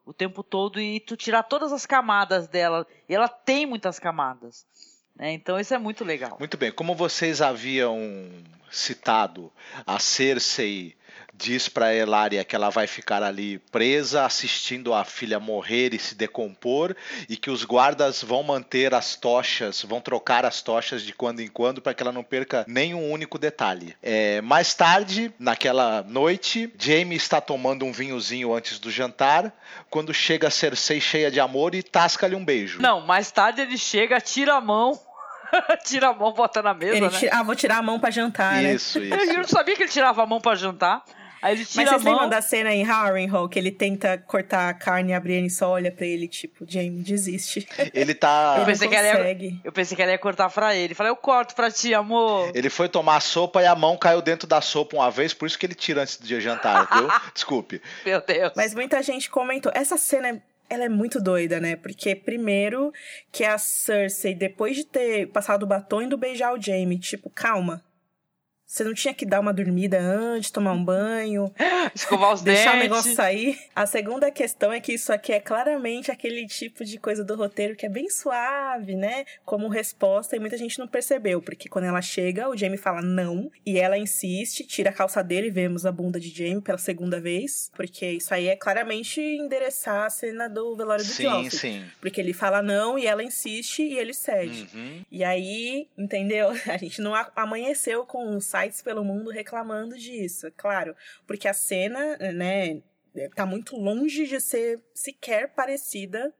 [0.05, 2.87] o tempo todo e tu tirar todas as camadas dela.
[3.07, 4.65] E ela tem muitas camadas.
[5.19, 5.33] Né?
[5.33, 6.37] Então isso é muito legal.
[6.39, 8.29] Muito bem, como vocês haviam
[8.71, 9.51] citado,
[9.85, 10.95] a Cersei
[11.39, 16.13] diz para Elaria que ela vai ficar ali presa, assistindo a filha morrer e se
[16.13, 16.93] decompor,
[17.29, 21.47] e que os guardas vão manter as tochas, vão trocar as tochas de quando em
[21.47, 23.95] quando para que ela não perca nenhum único detalhe.
[24.03, 29.53] É, mais tarde, naquela noite, Jaime está tomando um vinhozinho antes do jantar,
[29.89, 32.81] quando chega a Cersei cheia de amor e tasca-lhe um beijo.
[32.81, 34.99] Não, mais tarde ele chega, tira a mão,
[35.85, 37.17] tira a mão, bota na mesa, Ele né?
[37.17, 38.73] tira- Ah, vou tirar a mão pra jantar, né?
[38.73, 39.49] Isso, Eu não isso.
[39.51, 41.03] sabia que ele tirava a mão pra jantar.
[41.41, 42.13] Aí ele Mas tira a vocês mão.
[42.15, 45.69] lembram da cena em Harrenhal que ele tenta cortar a carne e a Brienne só
[45.69, 47.65] olha pra ele, tipo, Jamie, desiste.
[47.95, 48.55] Ele tá.
[48.57, 49.53] Ele pensei que ela ia-.
[49.63, 50.93] Eu pensei que ela ia cortar pra ele.
[50.93, 52.51] Falei, eu corto pra ti, amor.
[52.53, 55.57] Ele foi tomar sopa e a mão caiu dentro da sopa uma vez, por isso
[55.57, 57.07] que ele tira antes de jantar, viu?
[57.33, 57.81] Desculpe.
[58.05, 58.51] Meu Deus.
[58.57, 59.71] Mas muita gente comentou.
[59.73, 61.75] Essa cena, é- ela é muito doida, né?
[61.75, 62.93] Porque, primeiro,
[63.31, 67.29] que a Cersei, depois de ter passado o batom e do beijar o Jaime, tipo,
[67.29, 67.83] calma.
[68.69, 71.51] Você não tinha que dar uma dormida antes, tomar um banho,
[71.95, 73.57] Escovar os deixar o negócio sair.
[73.75, 77.75] A segunda questão é que isso aqui é claramente aquele tipo de coisa do roteiro
[77.75, 79.25] que é bem suave, né?
[79.43, 83.51] Como resposta, e muita gente não percebeu, porque quando ela chega, o Jamie fala não,
[83.65, 87.19] e ela insiste, tira a calça dele e vemos a bunda de Jamie pela segunda
[87.19, 91.49] vez, porque isso aí é claramente endereçar a cena do velório do Sim, Joffrey.
[91.49, 91.83] sim.
[91.99, 94.69] Porque ele fala não e ela insiste e ele cede.
[94.75, 95.01] Uhum.
[95.11, 96.49] E aí, entendeu?
[96.69, 100.95] A gente não amanheceu com sites pelo mundo reclamando disso, é claro.
[101.27, 102.81] Porque a cena, né,
[103.35, 106.33] tá muito longe de ser sequer parecida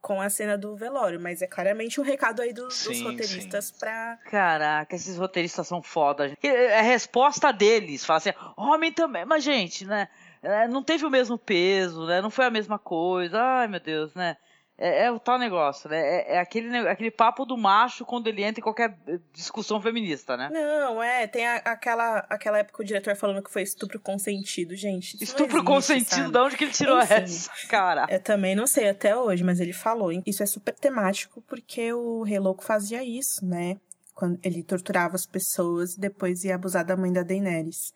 [0.00, 1.20] com a cena do velório.
[1.20, 4.16] Mas é claramente um recado aí do- dos Sim, roteiristas pra.
[4.30, 6.28] Caraca, esses roteiristas são foda.
[6.28, 6.46] gente.
[6.46, 8.04] É a resposta deles.
[8.04, 9.24] Fala assim, homem também.
[9.24, 10.08] Mas, gente, né?
[10.42, 12.20] é, Não teve o mesmo peso, né?
[12.20, 13.40] Não foi a mesma coisa.
[13.42, 14.36] Ai, meu Deus, né?
[14.80, 15.98] É, é o tal negócio, né?
[15.98, 20.36] É, é aquele, aquele papo do macho quando ele entra em qualquer eh, discussão feminista,
[20.36, 20.48] né?
[20.52, 25.16] Não, é, tem a- aquela, aquela época o diretor falando que foi estupro consentido, gente.
[25.20, 26.30] Estupro existe, consentido, sabe?
[26.32, 27.14] de onde que ele tirou Enfim.
[27.14, 27.50] essa?
[27.68, 28.06] Cara.
[28.08, 30.12] Eu também não sei até hoje, mas ele falou.
[30.12, 30.22] hein?
[30.24, 33.78] Isso é super temático porque o Rei Louco fazia isso, né?
[34.14, 37.92] Quando ele torturava as pessoas e depois ia abusar da mãe da Daenerys.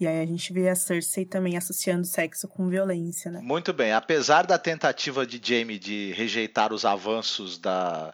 [0.00, 3.40] E aí a gente vê a Cersei também associando sexo com violência, né?
[3.42, 3.92] Muito bem.
[3.92, 8.12] Apesar da tentativa de Jaime de rejeitar os avanços da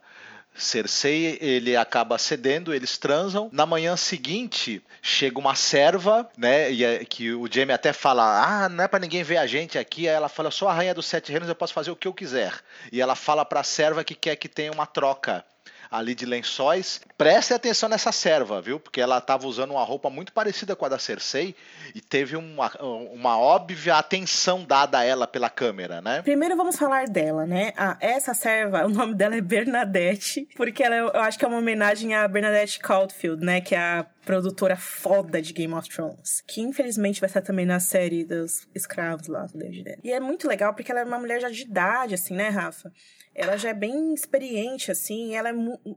[0.55, 3.49] Cersei, ele acaba cedendo, eles transam.
[3.53, 6.71] Na manhã seguinte, chega uma serva, né?
[6.71, 9.79] E é- que o Jaime até fala: Ah, não é pra ninguém ver a gente
[9.79, 10.09] aqui.
[10.09, 12.13] Aí ela fala: sou a rainha dos sete reinos, eu posso fazer o que eu
[12.13, 12.53] quiser.
[12.93, 15.45] E ela fala pra serva que quer que tenha uma troca.
[15.91, 17.01] Ali de lençóis.
[17.19, 18.79] Preste atenção nessa serva, viu?
[18.79, 21.55] Porque ela estava usando uma roupa muito parecida com a da Cersei
[21.95, 26.23] e teve uma, uma óbvia atenção dada a ela pela câmera, né?
[26.23, 27.73] Primeiro vamos falar dela, né?
[27.77, 31.59] Ah, essa serva, o nome dela é Bernadette, porque ela, eu acho que é uma
[31.59, 33.61] homenagem a Bernadette Caulfield, né?
[33.61, 37.81] Que é a produtora foda de Game of Thrones, que infelizmente vai estar também na
[37.81, 41.41] série dos escravos lá do David E é muito legal porque ela é uma mulher
[41.41, 42.93] já de idade, assim, né, Rafa?
[43.41, 45.97] Ela já é bem experiente, assim, ela é um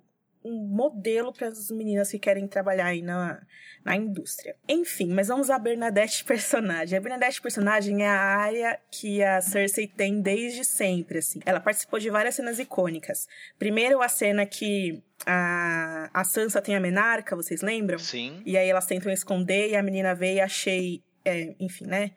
[0.51, 3.41] modelo para as meninas que querem trabalhar aí na,
[3.83, 4.55] na indústria.
[4.67, 6.97] Enfim, mas vamos à Bernadette personagem.
[6.97, 11.41] A Bernadette personagem é a área que a Cersei tem desde sempre, assim.
[11.45, 13.27] Ela participou de várias cenas icônicas.
[13.59, 17.99] Primeiro a cena que a, a Sansa tem a menarca, vocês lembram?
[17.99, 18.41] Sim.
[18.45, 22.11] E aí elas tentam esconder e a menina vê e achei, é, enfim, né?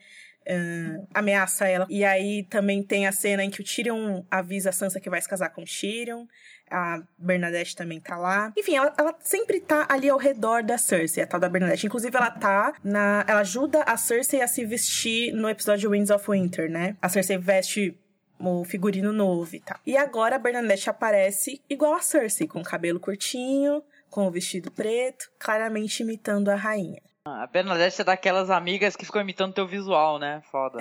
[0.49, 1.87] Uh, ameaça ela.
[1.91, 5.21] E aí também tem a cena em que o Tyrion avisa a Sansa que vai
[5.21, 6.25] se casar com o Tyrion.
[6.71, 8.53] A Bernadette também tá lá.
[8.57, 11.87] Enfim, ela, ela, sempre tá ali ao redor da Cersei, a tal da Bernadette.
[11.87, 13.25] Inclusive, ela tá na.
[13.27, 16.97] Ela ajuda a Cersei a se vestir no episódio Winds of Winter, né?
[17.01, 17.97] A Cersei veste
[18.39, 19.79] o figurino novo e tal.
[19.87, 25.31] E agora a Bernadette aparece igual a Cersei, com cabelo curtinho, com o vestido preto,
[25.39, 27.01] claramente imitando a rainha.
[27.27, 30.41] A Bernadette é daquelas amigas que ficam imitando teu visual, né?
[30.51, 30.79] Foda.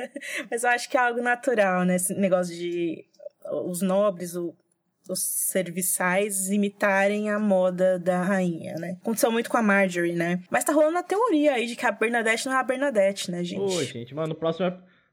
[0.50, 1.96] Mas eu acho que é algo natural, né?
[1.96, 3.04] Esse negócio de
[3.66, 4.54] os nobres, o,
[5.06, 8.96] os serviçais imitarem a moda da rainha, né?
[9.02, 10.40] Aconteceu muito com a Marjorie, né?
[10.50, 13.44] Mas tá rolando a teoria aí de que a Bernadette não é a Bernadette, né,
[13.44, 13.60] gente?
[13.60, 14.72] Pô, gente, mas no próximo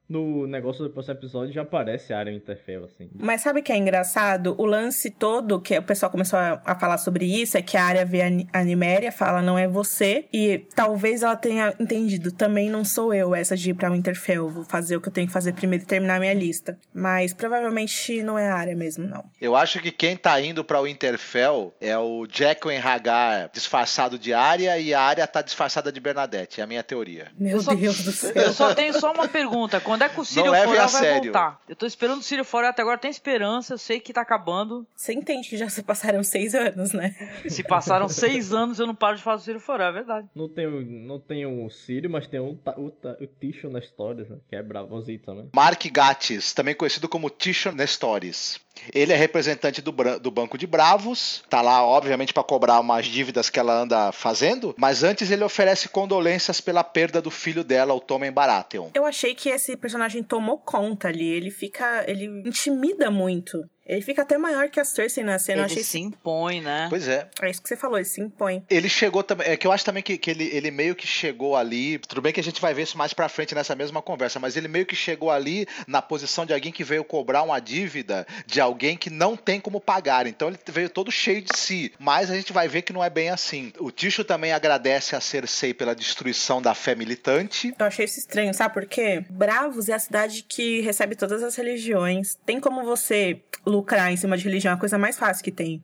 [0.09, 3.09] no negócio do próximo episódio já aparece a área Interfell, assim.
[3.13, 4.55] Mas sabe o que é engraçado?
[4.57, 7.83] O lance todo, que o pessoal começou a, a falar sobre isso, é que a
[7.83, 8.21] área vê
[8.51, 13.35] a Niméria, fala não é você, e talvez ela tenha entendido, também não sou eu
[13.35, 15.87] essa de ir pra Winterfell, vou fazer o que eu tenho que fazer primeiro e
[15.87, 16.77] terminar minha lista.
[16.93, 19.23] Mas provavelmente não é a área mesmo, não.
[19.39, 24.79] Eu acho que quem tá indo pra Winterfell é o Jaqen Hagar disfarçado de área
[24.79, 27.27] e a área tá disfarçada de Bernadette, é a minha teoria.
[27.37, 28.31] Meu Deus do céu.
[28.33, 31.23] Eu só tenho só uma pergunta, quando quando é que o Círio Forel vai sério.
[31.23, 31.61] voltar?
[31.67, 34.87] Eu tô esperando o Círio Forel até agora, tem esperança, eu sei que tá acabando.
[34.95, 37.13] Você entende que já se passaram seis anos, né?
[37.47, 40.27] Se passaram seis anos, eu não paro de falar do Círio Forel, é verdade.
[40.33, 44.37] Não tem, não tem o Círio, mas tem o, o, o Tishon Nestores, né?
[44.47, 45.49] Que é bravosito também.
[45.53, 48.59] Mark Gatiss, também conhecido como Tishon Nestores.
[48.93, 53.49] Ele é representante do, do Banco de Bravos, tá lá, obviamente, para cobrar umas dívidas
[53.49, 57.99] que ela anda fazendo, mas antes ele oferece condolências pela perda do filho dela, o
[57.99, 58.89] Tommen Baratheon.
[58.93, 62.03] Eu achei que esse personagem tomou conta ali, ele fica.
[62.07, 63.63] ele intimida muito.
[63.89, 65.63] Ele fica até maior que a Cersei na cena.
[65.63, 65.83] Ele achei...
[65.83, 66.85] se impõe, né?
[66.91, 67.27] Pois é.
[67.41, 68.63] É isso que você falou, ele se impõe.
[68.69, 69.47] Ele chegou também.
[69.47, 71.97] É que eu acho também que, que ele, ele meio que chegou ali.
[71.97, 74.55] Tudo bem que a gente vai ver isso mais pra frente nessa mesma conversa, mas
[74.55, 78.61] ele meio que chegou ali na posição de alguém que veio cobrar uma dívida de
[78.61, 80.27] alguém que não tem como pagar.
[80.27, 81.91] Então ele veio todo cheio de si.
[81.97, 83.73] Mas a gente vai ver que não é bem assim.
[83.79, 87.73] O Ticho também agradece a Cersei pela destruição da fé militante.
[87.79, 89.25] Eu achei isso estranho, sabe por quê?
[89.31, 92.37] Bravos é a cidade que recebe todas as religiões.
[92.45, 93.41] Tem como você
[93.79, 95.83] lucrar em cima de religião, é a coisa mais fácil que tem.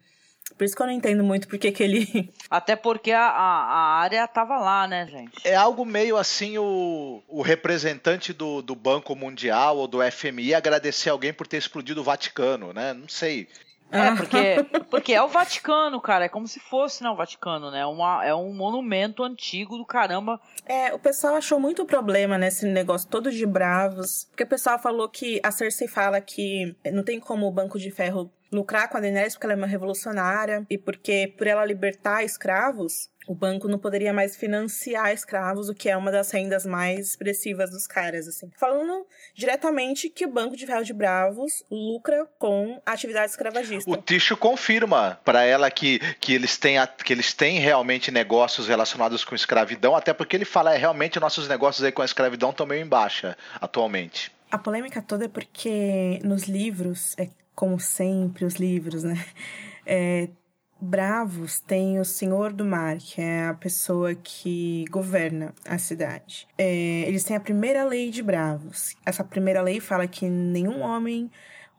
[0.57, 2.31] Por isso que eu não entendo muito porque que ele.
[2.49, 5.31] Até porque a, a, a, área tava lá, né, gente?
[5.43, 11.09] É algo meio assim o, o representante do, do Banco Mundial ou do FMI agradecer
[11.09, 12.93] alguém por ter explodido o Vaticano, né?
[12.93, 13.49] Não sei.
[13.95, 16.25] É, porque, porque é o Vaticano, cara.
[16.25, 17.85] É como se fosse, né, o Vaticano, né?
[17.85, 20.39] Uma, é um monumento antigo do caramba.
[20.65, 24.25] É, o pessoal achou muito problema nesse negócio todo de bravos.
[24.29, 27.91] Porque o pessoal falou que a Cersei fala que não tem como o Banco de
[27.91, 32.23] Ferro lucrar com a Daenerys porque ela é uma revolucionária e porque por ela libertar
[32.23, 37.09] escravos, o banco não poderia mais financiar escravos, o que é uma das rendas mais
[37.09, 38.49] expressivas dos caras, assim.
[38.57, 43.89] Falando diretamente que o Banco de Ferro de Bravos lucra com a atividade escravagista.
[43.89, 49.23] O Ticho confirma para ela que, que, eles têm que eles têm realmente negócios relacionados
[49.23, 52.65] com escravidão, até porque ele fala, é realmente nossos negócios aí com a escravidão estão
[52.65, 54.31] meio em baixa atualmente.
[54.51, 59.25] A polêmica toda é porque nos livros, é como sempre os livros, né?
[59.87, 60.29] É,
[60.79, 66.47] Bravos tem o Senhor do Mar, que é a pessoa que governa a cidade.
[66.57, 68.95] É, eles têm a primeira lei de Bravos.
[69.05, 71.31] Essa primeira lei fala que nenhum homem,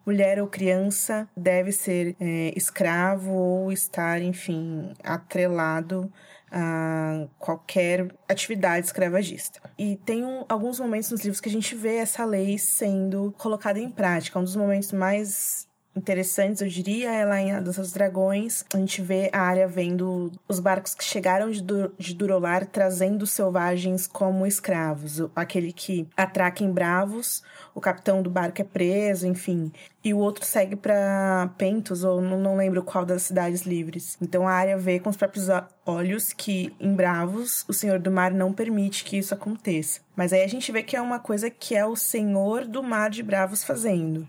[0.04, 6.10] mulher ou criança deve ser é, escravo ou estar, enfim, atrelado
[6.50, 9.60] a qualquer atividade escravagista.
[9.76, 13.78] E tem um, alguns momentos nos livros que a gente vê essa lei sendo colocada
[13.78, 14.38] em prática.
[14.38, 15.65] Um dos momentos mais
[15.96, 18.64] interessantes, eu diria, é lá em A Dança dos Dragões.
[18.72, 23.26] A gente vê a área vendo os barcos que chegaram de, Dur de Durolar trazendo
[23.26, 25.22] selvagens como escravos.
[25.34, 27.42] Aquele que atraca em Bravos,
[27.74, 29.72] o capitão do barco é preso, enfim.
[30.04, 34.16] E o outro segue para Pentos, ou não, não lembro qual das cidades livres.
[34.20, 35.48] Então a área vê com os próprios
[35.84, 40.00] olhos que em Bravos o Senhor do Mar não permite que isso aconteça.
[40.14, 43.10] Mas aí a gente vê que é uma coisa que é o Senhor do Mar
[43.10, 44.26] de Bravos fazendo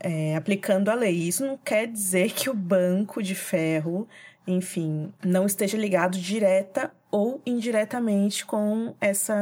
[0.00, 1.14] é, aplicando a lei.
[1.14, 4.08] Isso não quer dizer que o banco de ferro,
[4.46, 9.34] enfim, não esteja ligado direta ou indiretamente com essa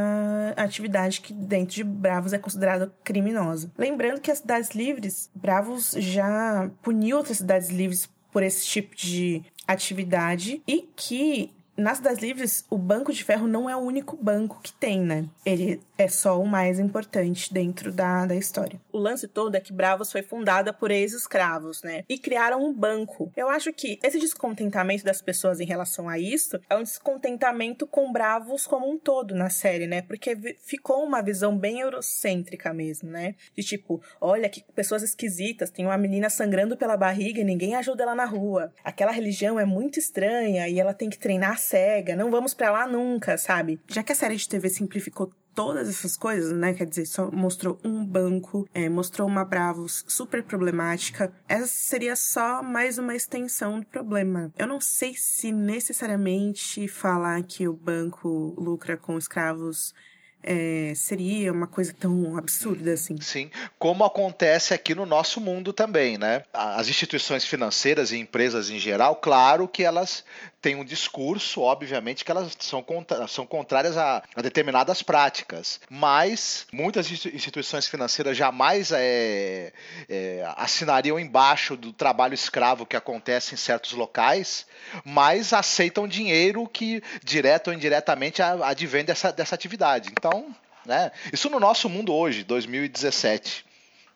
[0.57, 3.73] atividade que dentro de Bravos é considerada criminosa.
[3.79, 9.43] Lembrando que as cidades livres, Bravos já puniu outras cidades livres por esse tipo de
[9.67, 11.51] atividade e que
[11.83, 15.27] nas cidades livres, o banco de ferro não é o único banco que tem, né?
[15.45, 18.81] Ele é só o mais importante dentro da, da história.
[18.93, 22.05] O lance todo é que Bravos foi fundada por ex-escravos, né?
[22.09, 23.33] E criaram um banco.
[23.37, 28.13] Eu acho que esse descontentamento das pessoas em relação a isso é um descontentamento com
[28.13, 30.03] Bravos como um todo na série, né?
[30.03, 33.35] Porque ficou uma visão bem eurocêntrica mesmo, né?
[33.57, 38.05] De tipo, olha que pessoas esquisitas, tem uma menina sangrando pela barriga e ninguém ajuda
[38.05, 38.73] ela na rua.
[38.85, 42.87] Aquela religião é muito estranha e ela tem que treinar cega, não vamos para lá
[42.87, 43.81] nunca, sabe?
[43.89, 46.75] Já que a série de TV simplificou todas essas coisas, né?
[46.75, 51.33] Quer dizer, só mostrou um banco, é, mostrou uma Bravos super problemática.
[51.49, 54.53] Essa seria só mais uma extensão do problema.
[54.59, 59.95] Eu não sei se necessariamente falar que o banco lucra com escravos
[60.43, 63.21] é, seria uma coisa tão absurda assim.
[63.21, 66.43] Sim, como acontece aqui no nosso mundo também, né?
[66.53, 70.25] As instituições financeiras e empresas em geral, claro que elas
[70.63, 76.67] têm um discurso, obviamente, que elas são, contra, são contrárias a, a, determinadas práticas, mas
[76.73, 79.73] muitas instituições financeiras jamais é,
[80.09, 84.65] é, assinariam embaixo do trabalho escravo que acontece em certos locais,
[85.05, 90.11] mas aceitam dinheiro que, direto ou indiretamente, advém dessa, dessa atividade.
[90.13, 90.55] Então,
[90.87, 93.72] né, isso no nosso mundo hoje, 2017.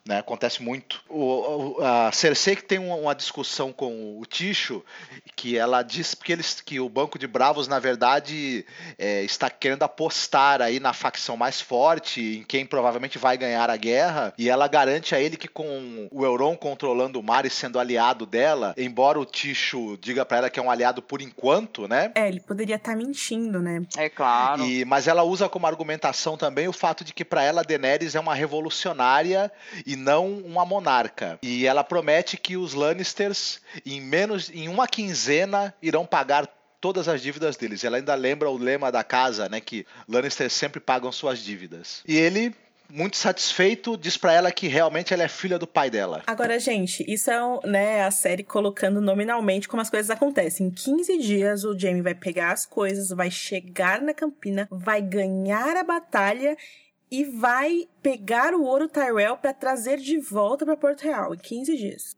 [0.07, 1.03] Né, acontece muito.
[1.09, 4.85] O, a Cersei que tem uma, discussão com o Ticho,
[5.35, 8.65] que ela diz que, eles, que o Banco de Bravos, na verdade,
[8.99, 13.77] é, está querendo apostar aí na facção mais forte, em quem provavelmente vai ganhar a
[13.77, 17.79] guerra, e ela garante a ele que com o Euron controlando o mar e sendo
[17.81, 22.13] aliado dela, embora o Ticho diga para ela que é um aliado por enquanto, né?
[22.15, 23.83] É, ele poderia estar tá mentindo, né?
[23.97, 24.63] É claro.
[24.65, 28.21] E, mas ela usa como argumentação também o fato de que para ela Daenerys é
[28.21, 29.51] uma revolucionária
[29.85, 31.39] e não uma monarca.
[31.43, 36.47] E ela promete que os Lannisters, em menos em uma quinzena, irão pagar
[36.81, 37.83] todas as dívidas deles.
[37.83, 42.03] Ela ainda lembra o lema da casa, né, que Lannisters sempre pagam suas dívidas.
[42.07, 42.55] E ele
[42.89, 46.23] muito satisfeito, diz para ela que realmente ela é filha do pai dela.
[46.27, 50.69] Agora, gente, isso é né, a série colocando nominalmente como as coisas acontecem.
[50.69, 55.77] Em 15 dias, o Jamie vai pegar as coisas, vai chegar na Campina, vai ganhar
[55.77, 56.57] a batalha
[57.11, 61.77] e vai pegar o ouro Tyrell para trazer de volta para Porto Real em 15
[61.77, 62.17] dias.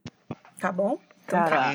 [0.58, 0.98] Tá bom?
[1.24, 1.74] Então, tá.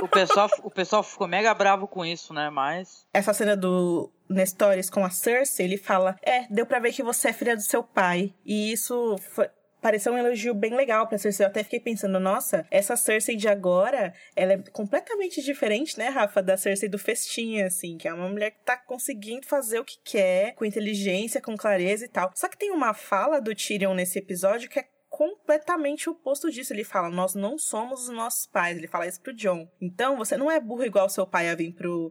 [0.00, 2.48] o, pessoal, o pessoal ficou mega bravo com isso, né?
[2.50, 3.04] Mas.
[3.12, 7.28] Essa cena do Nestores com a Cersei, ele fala: É, deu pra ver que você
[7.28, 8.32] é filha do seu pai.
[8.46, 9.50] E isso foi,
[9.82, 11.44] pareceu um elogio bem legal pra Cersei.
[11.44, 16.42] Eu até fiquei pensando, nossa, essa Cersei de agora, ela é completamente diferente, né, Rafa,
[16.42, 19.98] da Cersei do Festinha, assim, que é uma mulher que tá conseguindo fazer o que
[20.04, 22.30] quer, com inteligência, com clareza e tal.
[22.34, 26.72] Só que tem uma fala do Tyrion nesse episódio que é completamente oposto disso.
[26.72, 28.78] Ele fala: Nós não somos os nossos pais.
[28.78, 29.68] Ele fala isso pro John.
[29.80, 32.10] Então, você não é burro igual seu pai a vir pro.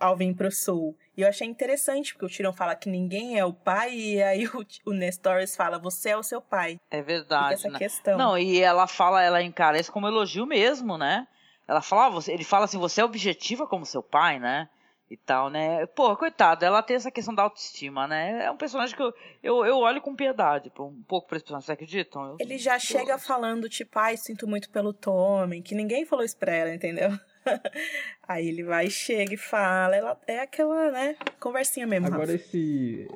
[0.00, 0.96] Ao vir pro sul.
[1.16, 4.46] E eu achei interessante, porque o Tyrion fala que ninguém é o pai, e aí
[4.48, 6.80] o, o Nestores fala, você é o seu pai.
[6.90, 7.54] É verdade.
[7.54, 7.78] essa né?
[7.78, 8.18] questão.
[8.18, 11.26] Não, e ela fala, ela encara isso como elogio mesmo, né?
[11.68, 14.68] Ela fala, ah, ele fala assim, você é objetiva como seu pai, né?
[15.10, 15.86] e tal, né?
[15.86, 18.44] Pô, coitada, ela tem essa questão da autoestima, né?
[18.44, 21.66] É um personagem que eu, eu, eu olho com piedade, um pouco pra esse personagem,
[21.66, 22.24] vocês acreditam?
[22.30, 26.24] Eu, Ele já eu, chega falando, tipo, ai, sinto muito pelo Tommen, que ninguém falou
[26.24, 27.10] isso pra ela, entendeu?
[28.26, 32.06] Aí ele vai, chega e fala, ela é aquela, né, conversinha mesmo.
[32.06, 33.06] Agora esse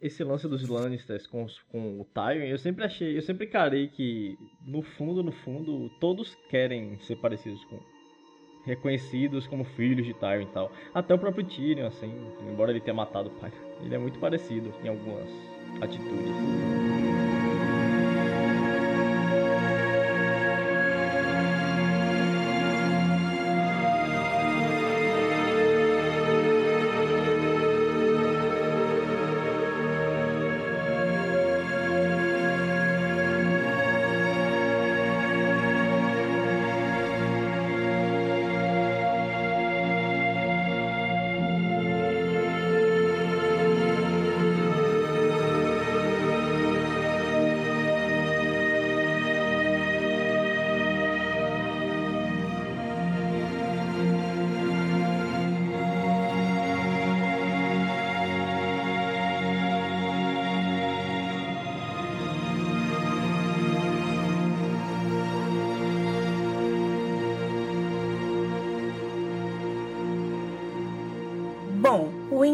[0.00, 4.38] esse lance dos Lannisters com, com o Tywin, eu sempre achei, eu sempre carei que
[4.66, 7.78] no fundo, no fundo, todos querem ser parecidos com
[8.64, 10.72] reconhecidos como filhos de Tyrion e tal.
[10.94, 12.12] Até o próprio Tyrion, assim,
[12.50, 13.52] embora ele tenha matado o pai,
[13.82, 15.28] ele é muito parecido em algumas
[15.82, 17.49] atitudes.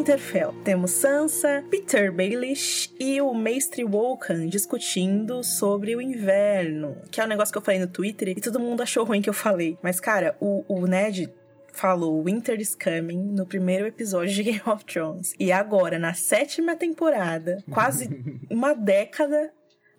[0.06, 0.52] Winterfell.
[0.62, 7.26] Temos Sansa, Peter Baelish e o Mestre Wokan discutindo sobre o inverno, que é um
[7.26, 9.76] negócio que eu falei no Twitter e todo mundo achou ruim que eu falei.
[9.82, 11.28] Mas, cara, o, o Ned
[11.72, 15.34] falou Winter is Coming no primeiro episódio de Game of Thrones.
[15.40, 18.08] E agora, na sétima temporada, quase
[18.48, 19.50] uma década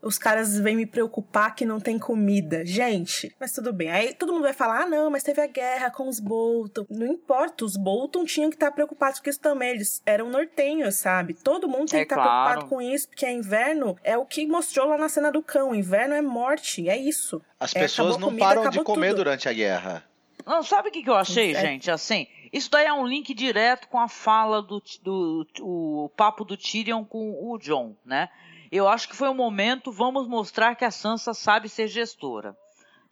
[0.02, 2.66] os caras vêm me preocupar que não tem comida.
[2.66, 3.90] Gente, mas tudo bem.
[3.90, 6.86] Aí todo mundo vai falar: ah, não, mas teve a guerra com os Bolton.
[6.90, 9.72] Não importa, os Bolton tinham que estar preocupados com isso também.
[9.72, 11.34] Eles eram nortenhos, sabe?
[11.34, 12.52] Todo mundo tem é que estar claro.
[12.52, 15.74] preocupado com isso, porque é inverno é o que mostrou lá na cena do cão.
[15.74, 17.42] Inverno é morte, é isso.
[17.60, 19.18] As é, pessoas não comida, param de comer tudo.
[19.18, 20.04] durante a guerra.
[20.46, 21.60] Não, sabe o que, que eu achei, é.
[21.60, 21.92] gente?
[21.92, 26.56] Assim, isso daí é um link direto com a fala do, do, o papo do
[26.56, 28.30] Tyrion com o John, né?
[28.72, 32.56] Eu acho que foi um momento, vamos mostrar que a Sansa sabe ser gestora.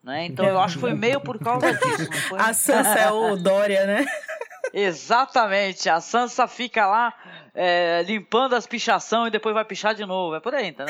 [0.03, 0.25] Né?
[0.25, 2.09] Então eu acho que foi meio por causa disso.
[2.37, 4.05] A Sansa é o Dória, né?
[4.71, 7.13] Exatamente, a Sansa fica lá
[7.53, 10.35] é, limpando as pichação e depois vai pichar de novo.
[10.35, 10.75] É por aí?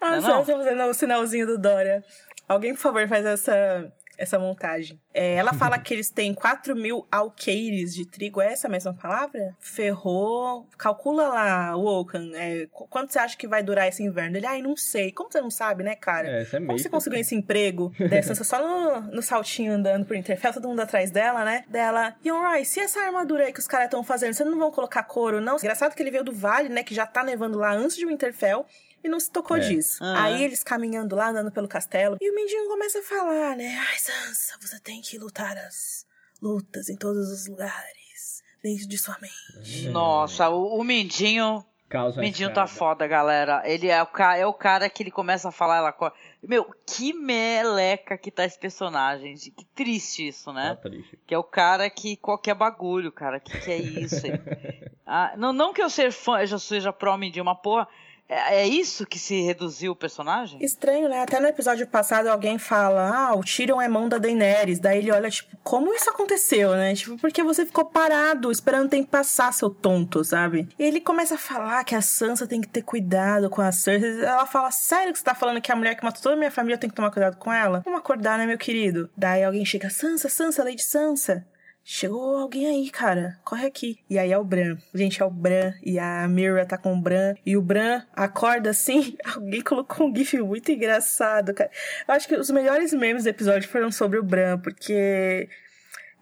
[0.00, 0.44] A não é Sansa não?
[0.44, 2.02] fazendo o sinalzinho do Dória.
[2.48, 5.00] Alguém, por favor, faz essa essa montagem.
[5.12, 8.40] É, ela fala que eles têm 4 mil alqueires de trigo.
[8.40, 9.54] É essa a mesma palavra?
[9.58, 10.68] Ferrou.
[10.78, 12.32] Calcula lá, Woken.
[12.34, 14.36] É, quanto você acha que vai durar esse inverno?
[14.36, 15.12] Ele, ai, não sei.
[15.12, 16.28] Como você não sabe, né, cara?
[16.28, 17.92] É, é Como você conseguiu esse emprego?
[18.08, 21.64] Dessa, só no, no saltinho andando por Interfell, todo mundo atrás dela, né?
[21.68, 24.34] Dela, Yon Rice, e essa armadura aí que os caras estão fazendo?
[24.34, 25.56] Vocês não vão colocar couro, não?
[25.56, 26.82] Engraçado que ele veio do vale, né?
[26.82, 28.66] Que já tá nevando lá antes de Winterfell
[29.06, 29.60] e não se tocou é.
[29.60, 30.02] disso.
[30.02, 30.14] Uhum.
[30.14, 33.78] Aí eles caminhando lá, andando pelo castelo, e o Mindinho começa a falar, né?
[33.88, 36.04] Ai, Sansa, você tem que lutar as
[36.42, 39.88] lutas em todos os lugares, dentro de sua mente.
[39.88, 41.64] Nossa, o, o Mindinho.
[41.88, 43.62] Causa Mindinho tá foda, galera.
[43.64, 45.76] Ele é o, cara, é o cara que ele começa a falar.
[45.76, 45.94] Ela,
[46.42, 49.34] meu, que meleca que tá esse personagem.
[49.34, 50.70] Que triste isso, né?
[50.70, 51.16] Tá triste.
[51.24, 53.38] Que é o cara que qualquer bagulho, cara.
[53.38, 54.16] Que que é isso?
[55.06, 57.86] ah, não, não que eu seja fã, eu já seja pró Mindinho, uma porra.
[58.28, 60.62] É, é isso que se reduziu o personagem?
[60.62, 61.22] Estranho, né?
[61.22, 64.78] Até no episódio passado alguém fala: Ah, o Tyrion é mão da Daenerys.
[64.78, 66.94] Daí ele olha, tipo, como isso aconteceu, né?
[66.94, 70.68] Tipo, porque você ficou parado, esperando o tempo passar, seu tonto, sabe?
[70.78, 74.24] E ele começa a falar que a Sansa tem que ter cuidado com a Cersei.
[74.24, 76.50] Ela fala: Sério que você tá falando que a mulher que matou toda a minha
[76.50, 77.82] família tem que tomar cuidado com ela?
[77.84, 79.08] Vamos acordar, né, meu querido?
[79.16, 81.46] Daí alguém chega: Sansa, Sansa, Lady Sansa
[81.88, 83.98] chegou alguém aí, cara, corre aqui.
[84.10, 84.76] E aí é o Bran.
[84.92, 85.72] Gente, é o Bran.
[85.84, 87.34] E a Mira tá com o Bran.
[87.46, 89.16] E o Bran acorda assim.
[89.24, 91.70] Alguém colocou um gif muito engraçado, cara.
[92.06, 95.48] Eu acho que os melhores memes do episódio foram sobre o Bran, porque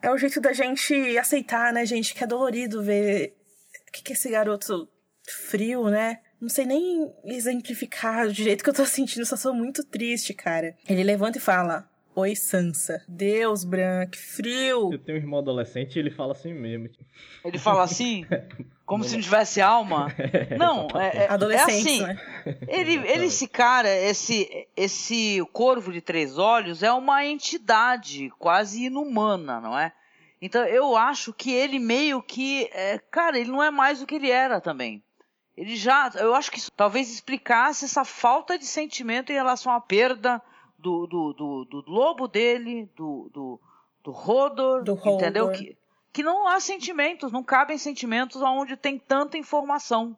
[0.02, 2.14] é o jeito da gente aceitar, né, gente?
[2.14, 3.34] Que é dolorido ver
[3.88, 4.86] o que, é esse garoto
[5.26, 6.18] frio, né?
[6.38, 10.76] Não sei nem exemplificar do jeito que eu tô sentindo, só sou muito triste, cara.
[10.86, 13.02] Ele levanta e fala: Oi, Sansa.
[13.08, 14.92] Deus, Bran, que frio.
[14.92, 16.88] Eu tenho um irmão adolescente e ele fala assim mesmo.
[17.44, 18.24] Ele fala assim?
[18.86, 20.14] Como se não tivesse alma?
[20.50, 22.02] É, não, é, é, é assim.
[22.02, 22.16] Né?
[22.68, 29.60] Ele, ele, esse cara, esse, esse corvo de três olhos é uma entidade quase inumana,
[29.60, 29.92] não é?
[30.40, 34.14] Então eu acho que ele meio que, é, cara, ele não é mais o que
[34.14, 35.02] ele era também.
[35.56, 39.80] Ele já, eu acho que isso talvez explicasse essa falta de sentimento em relação à
[39.80, 40.40] perda
[40.84, 43.60] do, do, do, do lobo dele, do, do,
[44.04, 45.50] do Rodor, do entendeu?
[45.50, 45.76] Que,
[46.12, 50.14] que não há sentimentos, não cabem sentimentos onde tem tanta informação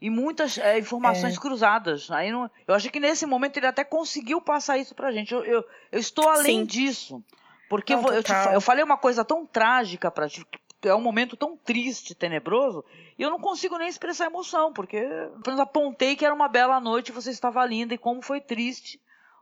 [0.00, 1.40] e muitas é, informações é.
[1.40, 2.10] cruzadas.
[2.10, 5.32] Aí não, eu acho que nesse momento ele até conseguiu passar isso pra gente.
[5.32, 6.66] Eu, eu, eu estou além Sim.
[6.66, 7.22] disso.
[7.70, 10.44] Porque não, eu, te, eu, falei uma coisa tão trágica para ti,
[10.82, 12.82] é um momento tão triste, tenebroso,
[13.18, 14.96] e eu não consigo nem expressar emoção, porque
[15.38, 18.98] apenas apontei que era uma bela noite, você estava linda e como foi triste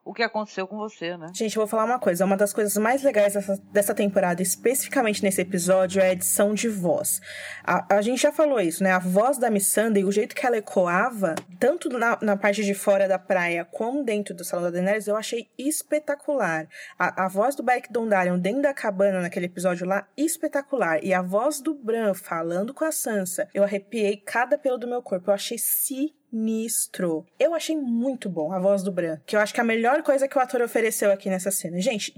[0.07, 1.33] o que aconteceu com você, né?
[1.35, 2.25] Gente, eu vou falar uma coisa.
[2.25, 6.69] Uma das coisas mais legais dessa, dessa temporada, especificamente nesse episódio, é a edição de
[6.69, 7.21] voz.
[7.65, 8.93] A, a gente já falou isso, né?
[8.93, 13.09] A voz da Missandei, o jeito que ela ecoava, tanto na, na parte de fora
[13.09, 16.69] da praia como dentro do Salão da Daenerys, eu achei espetacular.
[16.97, 21.03] A, a voz do Beric Dondarrion dentro da cabana naquele episódio lá, espetacular.
[21.03, 25.03] E a voz do Bran falando com a Sansa, eu arrepiei cada pelo do meu
[25.03, 25.31] corpo.
[25.31, 27.25] Eu achei si sinistro.
[27.39, 30.03] Eu achei muito bom a voz do Bran, que eu acho que é a melhor
[30.03, 31.81] coisa que o ator ofereceu aqui nessa cena.
[31.81, 32.13] Gente,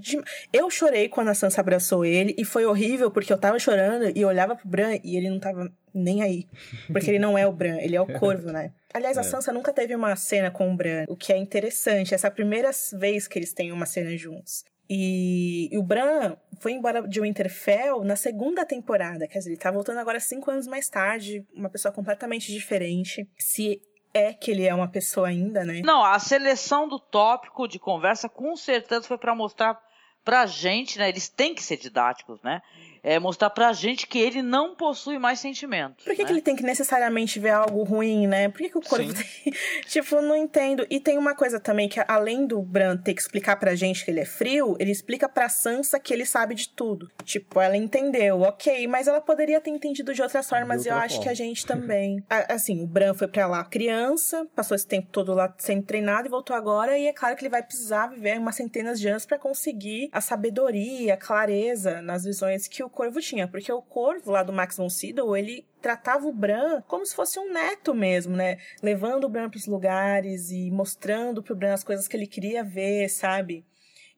[0.53, 4.24] eu chorei quando a Sansa abraçou ele e foi horrível porque eu tava chorando e
[4.24, 6.47] olhava pro Bran e ele não tava nem aí.
[6.89, 8.73] Porque ele não é o Bran, ele é o Corvo, né?
[8.93, 9.24] Aliás, a é.
[9.24, 12.15] Sansa nunca teve uma cena com o Bran, o que é interessante.
[12.15, 14.65] Essa é a primeira vez que eles têm uma cena juntos.
[14.90, 19.70] E, e, o Bran foi embora de Winterfell na segunda temporada, quer dizer, ele tá
[19.70, 23.28] voltando agora cinco anos mais tarde, uma pessoa completamente diferente.
[23.36, 23.82] Se
[24.12, 25.82] é que ele é uma pessoa ainda, né?
[25.85, 29.80] Não, a seleção do tópico de conversa com certeza foi para mostrar
[30.24, 31.09] pra gente, né?
[31.09, 32.60] Eles têm que ser didáticos, né?
[33.03, 36.05] É mostrar pra gente que ele não possui mais sentimentos.
[36.05, 36.27] Por que, né?
[36.27, 38.49] que ele tem que necessariamente ver algo ruim, né?
[38.49, 39.53] Por que, que o corvo tem...
[39.87, 40.87] tipo, eu não entendo.
[40.91, 44.11] E tem uma coisa também que, além do Bran ter que explicar pra gente que
[44.11, 47.11] ele é frio, ele explica pra Sansa que ele sabe de tudo.
[47.25, 50.95] Tipo, ela entendeu, ok, mas ela poderia ter entendido de outras formas De e eu
[50.95, 51.25] outra acho forma.
[51.25, 52.25] que a gente também.
[52.29, 56.29] A- assim, o Bran foi pra lá criança, passou esse tempo todo lá sendo treinado
[56.29, 59.27] e voltou agora, e é claro que ele vai precisar viver umas centenas de anos
[59.27, 63.48] pra conseguir a sabedoria, a clareza nas visões que o Corvo tinha.
[63.48, 67.39] Porque o Corvo lá do Max von Sydow, ele tratava o Bran como se fosse
[67.39, 68.59] um neto mesmo, né?
[68.82, 73.09] Levando o Bran pros lugares e mostrando pro Bran as coisas que ele queria ver,
[73.09, 73.65] sabe?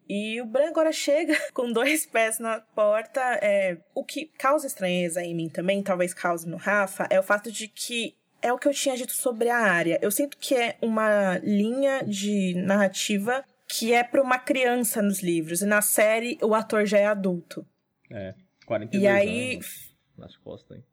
[0.09, 3.20] E o Bran agora chega com dois pés na porta.
[3.42, 7.52] É, o que causa estranheza em mim também, talvez cause no Rafa, é o fato
[7.52, 9.98] de que é o que eu tinha dito sobre a área.
[10.02, 15.62] Eu sinto que é uma linha de narrativa que é para uma criança nos livros.
[15.62, 17.64] E na série, o ator já é adulto.
[18.10, 18.34] É,
[18.70, 20.84] 42 E aí, anos nas costas, hein?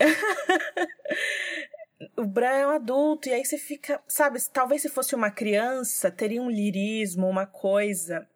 [2.16, 4.02] o Bran é um adulto, e aí você fica.
[4.08, 8.26] Sabe, talvez se fosse uma criança, teria um lirismo, uma coisa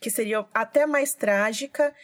[0.00, 1.94] que seria até mais trágica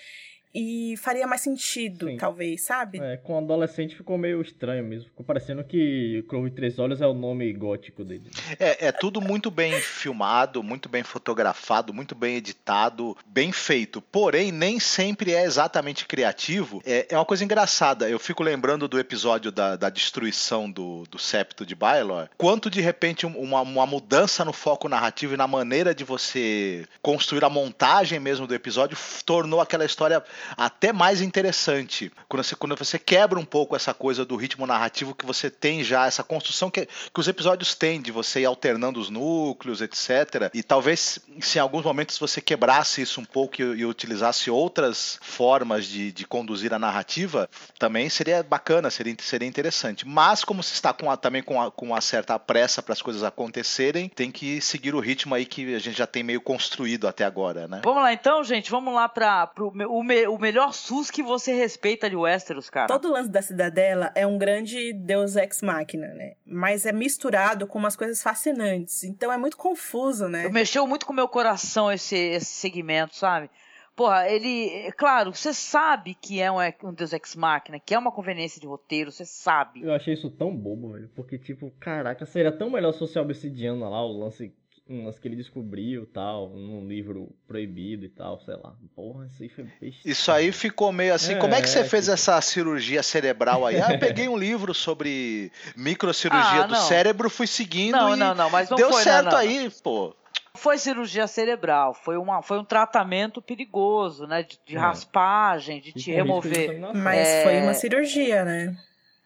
[0.55, 2.17] e faria mais sentido, Sim.
[2.17, 2.99] talvez, sabe?
[3.01, 5.09] É, com o adolescente ficou meio estranho mesmo.
[5.11, 8.31] Ficou parecendo que Crow de Três Olhos é o nome gótico dele.
[8.59, 14.01] É, é tudo muito bem filmado, muito bem fotografado, muito bem editado, bem feito.
[14.01, 16.83] Porém, nem sempre é exatamente criativo.
[16.87, 18.09] É, é uma coisa engraçada.
[18.09, 22.29] Eu fico lembrando do episódio da, da destruição do, do septo de Baelor.
[22.37, 26.87] Quanto de repente um- uma, uma mudança no foco narrativo e na maneira de você
[27.03, 30.23] construir a montagem mesmo do episódio tornou aquela história
[30.57, 32.13] até mais interessante.
[32.29, 35.83] Quando você, quando você quebra um pouco essa coisa do ritmo narrativo que você tem
[35.83, 40.51] já, essa construção que, que os episódios têm, de você ir alternando os núcleos, etc.
[40.55, 45.19] E talvez, se em alguns momentos você quebrasse isso um pouco e, e utilizasse outras
[45.23, 47.49] formas de, de conduzir a narrativa,
[47.79, 50.07] também seria bacana, seria, seria interessante.
[50.07, 53.03] Mas, como se está com a- também com, a- com uma certa pressa para as
[53.03, 57.09] coisas acontecerem, tem que seguir o ritmo aí que a gente já tem meio construído
[57.09, 57.81] até agora, né?
[57.85, 58.71] Vamos lá então, gente.
[58.71, 62.87] Vamos lá para o, me- o melhor SUS que você respeita de Westeros, cara.
[62.87, 66.35] Todo o lance da cidadela é um grande deus ex machina, né?
[66.47, 69.05] Mas é misturado com umas coisas fascinantes.
[69.05, 70.49] Então é muito confuso, né?
[70.49, 73.51] Mexeu muito com o meu coração esse, esse segmento, sabe?
[73.99, 74.69] Porra, ele.
[74.87, 78.61] é Claro, você sabe que é um, um Deus Ex Machina, que é uma conveniência
[78.61, 79.83] de roteiro, você sabe.
[79.83, 81.11] Eu achei isso tão bobo, velho.
[81.17, 84.55] Porque, tipo, caraca, seria tão melhor se fosse a obsidiana lá, o lance,
[84.89, 88.75] um lance que ele descobriu tal, num livro proibido e tal, sei lá.
[88.97, 90.09] Porra, isso aí foi besta.
[90.09, 91.35] Isso aí ficou meio assim.
[91.35, 93.81] É, como é que você fez tipo- essa cirurgia cerebral aí?
[93.81, 96.81] Ah, eu peguei um livro sobre microcirurgia Ah, do não.
[96.81, 99.39] cérebro, fui seguindo Não, e não, não, mas não deu foi, certo não, não.
[99.39, 100.15] aí, pô.
[100.55, 104.43] Foi cirurgia cerebral, foi, uma, foi um tratamento perigoso, né?
[104.43, 104.79] De, de É.
[104.79, 106.81] raspagem, de E te remover.
[106.95, 107.43] Mas É.
[107.43, 108.77] foi uma cirurgia, né?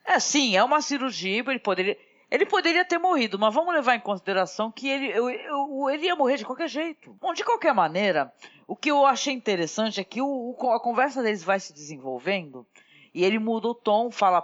[0.04, 1.96] É, sim, é uma cirurgia, ele poderia.
[2.32, 6.16] Ele poderia ter morrido, mas vamos levar em consideração que ele, eu- eu- ele ia
[6.16, 7.12] morrer de qualquer jeito.
[7.20, 8.32] Bom, de qualquer maneira,
[8.66, 12.66] o que eu achei interessante é que o- a conversa deles vai se desenvolvendo
[13.12, 14.42] e ele muda o tom, fala,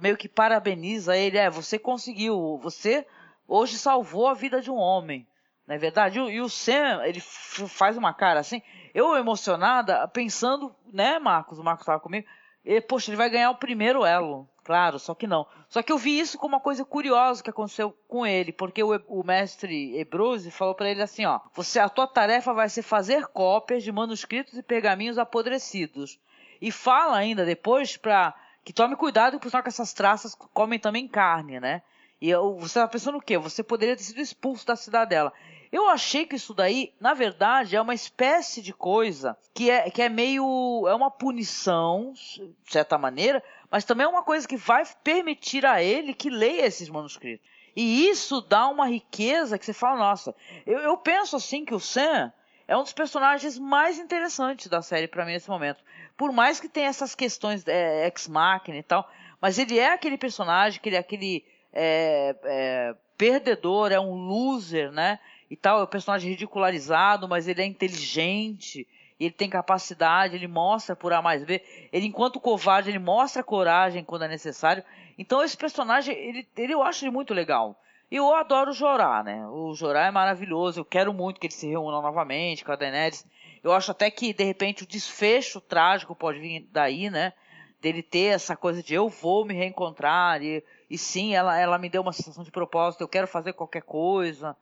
[0.00, 1.36] meio que parabeniza ele.
[1.38, 3.04] É, você conseguiu, você
[3.48, 5.26] hoje salvou a vida de um homem.
[5.66, 6.20] Não é verdade?
[6.20, 8.62] E o- Sam, ele faz uma cara assim.
[8.94, 11.58] Eu emocionada, pensando, né, Marcos?
[11.58, 12.28] O Marcos estava comigo.
[12.64, 14.48] E, poxa, ele vai ganhar o primeiro elo.
[14.64, 15.46] Claro, só que não.
[15.68, 18.94] Só que eu vi isso como uma coisa curiosa que aconteceu com ele, porque o,
[19.08, 23.26] o mestre Ebrose falou para ele assim, ó, você a tua tarefa vai ser fazer
[23.28, 26.20] cópias de manuscritos e pergaminhos apodrecidos.
[26.60, 31.58] E fala ainda depois para que tome cuidado, porque que essas traças comem também carne,
[31.58, 31.80] né?
[32.20, 33.38] E eu, você tá pensando o quê?
[33.38, 35.32] Você poderia ter sido expulso da cidadela.
[35.70, 40.02] Eu achei que isso daí, na verdade, é uma espécie de coisa que é, que
[40.02, 40.86] é meio.
[40.88, 45.82] é uma punição, de certa maneira, mas também é uma coisa que vai permitir a
[45.82, 47.46] ele que leia esses manuscritos.
[47.76, 50.34] E isso dá uma riqueza que você fala, nossa,
[50.66, 52.32] eu, eu penso assim que o Sam
[52.66, 55.82] é um dos personagens mais interessantes da série para mim nesse momento.
[56.16, 59.08] Por mais que tenha essas questões é, ex-máquina e tal,
[59.40, 64.90] mas ele é aquele personagem, que ele é aquele é, é, perdedor, é um loser,
[64.90, 65.18] né?
[65.50, 68.86] E tal, é um personagem ridicularizado, mas ele é inteligente,
[69.18, 71.62] ele tem capacidade, ele mostra por A mais B.
[71.92, 74.84] Ele, enquanto covarde, ele mostra coragem quando é necessário.
[75.18, 77.80] Então esse personagem, ele, ele eu acho ele muito legal.
[78.10, 79.46] E eu adoro o Jorá, né?
[79.48, 83.26] O Jorá é maravilhoso, eu quero muito que ele se reúna novamente com a Daenerys.
[83.62, 87.32] Eu acho até que, de repente, o desfecho trágico pode vir daí, né?
[87.80, 91.88] Dele ter essa coisa de eu vou me reencontrar, e, e sim, ela, ela me
[91.88, 94.56] deu uma sensação de propósito, eu quero fazer qualquer coisa.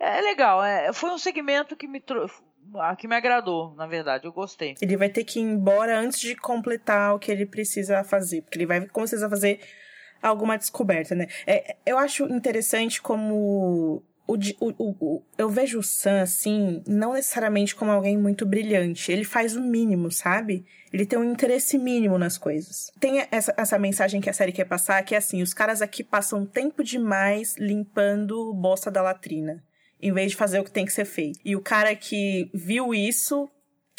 [0.00, 2.30] É, legal, é, foi um segmento que me, tro-
[2.76, 4.74] a que me agradou, na verdade, eu gostei.
[4.80, 8.58] Ele vai ter que ir embora antes de completar o que ele precisa fazer, porque
[8.58, 9.60] ele vai começar a fazer
[10.22, 11.26] alguma descoberta, né?
[11.46, 17.74] É, eu acho interessante como o, o, o, eu vejo o Sam, assim, não necessariamente
[17.74, 19.10] como alguém muito brilhante.
[19.10, 20.66] Ele faz o mínimo, sabe?
[20.92, 22.92] Ele tem um interesse mínimo nas coisas.
[23.00, 26.04] Tem essa, essa mensagem que a série quer passar, que é assim, os caras aqui
[26.04, 29.64] passam tempo demais limpando bosta da latrina.
[30.00, 31.38] Em vez de fazer o que tem que ser feito.
[31.44, 33.50] E o cara que viu isso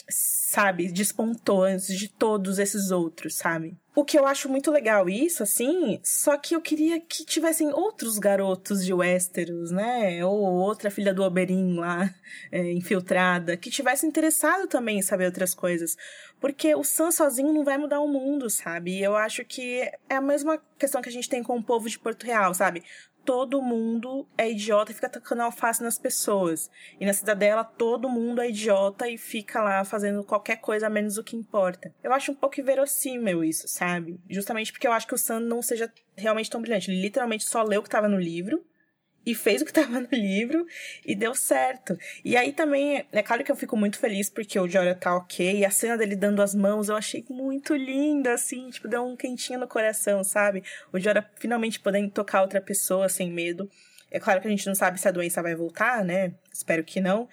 [0.09, 3.77] sabe, despontou antes de todos esses outros, sabe?
[3.95, 8.17] O que eu acho muito legal isso, assim, só que eu queria que tivessem outros
[8.17, 10.23] garotos de Westeros, né?
[10.26, 12.09] Ou outra filha do Oberyn lá,
[12.51, 15.95] é, infiltrada, que tivesse interessado também em saber outras coisas.
[16.39, 18.97] Porque o Sam sozinho não vai mudar o mundo, sabe?
[18.97, 21.89] E eu acho que é a mesma questão que a gente tem com o povo
[21.89, 22.84] de Porto Real, sabe?
[23.30, 26.68] Todo mundo é idiota e fica tacando alface nas pessoas.
[26.99, 31.23] E na cidadela todo mundo é idiota e fica lá fazendo qualquer coisa menos o
[31.23, 31.93] que importa.
[32.03, 34.19] Eu acho um pouco inverossímil isso, sabe?
[34.27, 36.89] Justamente porque eu acho que o Sam não seja realmente tão brilhante.
[36.89, 38.65] Ele literalmente só leu o que estava no livro
[39.30, 40.65] e fez o que estava no livro
[41.06, 41.97] e deu certo.
[42.23, 45.60] E aí também, é claro que eu fico muito feliz porque o Jorah tá ok,
[45.60, 49.15] e a cena dele dando as mãos eu achei muito linda, assim, tipo, deu um
[49.15, 50.64] quentinho no coração, sabe?
[50.91, 53.69] O Jorah finalmente podendo tocar outra pessoa sem medo.
[54.11, 56.34] É claro que a gente não sabe se a doença vai voltar, né?
[56.51, 57.27] Espero que não.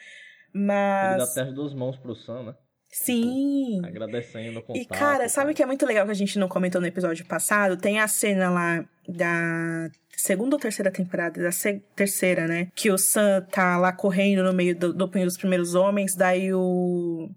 [0.52, 1.16] Mas.
[1.16, 2.54] Ele dá até as duas mãos pro Sam, né?
[2.90, 3.76] Sim.
[3.76, 4.82] Tipo, agradecendo o contato.
[4.82, 7.24] E, cara, sabe o que é muito legal que a gente não comentou no episódio
[7.26, 7.76] passado?
[7.76, 11.50] Tem a cena lá da segunda ou terceira temporada, da
[11.94, 12.68] terceira, né?
[12.74, 16.52] Que o Sam tá lá correndo no meio do, do punho dos primeiros homens, daí
[16.52, 17.30] o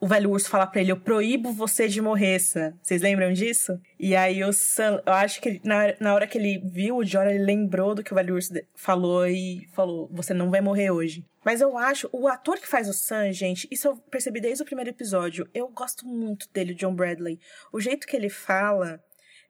[0.00, 2.72] o velho urso fala pra ele: Eu proíbo você de morrer, Sam.
[2.82, 3.78] Vocês lembram disso?
[3.98, 7.32] E aí o Sam, eu acho que na, na hora que ele viu o Jorah,
[7.32, 11.24] ele lembrou do que o velho urso falou e falou: Você não vai morrer hoje.
[11.44, 14.66] Mas eu acho, o ator que faz o Sam, gente, isso eu percebi desde o
[14.66, 15.48] primeiro episódio.
[15.54, 17.38] Eu gosto muito dele, John Bradley.
[17.72, 19.02] O jeito que ele fala.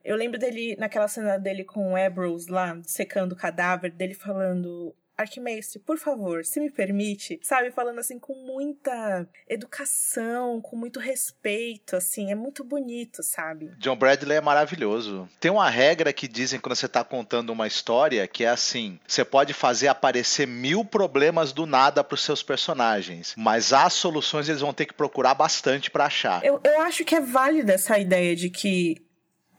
[0.02, 4.94] Eu lembro dele, naquela cena dele com o Ambrose lá, secando o cadáver, dele falando:
[5.20, 7.70] Arquimestre, por favor, se me permite, sabe?
[7.70, 13.70] Falando assim com muita educação, com muito respeito, assim, é muito bonito, sabe?
[13.78, 15.28] John Bradley é maravilhoso.
[15.38, 19.24] Tem uma regra que dizem quando você tá contando uma história que é assim: você
[19.24, 24.72] pode fazer aparecer mil problemas do nada pros seus personagens, mas as soluções eles vão
[24.72, 26.44] ter que procurar bastante para achar.
[26.44, 29.09] Eu, eu acho que é válida essa ideia de que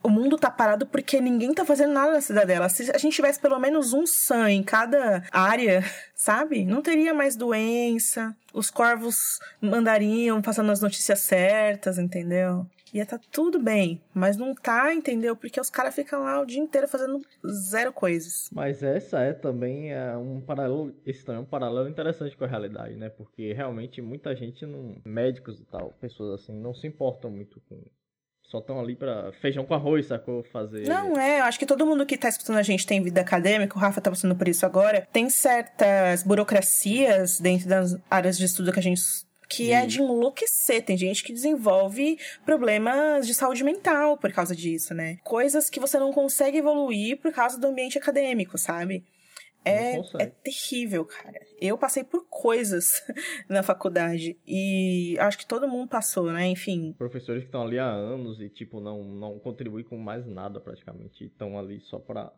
[0.04, 2.70] o mundo tá parado porque ninguém tá fazendo nada na cidadela.
[2.70, 5.84] Se a gente tivesse pelo menos um SAM em cada área,
[6.16, 6.66] sabe?
[6.66, 8.36] Não teria mais doença.
[8.54, 12.66] Os corvos mandariam passando as notícias certas, entendeu?
[12.94, 15.34] Ia tá tudo bem, mas não tá, entendeu?
[15.34, 18.50] Porque os caras ficam lá o dia inteiro fazendo zero coisas.
[18.52, 22.48] Mas essa é também é um paralelo, esse também é um paralelo interessante com a
[22.48, 23.08] realidade, né?
[23.08, 27.82] Porque realmente muita gente não, médicos e tal, pessoas assim, não se importam muito com
[28.52, 30.44] só estão ali para feijão com arroz, sacou?
[30.44, 30.86] Fazer.
[30.86, 33.78] Não, é, eu acho que todo mundo que tá escutando a gente tem vida acadêmica,
[33.78, 35.08] o Rafa tá passando por isso agora.
[35.14, 39.02] Tem certas burocracias dentro das áreas de estudo que a gente
[39.48, 40.84] que é de enlouquecer.
[40.84, 45.18] Tem gente que desenvolve problemas de saúde mental por causa disso, né?
[45.24, 49.04] Coisas que você não consegue evoluir por causa do ambiente acadêmico, sabe?
[49.64, 51.40] É, é terrível, cara.
[51.60, 53.04] Eu passei por coisas
[53.48, 56.48] na faculdade e acho que todo mundo passou, né?
[56.48, 56.94] Enfim.
[56.98, 61.26] Professores que estão ali há anos e, tipo, não, não contribuem com mais nada praticamente.
[61.26, 62.32] Estão ali só para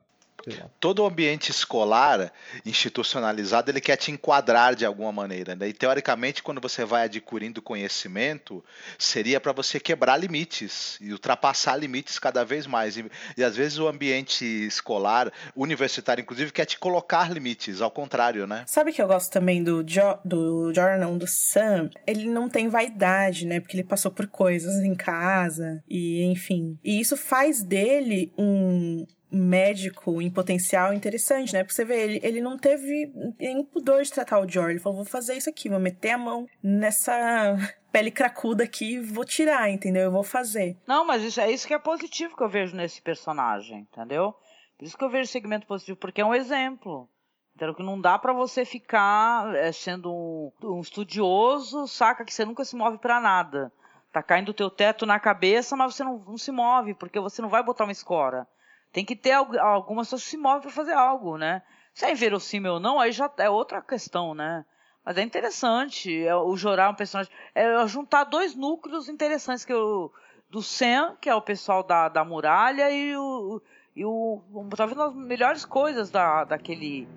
[0.79, 2.31] Todo o ambiente escolar
[2.65, 5.55] institucionalizado ele quer te enquadrar de alguma maneira.
[5.55, 5.69] Né?
[5.69, 8.63] E teoricamente, quando você vai adquirindo conhecimento,
[8.97, 12.97] seria para você quebrar limites e ultrapassar limites cada vez mais.
[12.97, 13.05] E,
[13.37, 18.63] e, às vezes o ambiente escolar, universitário, inclusive, quer te colocar limites, ao contrário, né?
[18.67, 21.89] Sabe que eu gosto também do, jo do Jordan, do Sam?
[22.05, 23.59] Ele não tem vaidade, né?
[23.59, 26.77] Porque ele passou por coisas em casa e enfim.
[26.83, 31.63] E isso faz dele um médico em potencial interessante, né?
[31.63, 34.73] Porque você vê, ele, ele não teve nenhum pudor de tratar o George.
[34.73, 37.57] Ele falou, vou fazer isso aqui, vou meter a mão nessa
[37.91, 40.03] pele cracuda aqui vou tirar, entendeu?
[40.03, 40.75] Eu vou fazer.
[40.87, 44.33] Não, mas isso é isso que é positivo que eu vejo nesse personagem, entendeu?
[44.77, 47.07] Por isso que eu vejo segmento positivo, porque é um exemplo.
[47.55, 47.75] Entendeu?
[47.75, 52.25] Que não dá para você ficar é, sendo um, um, estudioso, saca?
[52.25, 53.71] Que você nunca se move para nada.
[54.11, 57.41] Tá caindo o teu teto na cabeça, mas você não, não se move, porque você
[57.41, 58.47] não vai botar uma escora.
[58.93, 61.63] Tem que ter algumas pessoas que se movem para fazer algo, né?
[61.93, 64.63] Se é inverossímil ou não, aí já é outra questão, né?
[65.03, 67.31] Mas é interessante é, o Jorá um personagem.
[67.53, 70.11] É juntar dois núcleos interessantes, que é o
[70.49, 73.61] do Sam, que é o pessoal da, da muralha, e o.
[73.95, 74.41] E o
[74.75, 77.07] talvez uma das melhores coisas da, daquele.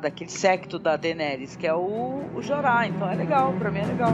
[0.00, 2.86] daquele secto da Daenerys, que é o, o Jorah.
[2.86, 4.12] Então é legal, pra mim é legal.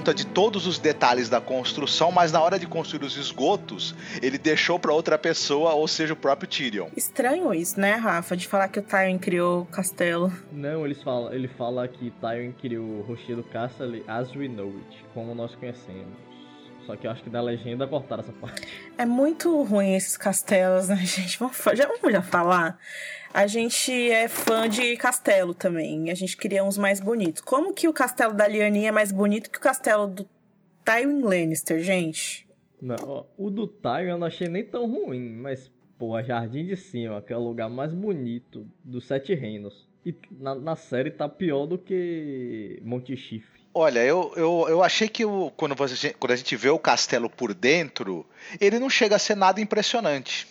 [0.00, 4.38] Conta de todos os detalhes da construção, mas na hora de construir os esgotos, ele
[4.38, 6.88] deixou para outra pessoa, ou seja, o próprio Tyrion.
[6.96, 8.34] Estranho isso, né, Rafa?
[8.34, 10.32] De falar que o Tywin criou o castelo.
[10.50, 15.04] Não, eles falam, ele fala que Tywin criou o Rochedo Castle as we know it,
[15.12, 16.16] como nós conhecemos.
[16.86, 18.66] Só que eu acho que da legenda cortaram essa parte.
[18.96, 21.38] É muito ruim esses castelos, né, gente?
[21.38, 22.78] Vamos, já, vamos já falar?
[23.32, 26.10] A gente é fã de castelo também.
[26.10, 27.40] A gente queria uns mais bonitos.
[27.40, 30.28] Como que o castelo da Lianinha é mais bonito que o castelo do
[30.84, 32.48] Tywin Lannister, gente?
[32.82, 36.66] Não, ó, o do Tywin eu não achei nem tão ruim, mas, pô, a Jardim
[36.66, 39.88] de Cima, que é o lugar mais bonito dos Sete Reinos.
[40.04, 43.60] E na, na série tá pior do que Monte Chifre.
[43.72, 47.30] Olha, eu, eu, eu achei que o, quando, você, quando a gente vê o castelo
[47.30, 48.26] por dentro,
[48.60, 50.48] ele não chega a ser nada impressionante.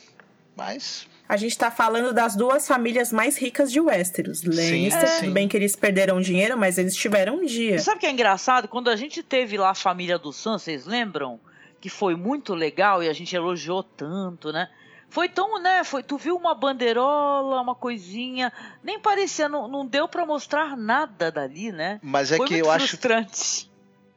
[0.55, 4.41] Mas a gente tá falando das duas famílias mais ricas de Westeros.
[4.41, 5.19] Lannister, é.
[5.19, 7.77] tudo bem que eles perderam dinheiro, mas eles tiveram um dia.
[7.77, 8.67] Sabe o que é engraçado?
[8.67, 11.39] Quando a gente teve lá a família do Sam, vocês lembram?
[11.79, 14.69] Que foi muito legal e a gente elogiou tanto, né?
[15.07, 15.83] Foi tão, né?
[15.83, 18.51] Foi, tu viu uma bandeirola, uma coisinha,
[18.83, 21.99] nem parecia, não, não deu para mostrar nada dali, né?
[22.01, 23.31] Mas é foi que eu frustrante.
[23.31, 23.69] acho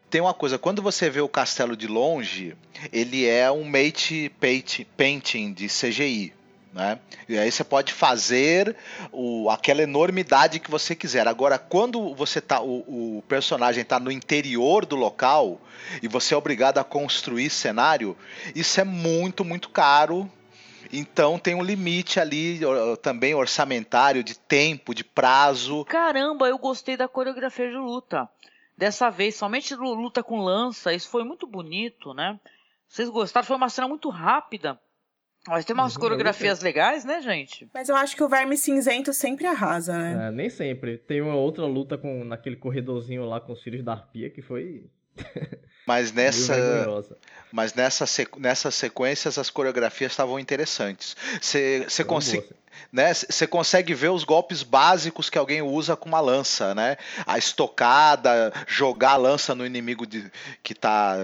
[0.08, 2.54] tem uma coisa, quando você vê o castelo de longe,
[2.92, 4.30] ele é um mate
[4.94, 6.34] painting de CGI.
[6.72, 6.98] Né?
[7.28, 8.74] E aí você pode fazer
[9.10, 11.28] o, aquela enormidade que você quiser.
[11.28, 15.60] Agora, quando você tá, o, o personagem está no interior do local
[16.02, 18.16] e você é obrigado a construir cenário,
[18.54, 20.30] isso é muito, muito caro.
[20.90, 22.60] Então tem um limite ali
[23.02, 25.84] também orçamentário, de tempo, de prazo.
[25.84, 28.28] Caramba, eu gostei da coreografia de luta.
[28.76, 32.38] Dessa vez, somente luta com lança, isso foi muito bonito, né?
[32.88, 33.46] Vocês gostaram?
[33.46, 34.78] Foi uma cena muito rápida.
[35.46, 37.68] Mas tem umas uhum, coreografias legais, né, gente?
[37.74, 40.28] Mas eu acho que o Verme Cinzento sempre arrasa, né?
[40.28, 40.98] É, nem sempre.
[40.98, 44.84] Tem uma outra luta com naquele corredorzinho lá com os filhos da Arpia que foi.
[45.84, 46.54] Mas nessa,
[47.50, 51.16] mas nessa sequ, nessas sequências as coreografias estavam interessantes.
[51.40, 52.48] Você consegue,
[52.92, 53.12] né?
[53.12, 56.96] Você consegue ver os golpes básicos que alguém usa com uma lança, né?
[57.26, 60.30] A estocada, jogar a lança no inimigo de,
[60.62, 61.16] que está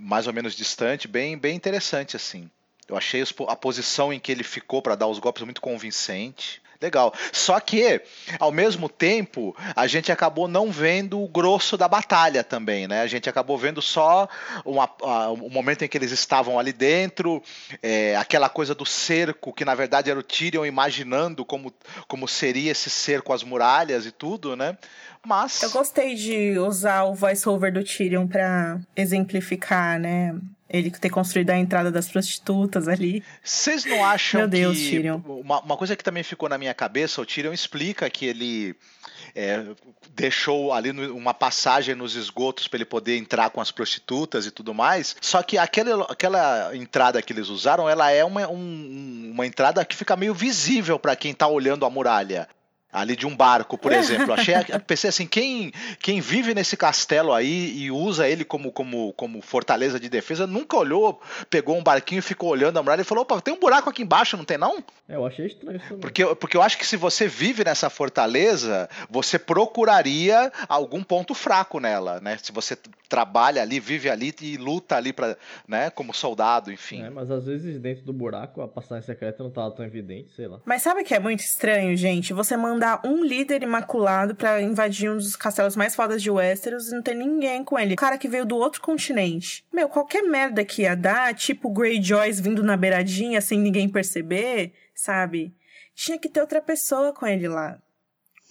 [0.00, 2.50] mais ou menos distante, bem, bem interessante assim.
[2.88, 6.62] Eu achei a posição em que ele ficou para dar os golpes muito convincente.
[6.80, 7.14] Legal.
[7.32, 8.02] Só que,
[8.38, 13.00] ao mesmo tempo, a gente acabou não vendo o grosso da batalha também, né?
[13.00, 14.28] A gente acabou vendo só
[14.66, 17.42] o momento em que eles estavam ali dentro,
[17.82, 21.72] é, aquela coisa do cerco, que na verdade era o Tyrion imaginando como,
[22.06, 24.76] como seria esse cerco, as muralhas e tudo, né?
[25.24, 25.62] Mas.
[25.62, 30.34] Eu gostei de usar o voice-over do Tyrion para exemplificar, né?
[30.68, 33.22] Ele ter construído a entrada das prostitutas ali.
[33.42, 34.90] Vocês não acham Meu Deus, que.
[34.90, 35.20] Tyrion.
[35.26, 38.74] Uma, uma coisa que também ficou na minha cabeça, o Tyrion explica que ele.
[39.36, 39.64] É,
[40.14, 44.72] deixou ali uma passagem nos esgotos para ele poder entrar com as prostitutas e tudo
[44.72, 45.16] mais.
[45.20, 49.96] Só que aquela, aquela entrada que eles usaram, ela é uma, um, uma entrada que
[49.96, 52.48] fica meio visível para quem está olhando a muralha
[52.94, 54.32] ali de um barco, por exemplo.
[54.32, 54.54] Achei,
[54.86, 59.98] pensei assim, quem, quem vive nesse castelo aí e usa ele como, como, como fortaleza
[59.98, 63.40] de defesa, nunca olhou, pegou um barquinho e ficou olhando a muralha e falou, opa,
[63.40, 64.78] tem um buraco aqui embaixo, não tem não?
[65.08, 68.88] É, eu achei estranho isso Porque, porque eu acho que se você vive nessa fortaleza,
[69.10, 72.38] você procuraria algum ponto fraco nela, né?
[72.40, 75.36] Se você trabalha ali, vive ali e luta ali para,
[75.68, 77.02] né, como soldado, enfim.
[77.02, 80.48] É, mas às vezes dentro do buraco a passagem secreta não tava tão evidente, sei
[80.48, 80.60] lá.
[80.64, 82.32] Mas sabe o que é muito estranho, gente?
[82.32, 86.88] Você manda mandar um líder imaculado para invadir um dos castelos mais fodas de Westeros
[86.88, 87.94] e não ter ninguém com ele.
[87.94, 89.64] O cara que veio do outro continente.
[89.72, 95.54] Meu, qualquer merda que ia dar, tipo Greyjoys vindo na beiradinha sem ninguém perceber, sabe?
[95.94, 97.78] Tinha que ter outra pessoa com ele lá.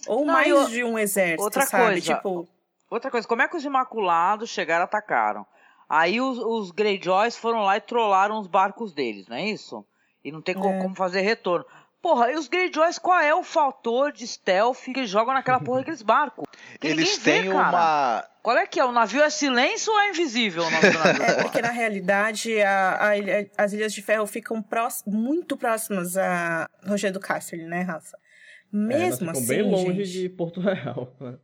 [0.06, 0.66] Ou não, mais eu...
[0.66, 1.84] de um exército, outra sabe?
[1.84, 2.48] Coisa, tipo...
[2.90, 5.46] Outra coisa, como é que os Imaculados chegaram e atacaram?
[5.88, 9.84] Aí os, os Greyjoys foram lá e trollaram os barcos deles, não é isso?
[10.24, 10.58] E não tem é.
[10.58, 11.66] como fazer retorno.
[12.04, 15.78] Porra, e os Greyjoys, qual é o fator de stealth que eles jogam naquela porra
[15.78, 16.44] daqueles barcos?
[16.82, 18.22] Eles têm vê, uma.
[18.42, 18.84] Qual é que é?
[18.84, 21.22] O navio é silêncio ou é invisível o nome do navio?
[21.22, 26.14] É porque na realidade a- a ilha- as Ilhas de Ferro ficam prós- muito próximas
[26.18, 28.18] a Rogério do Castle, né, Rafa?
[28.18, 30.12] É, Mesmo ficamos assim, bem longe gente.
[30.20, 31.16] de Porto Real.
[31.18, 31.38] né?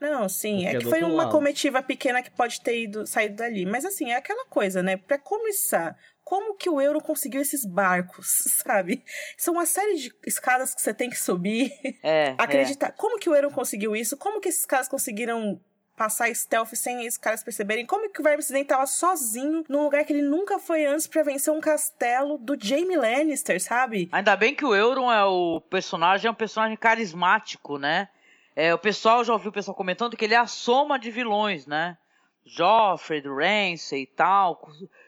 [0.00, 1.30] Não, sim, Porque é é que foi uma lado.
[1.30, 3.64] comitiva pequena que pode ter ido, saído dali.
[3.64, 4.96] Mas assim, é aquela coisa, né?
[4.96, 8.26] Pra começar, como que o euro conseguiu esses barcos,
[8.64, 9.04] sabe?
[9.36, 11.70] São uma série de escadas que você tem que subir.
[12.02, 12.92] É, Acreditar.
[12.92, 14.16] Como que o euro conseguiu isso?
[14.16, 15.60] Como que esses caras conseguiram
[15.96, 17.86] passar stealth sem esses caras perceberem?
[17.86, 21.22] Como que o Verme Cidente tava sozinho num lugar que ele nunca foi antes pra
[21.22, 24.08] vencer um castelo do Jaime Lannister, sabe?
[24.10, 28.08] Ainda bem que o Euron é o personagem, é um personagem carismático, né?
[28.56, 31.66] É, o pessoal já ouviu o pessoal comentando que ele é a soma de vilões,
[31.66, 31.98] né?
[32.46, 34.60] Joffrey, do Ramsay e tal,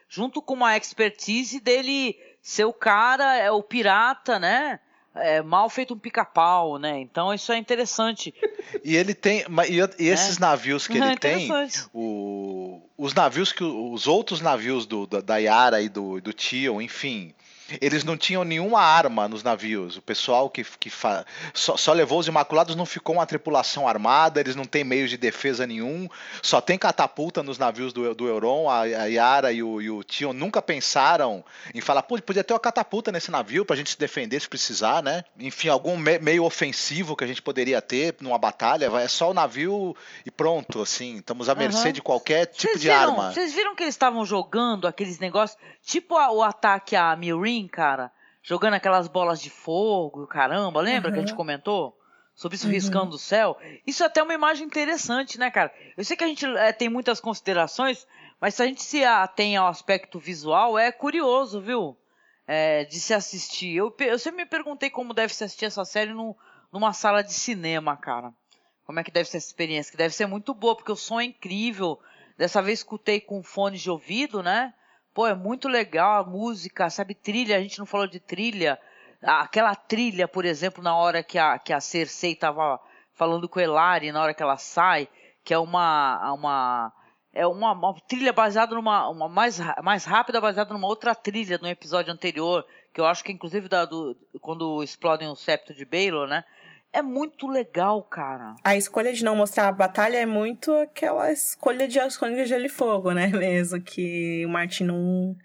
[0.09, 4.79] junto com uma expertise dele ser o cara, é o pirata, né?
[5.15, 6.99] É, mal feito um pica-pau, né?
[6.99, 8.33] Então isso é interessante.
[8.83, 9.43] E ele tem.
[9.67, 11.45] E, e esses navios que É ele tem.
[11.45, 11.89] interessante.
[11.91, 13.63] O, os navios que.
[13.63, 17.33] Os outros navios do, da, da Yara e do, do Tion, enfim.
[17.81, 19.97] Eles não tinham nenhuma arma nos navios.
[19.97, 21.25] O pessoal que, que fa...
[21.53, 25.17] só, só levou os Imaculados não ficou uma tripulação armada, eles não têm meios de
[25.17, 26.07] defesa nenhum,
[26.41, 28.69] só tem catapulta nos navios do, do Euron.
[28.69, 32.53] A, a Yara e o, e o Tion nunca pensaram em falar, pô, podia ter
[32.53, 35.23] uma catapulta nesse navio pra gente se defender se precisar, né?
[35.39, 38.85] Enfim, algum me- meio ofensivo que a gente poderia ter numa batalha.
[38.97, 39.95] É só o navio
[40.25, 41.17] e pronto, assim.
[41.17, 41.91] Estamos à mercê Aham.
[41.91, 43.31] de qualquer tipo Vocês de viram, arma.
[43.33, 48.11] Vocês viram que eles estavam jogando aqueles negócios, tipo a- o ataque a Mirin, cara?
[48.43, 51.97] Jogando aquelas bolas de fogo, caramba, lembra que a gente comentou?
[52.35, 53.57] Sobre isso riscando o céu.
[53.87, 55.73] Isso é até uma imagem interessante, né, cara?
[55.95, 58.05] Eu sei que a gente eh, tem muitas considerações,
[58.39, 61.97] mas se a gente se atém ao aspecto visual, é curioso, viu?
[62.45, 63.75] É, de se assistir.
[63.75, 66.35] Eu, eu sempre me perguntei como deve se assistir essa série num-
[66.71, 68.31] numa sala de cinema, cara.
[68.85, 69.91] Como é que deve ser essa experiência?
[69.91, 71.99] Que deve ser muito boa, porque o som é incrível.
[72.37, 74.73] Dessa vez escutei com fones de ouvido, né?
[75.17, 77.15] Pô, é muito legal a música, sabe?
[77.15, 78.79] Trilha, a gente não falou de trilha.
[79.19, 82.79] Aquela trilha, por exemplo, na hora que a, que a Cersei tava
[83.15, 85.09] falando com Elari, na hora que ela sai,
[85.43, 86.33] que é uma.
[86.33, 86.93] uma
[87.33, 89.09] é uma, uma trilha baseada numa.
[89.09, 92.63] Uma mais, mais rápida, baseada numa outra trilha no episódio anterior,
[92.93, 96.43] que eu acho que inclusive da, do, quando explodem o septo de Baelor, né?
[96.93, 98.55] É muito legal, cara.
[98.63, 102.49] A escolha de não mostrar a batalha é muito aquela escolha de As Crônicas de
[102.49, 103.27] Gelo e Fogo, né?
[103.35, 105.35] Mesmo que o Martin não,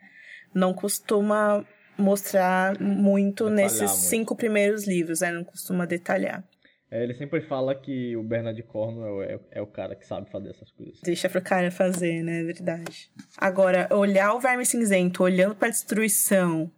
[0.55, 1.67] não costuma
[1.99, 4.05] mostrar muito Detalhar nesses muito.
[4.05, 5.31] cinco primeiros livros, né?
[5.31, 6.43] Não costuma detalhar.
[6.91, 10.51] É, ele sempre fala que o Bernard Cornwell é, é o cara que sabe fazer
[10.51, 11.01] essas coisas.
[11.03, 12.41] Deixa pro cara fazer, né?
[12.41, 13.11] É verdade.
[13.39, 16.71] Agora, olhar o Verme Cinzento olhando pra destruição,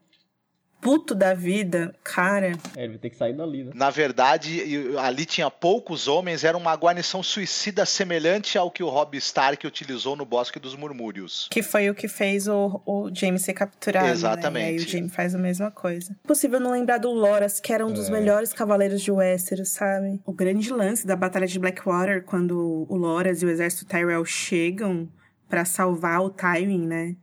[0.84, 2.52] puto da vida, cara.
[2.76, 3.72] É, ele vai ter que sair dali, né?
[3.74, 4.62] Na verdade,
[4.98, 10.14] ali tinha poucos homens, era uma guarnição suicida semelhante ao que o Robb Stark utilizou
[10.14, 11.48] no Bosque dos Murmúrios.
[11.50, 14.08] Que foi o que fez o, o James ser capturado.
[14.08, 14.64] Exatamente.
[14.64, 14.72] Né?
[14.72, 16.14] E aí o James faz a mesma coisa.
[16.22, 18.12] Impossível não lembrar do Loras, que era um dos É.
[18.12, 20.20] melhores cavaleiros de Westeros, sabe?
[20.26, 25.08] O grande lance da Batalha de Blackwater, quando o Loras e o exército Tyrell chegam
[25.48, 27.16] pra salvar o Tywin, né?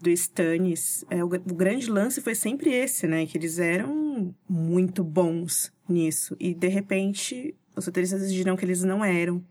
[0.00, 1.04] Do Stannis.
[1.10, 3.26] É, o, o grande lance foi sempre esse, né?
[3.26, 6.36] Que eles eram muito bons nisso.
[6.38, 9.44] E, de repente, os roteiristas decidiram que eles não eram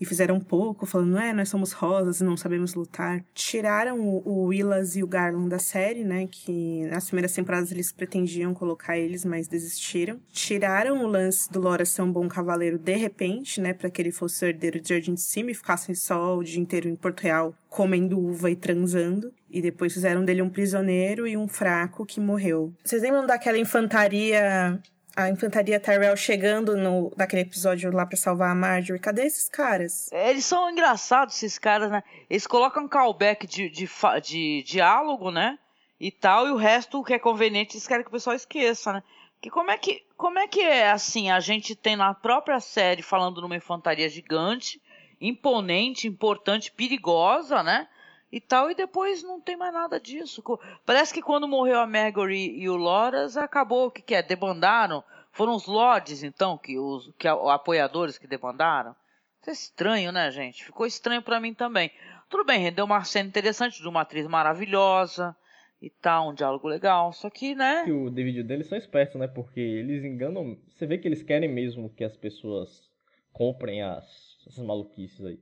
[0.00, 3.24] e fizeram pouco, falando, é, nós somos rosas e não sabemos lutar.
[3.32, 7.92] Tiraram o, o Willas e o Garland da série, né, que nas primeiras temporadas eles
[7.92, 10.20] pretendiam colocar eles, mas desistiram.
[10.30, 14.12] Tiraram o lance do Lora ser um bom cavaleiro de repente, né, para que ele
[14.12, 17.20] fosse o herdeiro de Jardim de Cima e ficassem só o dia inteiro em Porto
[17.20, 19.32] Real comendo uva e transando.
[19.56, 22.74] E depois fizeram dele um prisioneiro e um fraco que morreu.
[22.84, 24.78] Vocês lembram daquela infantaria
[25.16, 29.00] a infantaria Tyrell chegando no, naquele episódio lá pra salvar a Marjorie.
[29.00, 30.12] Cadê esses caras?
[30.12, 32.02] É, Eles são engraçados, esses caras, né?
[32.28, 33.88] Eles colocam um callback de, de,
[34.22, 35.58] de diálogo, né?
[35.98, 38.92] E tal, e o resto, o que é conveniente, eles querem que o pessoal esqueça,
[38.92, 39.02] né?
[39.40, 41.30] Que como é que, como é que é assim?
[41.30, 44.82] A gente tem na própria série falando numa infantaria gigante,
[45.18, 47.88] imponente, importante, perigosa, né?
[48.30, 50.42] E tal, e depois não tem mais nada disso.
[50.84, 54.22] Parece que quando morreu a Marjorie e o Loras, acabou, o que, que é?
[54.22, 55.02] Debandaram?
[55.30, 58.96] Foram os Lords, então, que os que apoiadores que debandaram?
[59.40, 60.64] Isso é estranho, né, gente?
[60.64, 61.90] Ficou estranho pra mim também.
[62.28, 65.36] Tudo bem, rendeu uma cena interessante de uma atriz maravilhosa
[65.80, 67.12] e tal, um diálogo legal.
[67.12, 67.84] Só que, né?
[67.84, 69.28] que o David deles são espertos, né?
[69.28, 70.58] Porque eles enganam.
[70.68, 72.90] Você vê que eles querem mesmo que as pessoas
[73.32, 74.04] comprem as,
[74.46, 75.38] essas maluquices aí.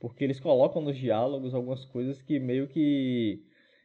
[0.00, 3.42] Porque eles colocam nos diálogos algumas coisas que meio que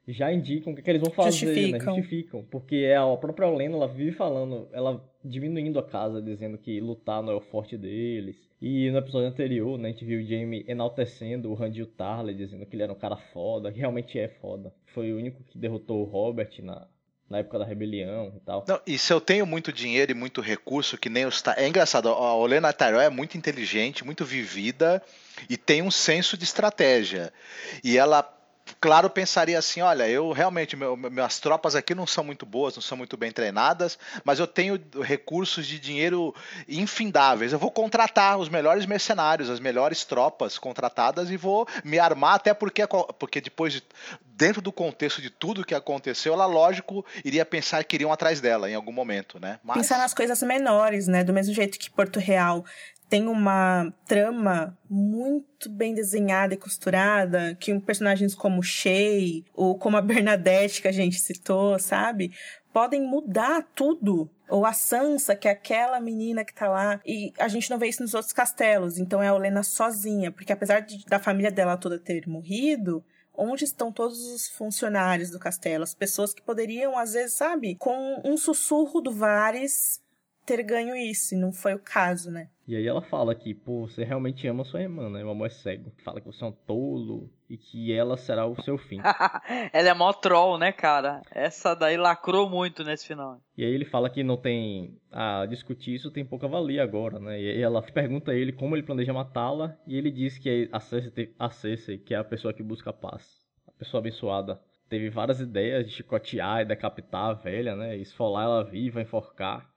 [0.07, 1.79] já indicam o que, que eles vão fazer, Justificam.
[1.79, 1.85] né?
[1.85, 2.45] Justificam.
[2.49, 7.21] Porque é a própria Olena, ela vive falando, ela diminuindo a casa, dizendo que lutar
[7.21, 8.35] não é o forte deles.
[8.61, 12.65] E no episódio anterior, né, a gente viu o Jamie enaltecendo o Randall Tarley, dizendo
[12.65, 14.73] que ele era um cara foda, que realmente é foda.
[14.93, 16.87] Foi o único que derrotou o Robert na,
[17.29, 18.65] na época da rebelião e tal.
[18.67, 21.43] Não, e se eu tenho muito dinheiro e muito recurso, que nem os.
[21.57, 25.01] É engraçado, a Olena Tyrell é muito inteligente, muito vivida
[25.49, 27.33] e tem um senso de estratégia.
[27.83, 28.21] E ela
[28.79, 32.81] claro, pensaria assim: olha, eu realmente, meu, minhas tropas aqui não são muito boas, não
[32.81, 36.33] são muito bem treinadas, mas eu tenho recursos de dinheiro
[36.67, 37.53] infindáveis.
[37.53, 42.53] Eu vou contratar os melhores mercenários, as melhores tropas contratadas e vou me armar, até
[42.53, 42.83] porque,
[43.19, 43.83] porque depois, de,
[44.23, 48.69] dentro do contexto de tudo que aconteceu, ela, lógico, iria pensar que iriam atrás dela
[48.69, 49.59] em algum momento, né?
[49.63, 49.77] Mas...
[49.77, 51.23] Pensar nas coisas menores, né?
[51.23, 52.65] Do mesmo jeito que Porto Real
[53.11, 60.01] tem uma trama muito bem desenhada e costurada, que personagens como Shay ou como a
[60.01, 62.31] Bernadette que a gente citou, sabe?
[62.71, 64.29] Podem mudar tudo.
[64.47, 67.01] Ou a Sansa, que é aquela menina que tá lá.
[67.05, 68.97] E a gente não vê isso nos outros castelos.
[68.97, 70.31] Então é a Olena sozinha.
[70.31, 75.39] Porque apesar de, da família dela toda ter morrido, onde estão todos os funcionários do
[75.39, 75.83] castelo?
[75.83, 80.01] As pessoas que poderiam, às vezes, sabe, com um sussurro do Vares,
[80.45, 82.49] ter ganho isso, e não foi o caso, né?
[82.71, 85.21] E aí ela fala que, pô, você realmente ama sua irmã, né?
[85.25, 85.91] O amor é cego.
[86.05, 89.01] Fala que você é um tolo e que ela será o seu fim.
[89.73, 91.21] ela é mó troll, né, cara?
[91.31, 93.41] Essa daí lacrou muito nesse final.
[93.57, 94.97] E aí ele fala que não tem...
[95.11, 97.41] Ah, discutir isso tem pouca valia agora, né?
[97.41, 100.79] E aí ela pergunta a ele como ele planeja matá-la e ele diz que a
[100.79, 103.27] Cersei, a Cersei, que é a pessoa que busca a paz.
[103.67, 104.61] A pessoa abençoada.
[104.87, 107.97] Teve várias ideias de chicotear e decapitar a velha, né?
[107.97, 109.70] Esfolar ela viva, enforcar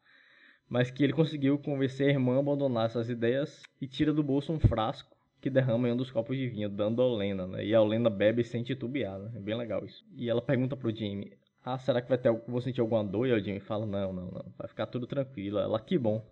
[0.68, 4.52] mas que ele conseguiu convencer a irmã a abandonar essas ideias e tira do bolso
[4.52, 7.64] um frasco que derrama em um dos copos de vinho, dando a Olena, né?
[7.64, 9.32] E a Olena bebe sem titubear, né?
[9.36, 10.04] É bem legal isso.
[10.16, 13.26] E ela pergunta pro Jamie, ah, será que vai ter, vou sentir alguma dor?
[13.26, 15.58] E o Jamie fala, não, não, não, vai ficar tudo tranquilo.
[15.58, 16.24] Ela, que bom.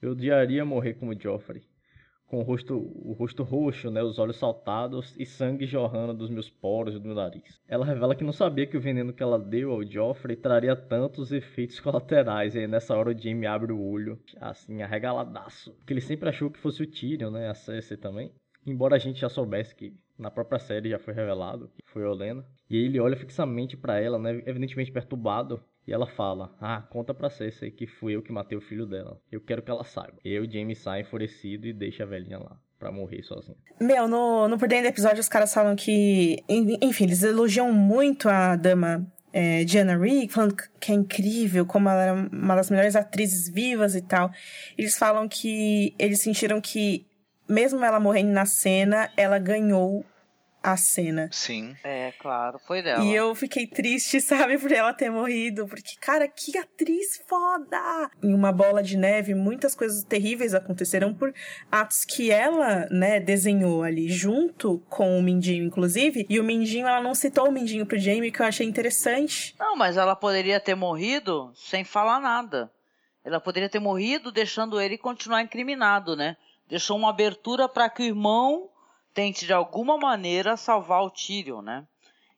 [0.00, 1.62] Eu odiaria morrer como Joffrey
[2.26, 6.50] com o rosto, o rosto roxo, né, os olhos saltados e sangue jorrando dos meus
[6.50, 7.60] poros e do meu nariz.
[7.68, 11.32] Ela revela que não sabia que o veneno que ela deu ao Joffrey traria tantos
[11.32, 12.54] efeitos colaterais.
[12.54, 15.72] E aí nessa hora o Jaime abre o olho, assim, arregaladaço.
[15.74, 18.32] Porque ele sempre achou que fosse o Tyrion, né, a Cersei também.
[18.66, 22.44] Embora a gente já soubesse que na própria série já foi revelado que foi Olena.
[22.68, 27.14] E aí ele olha fixamente para ela, né, evidentemente perturbado, e ela fala: Ah, conta
[27.14, 29.20] pra Cersei que fui eu que matei o filho dela.
[29.30, 30.18] Eu quero que ela saiba.
[30.24, 32.56] E eu, Jamie, sai enfurecido e deixa a velhinha lá.
[32.78, 33.56] Pra morrer sozinha.
[33.80, 36.42] Meu, no, no por dentro do episódio os caras falam que.
[36.48, 42.02] Enfim, eles elogiam muito a dama é, Diana Rigg, falando que é incrível, como ela
[42.02, 44.30] era uma das melhores atrizes vivas e tal.
[44.76, 47.06] Eles falam que eles sentiram que,
[47.48, 50.04] mesmo ela morrendo na cena, ela ganhou
[50.66, 51.28] a cena.
[51.30, 51.76] Sim.
[51.84, 53.04] É, claro, foi dela.
[53.04, 58.10] E eu fiquei triste, sabe, por ela ter morrido, porque, cara, que atriz foda!
[58.20, 61.32] Em uma bola de neve, muitas coisas terríveis aconteceram por
[61.70, 66.26] atos que ela, né, desenhou ali, junto com o Mindinho, inclusive.
[66.28, 69.54] E o Mindinho, ela não citou o Mindinho pro Jamie, que eu achei interessante.
[69.60, 72.68] Não, mas ela poderia ter morrido sem falar nada.
[73.24, 76.36] Ela poderia ter morrido deixando ele continuar incriminado, né?
[76.68, 78.68] Deixou uma abertura para que o irmão
[79.16, 81.86] tente de alguma maneira salvar o Tyrion, né?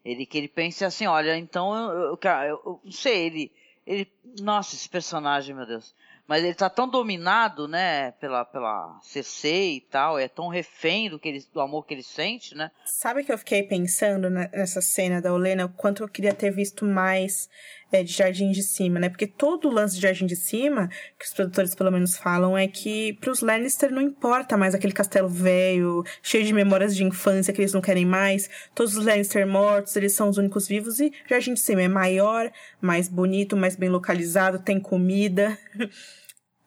[0.05, 3.53] Ele que ele pense assim, olha, então eu, eu, eu, não sei, ele,
[3.85, 5.93] ele, nossa, esse personagem, meu Deus,
[6.25, 11.19] mas ele tá tão dominado, né, pela pela CC e tal, é tão refém do
[11.19, 12.71] que ele, do amor que ele sente, né?
[12.85, 16.85] Sabe que eu fiquei pensando nessa cena da Olena, o quanto eu queria ter visto
[16.85, 17.51] mais
[17.91, 19.09] é, de Jardim de Cima, né?
[19.09, 20.89] Porque todo o lance de Jardim de Cima,
[21.19, 25.29] que os produtores pelo menos falam, é que pros Lannister não importa mais aquele castelo
[25.29, 28.49] velho, cheio de memórias de infância que eles não querem mais.
[28.75, 32.51] Todos os Lannister mortos, eles são os únicos vivos e Jardim de Cima é maior,
[32.81, 35.59] mais bonito, mais bem localizado, tem comida.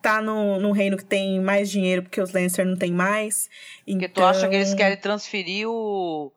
[0.02, 3.48] tá no, num reino que tem mais dinheiro porque os Lannister não tem mais.
[3.86, 4.10] Porque então...
[4.10, 6.32] tu acha que eles então querem transferir o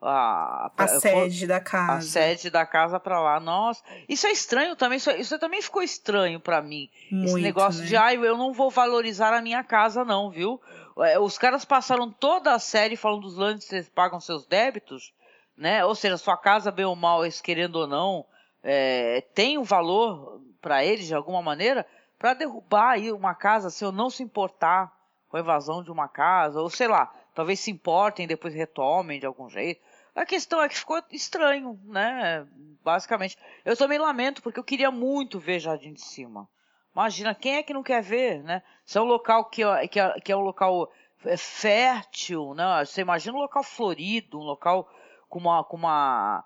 [0.00, 1.98] a, a sede da casa.
[1.98, 3.40] A sede da casa para lá.
[3.40, 4.98] Nossa, isso é estranho também.
[4.98, 6.88] Isso, isso também ficou estranho para mim.
[7.10, 7.86] Muito, Esse negócio né?
[7.86, 10.60] de, ai, ah, eu não vou valorizar a minha casa, não, viu?
[10.98, 15.12] É, os caras passaram toda a série falando dos Lannisters pagam seus débitos,
[15.56, 15.84] né?
[15.84, 18.24] Ou seja, sua casa, bem ou mal, querendo ou não,
[18.62, 21.86] é, tem um valor para eles de alguma maneira
[22.18, 24.92] para derrubar aí uma casa se eu não se importar
[25.28, 29.20] com a invasão de uma casa, ou sei lá, talvez se importem e depois retomem
[29.20, 29.80] de algum jeito.
[30.12, 32.44] A questão é que ficou estranho, né?
[32.82, 33.36] Basicamente.
[33.64, 36.48] Eu também lamento, porque eu queria muito ver Jardim de Cima.
[36.92, 38.60] Imagina, quem é que não quer ver, né?
[38.84, 40.90] Se é um local que, que, é, que é um local
[41.24, 42.84] é, fértil, né?
[42.84, 44.90] Você imagina um local florido, um local
[45.28, 46.44] com uma, com uma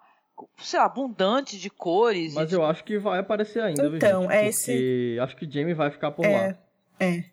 [0.59, 2.35] sei lá, abundante de cores.
[2.35, 5.19] Mas eu acho que vai aparecer ainda, Então, gente, é esse.
[5.23, 6.59] Acho que Jamie vai ficar por é, lá.
[7.01, 7.25] É.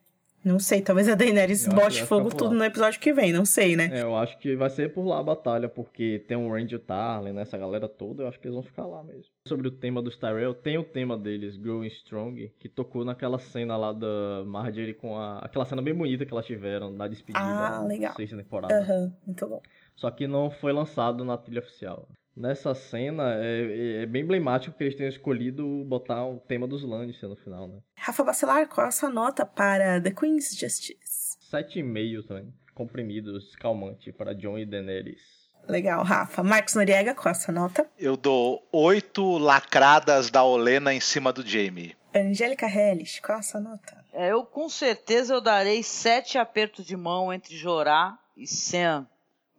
[0.43, 3.75] Não sei, talvez a Daenerys Eu bote fogo tudo no episódio que vem, não sei,
[3.75, 3.89] né?
[3.91, 6.77] É, eu acho que vai ser por lá a batalha, porque tem o Randy e
[6.77, 7.41] o Tarly, né?
[7.41, 9.25] Essa galera toda, eu acho que eles vão ficar lá mesmo.
[9.47, 13.75] Sobre o tema dos Tyrell, tem o tema deles, Growing Strong, que tocou naquela cena
[13.75, 15.39] lá da Marjorie com a...
[15.39, 17.43] Aquela cena bem bonita que elas tiveram na despedida.
[17.43, 18.13] Ah, legal.
[18.15, 18.79] Sexta temporada.
[18.79, 19.61] Aham, muito bom.
[19.95, 22.07] Só que não foi lançado na trilha oficial.
[22.39, 27.27] Nessa cena, é, é bem emblemático que eles tenham escolhido botar o tema dos Lannister
[27.27, 27.79] no final, né?
[27.97, 31.37] Rafa Bacelar, qual é a sua nota para The Queen's Justice?
[31.51, 32.53] 7,5 também.
[32.73, 35.19] Comprimidos, calmante para John e Daenerys.
[35.67, 36.41] Legal, Rafa.
[36.41, 37.85] Marcos Noriega, qual é a sua nota?
[37.99, 41.93] Eu dou oito lacradas da Olena em cima do Jamie.
[42.15, 44.05] Angélica Hellish, qual é a sua nota?
[44.13, 49.05] É, eu com certeza eu darei sete apertos de mão entre Jorá e Sam,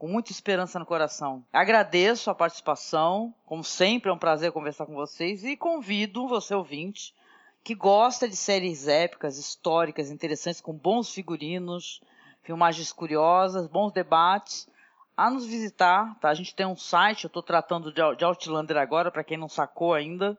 [0.01, 1.45] com muita esperança no coração.
[1.53, 7.15] Agradeço a participação, como sempre é um prazer conversar com vocês e convido você ouvinte
[7.63, 12.01] que gosta de séries épicas, históricas, interessantes, com bons figurinos,
[12.43, 14.67] filmagens curiosas, bons debates,
[15.15, 16.31] a nos visitar, tá?
[16.31, 19.51] A gente tem um site, eu estou tratando de de Outlander agora, para quem não
[19.51, 20.39] sacou ainda,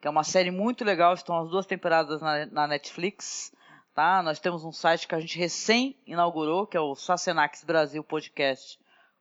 [0.00, 3.52] que é uma série muito legal, estão as duas temporadas na, na Netflix,
[3.94, 4.22] tá?
[4.22, 8.02] Nós temos um site que a gente recém inaugurou, que é o Sacenax Brasil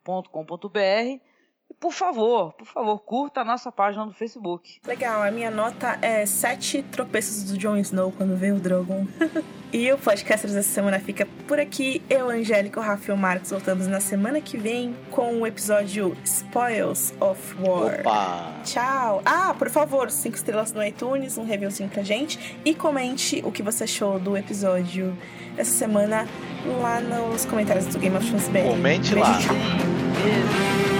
[0.03, 1.30] Podcast.com.br.
[1.71, 4.81] E por favor, por favor, curta a nossa página no Facebook.
[4.85, 9.07] Legal, a minha nota é sete tropeços do Jon Snow quando vê o Drogon.
[9.71, 12.01] e o podcast dessa semana fica por aqui.
[12.09, 17.55] Eu, Angélica, o Rafael Marcos, voltamos na semana que vem com o episódio Spoils of
[17.61, 18.01] War.
[18.01, 18.51] Opa!
[18.65, 19.21] Tchau!
[19.23, 23.63] Ah, por favor, cinco estrelas no iTunes, um reviewzinho pra gente e comente o que
[23.63, 25.17] você achou do episódio
[25.55, 26.27] dessa semana
[26.81, 28.71] lá nos comentários do Game of Thrones BR.
[28.71, 29.37] Comente Beijo, lá.
[29.39, 30.90] tchau.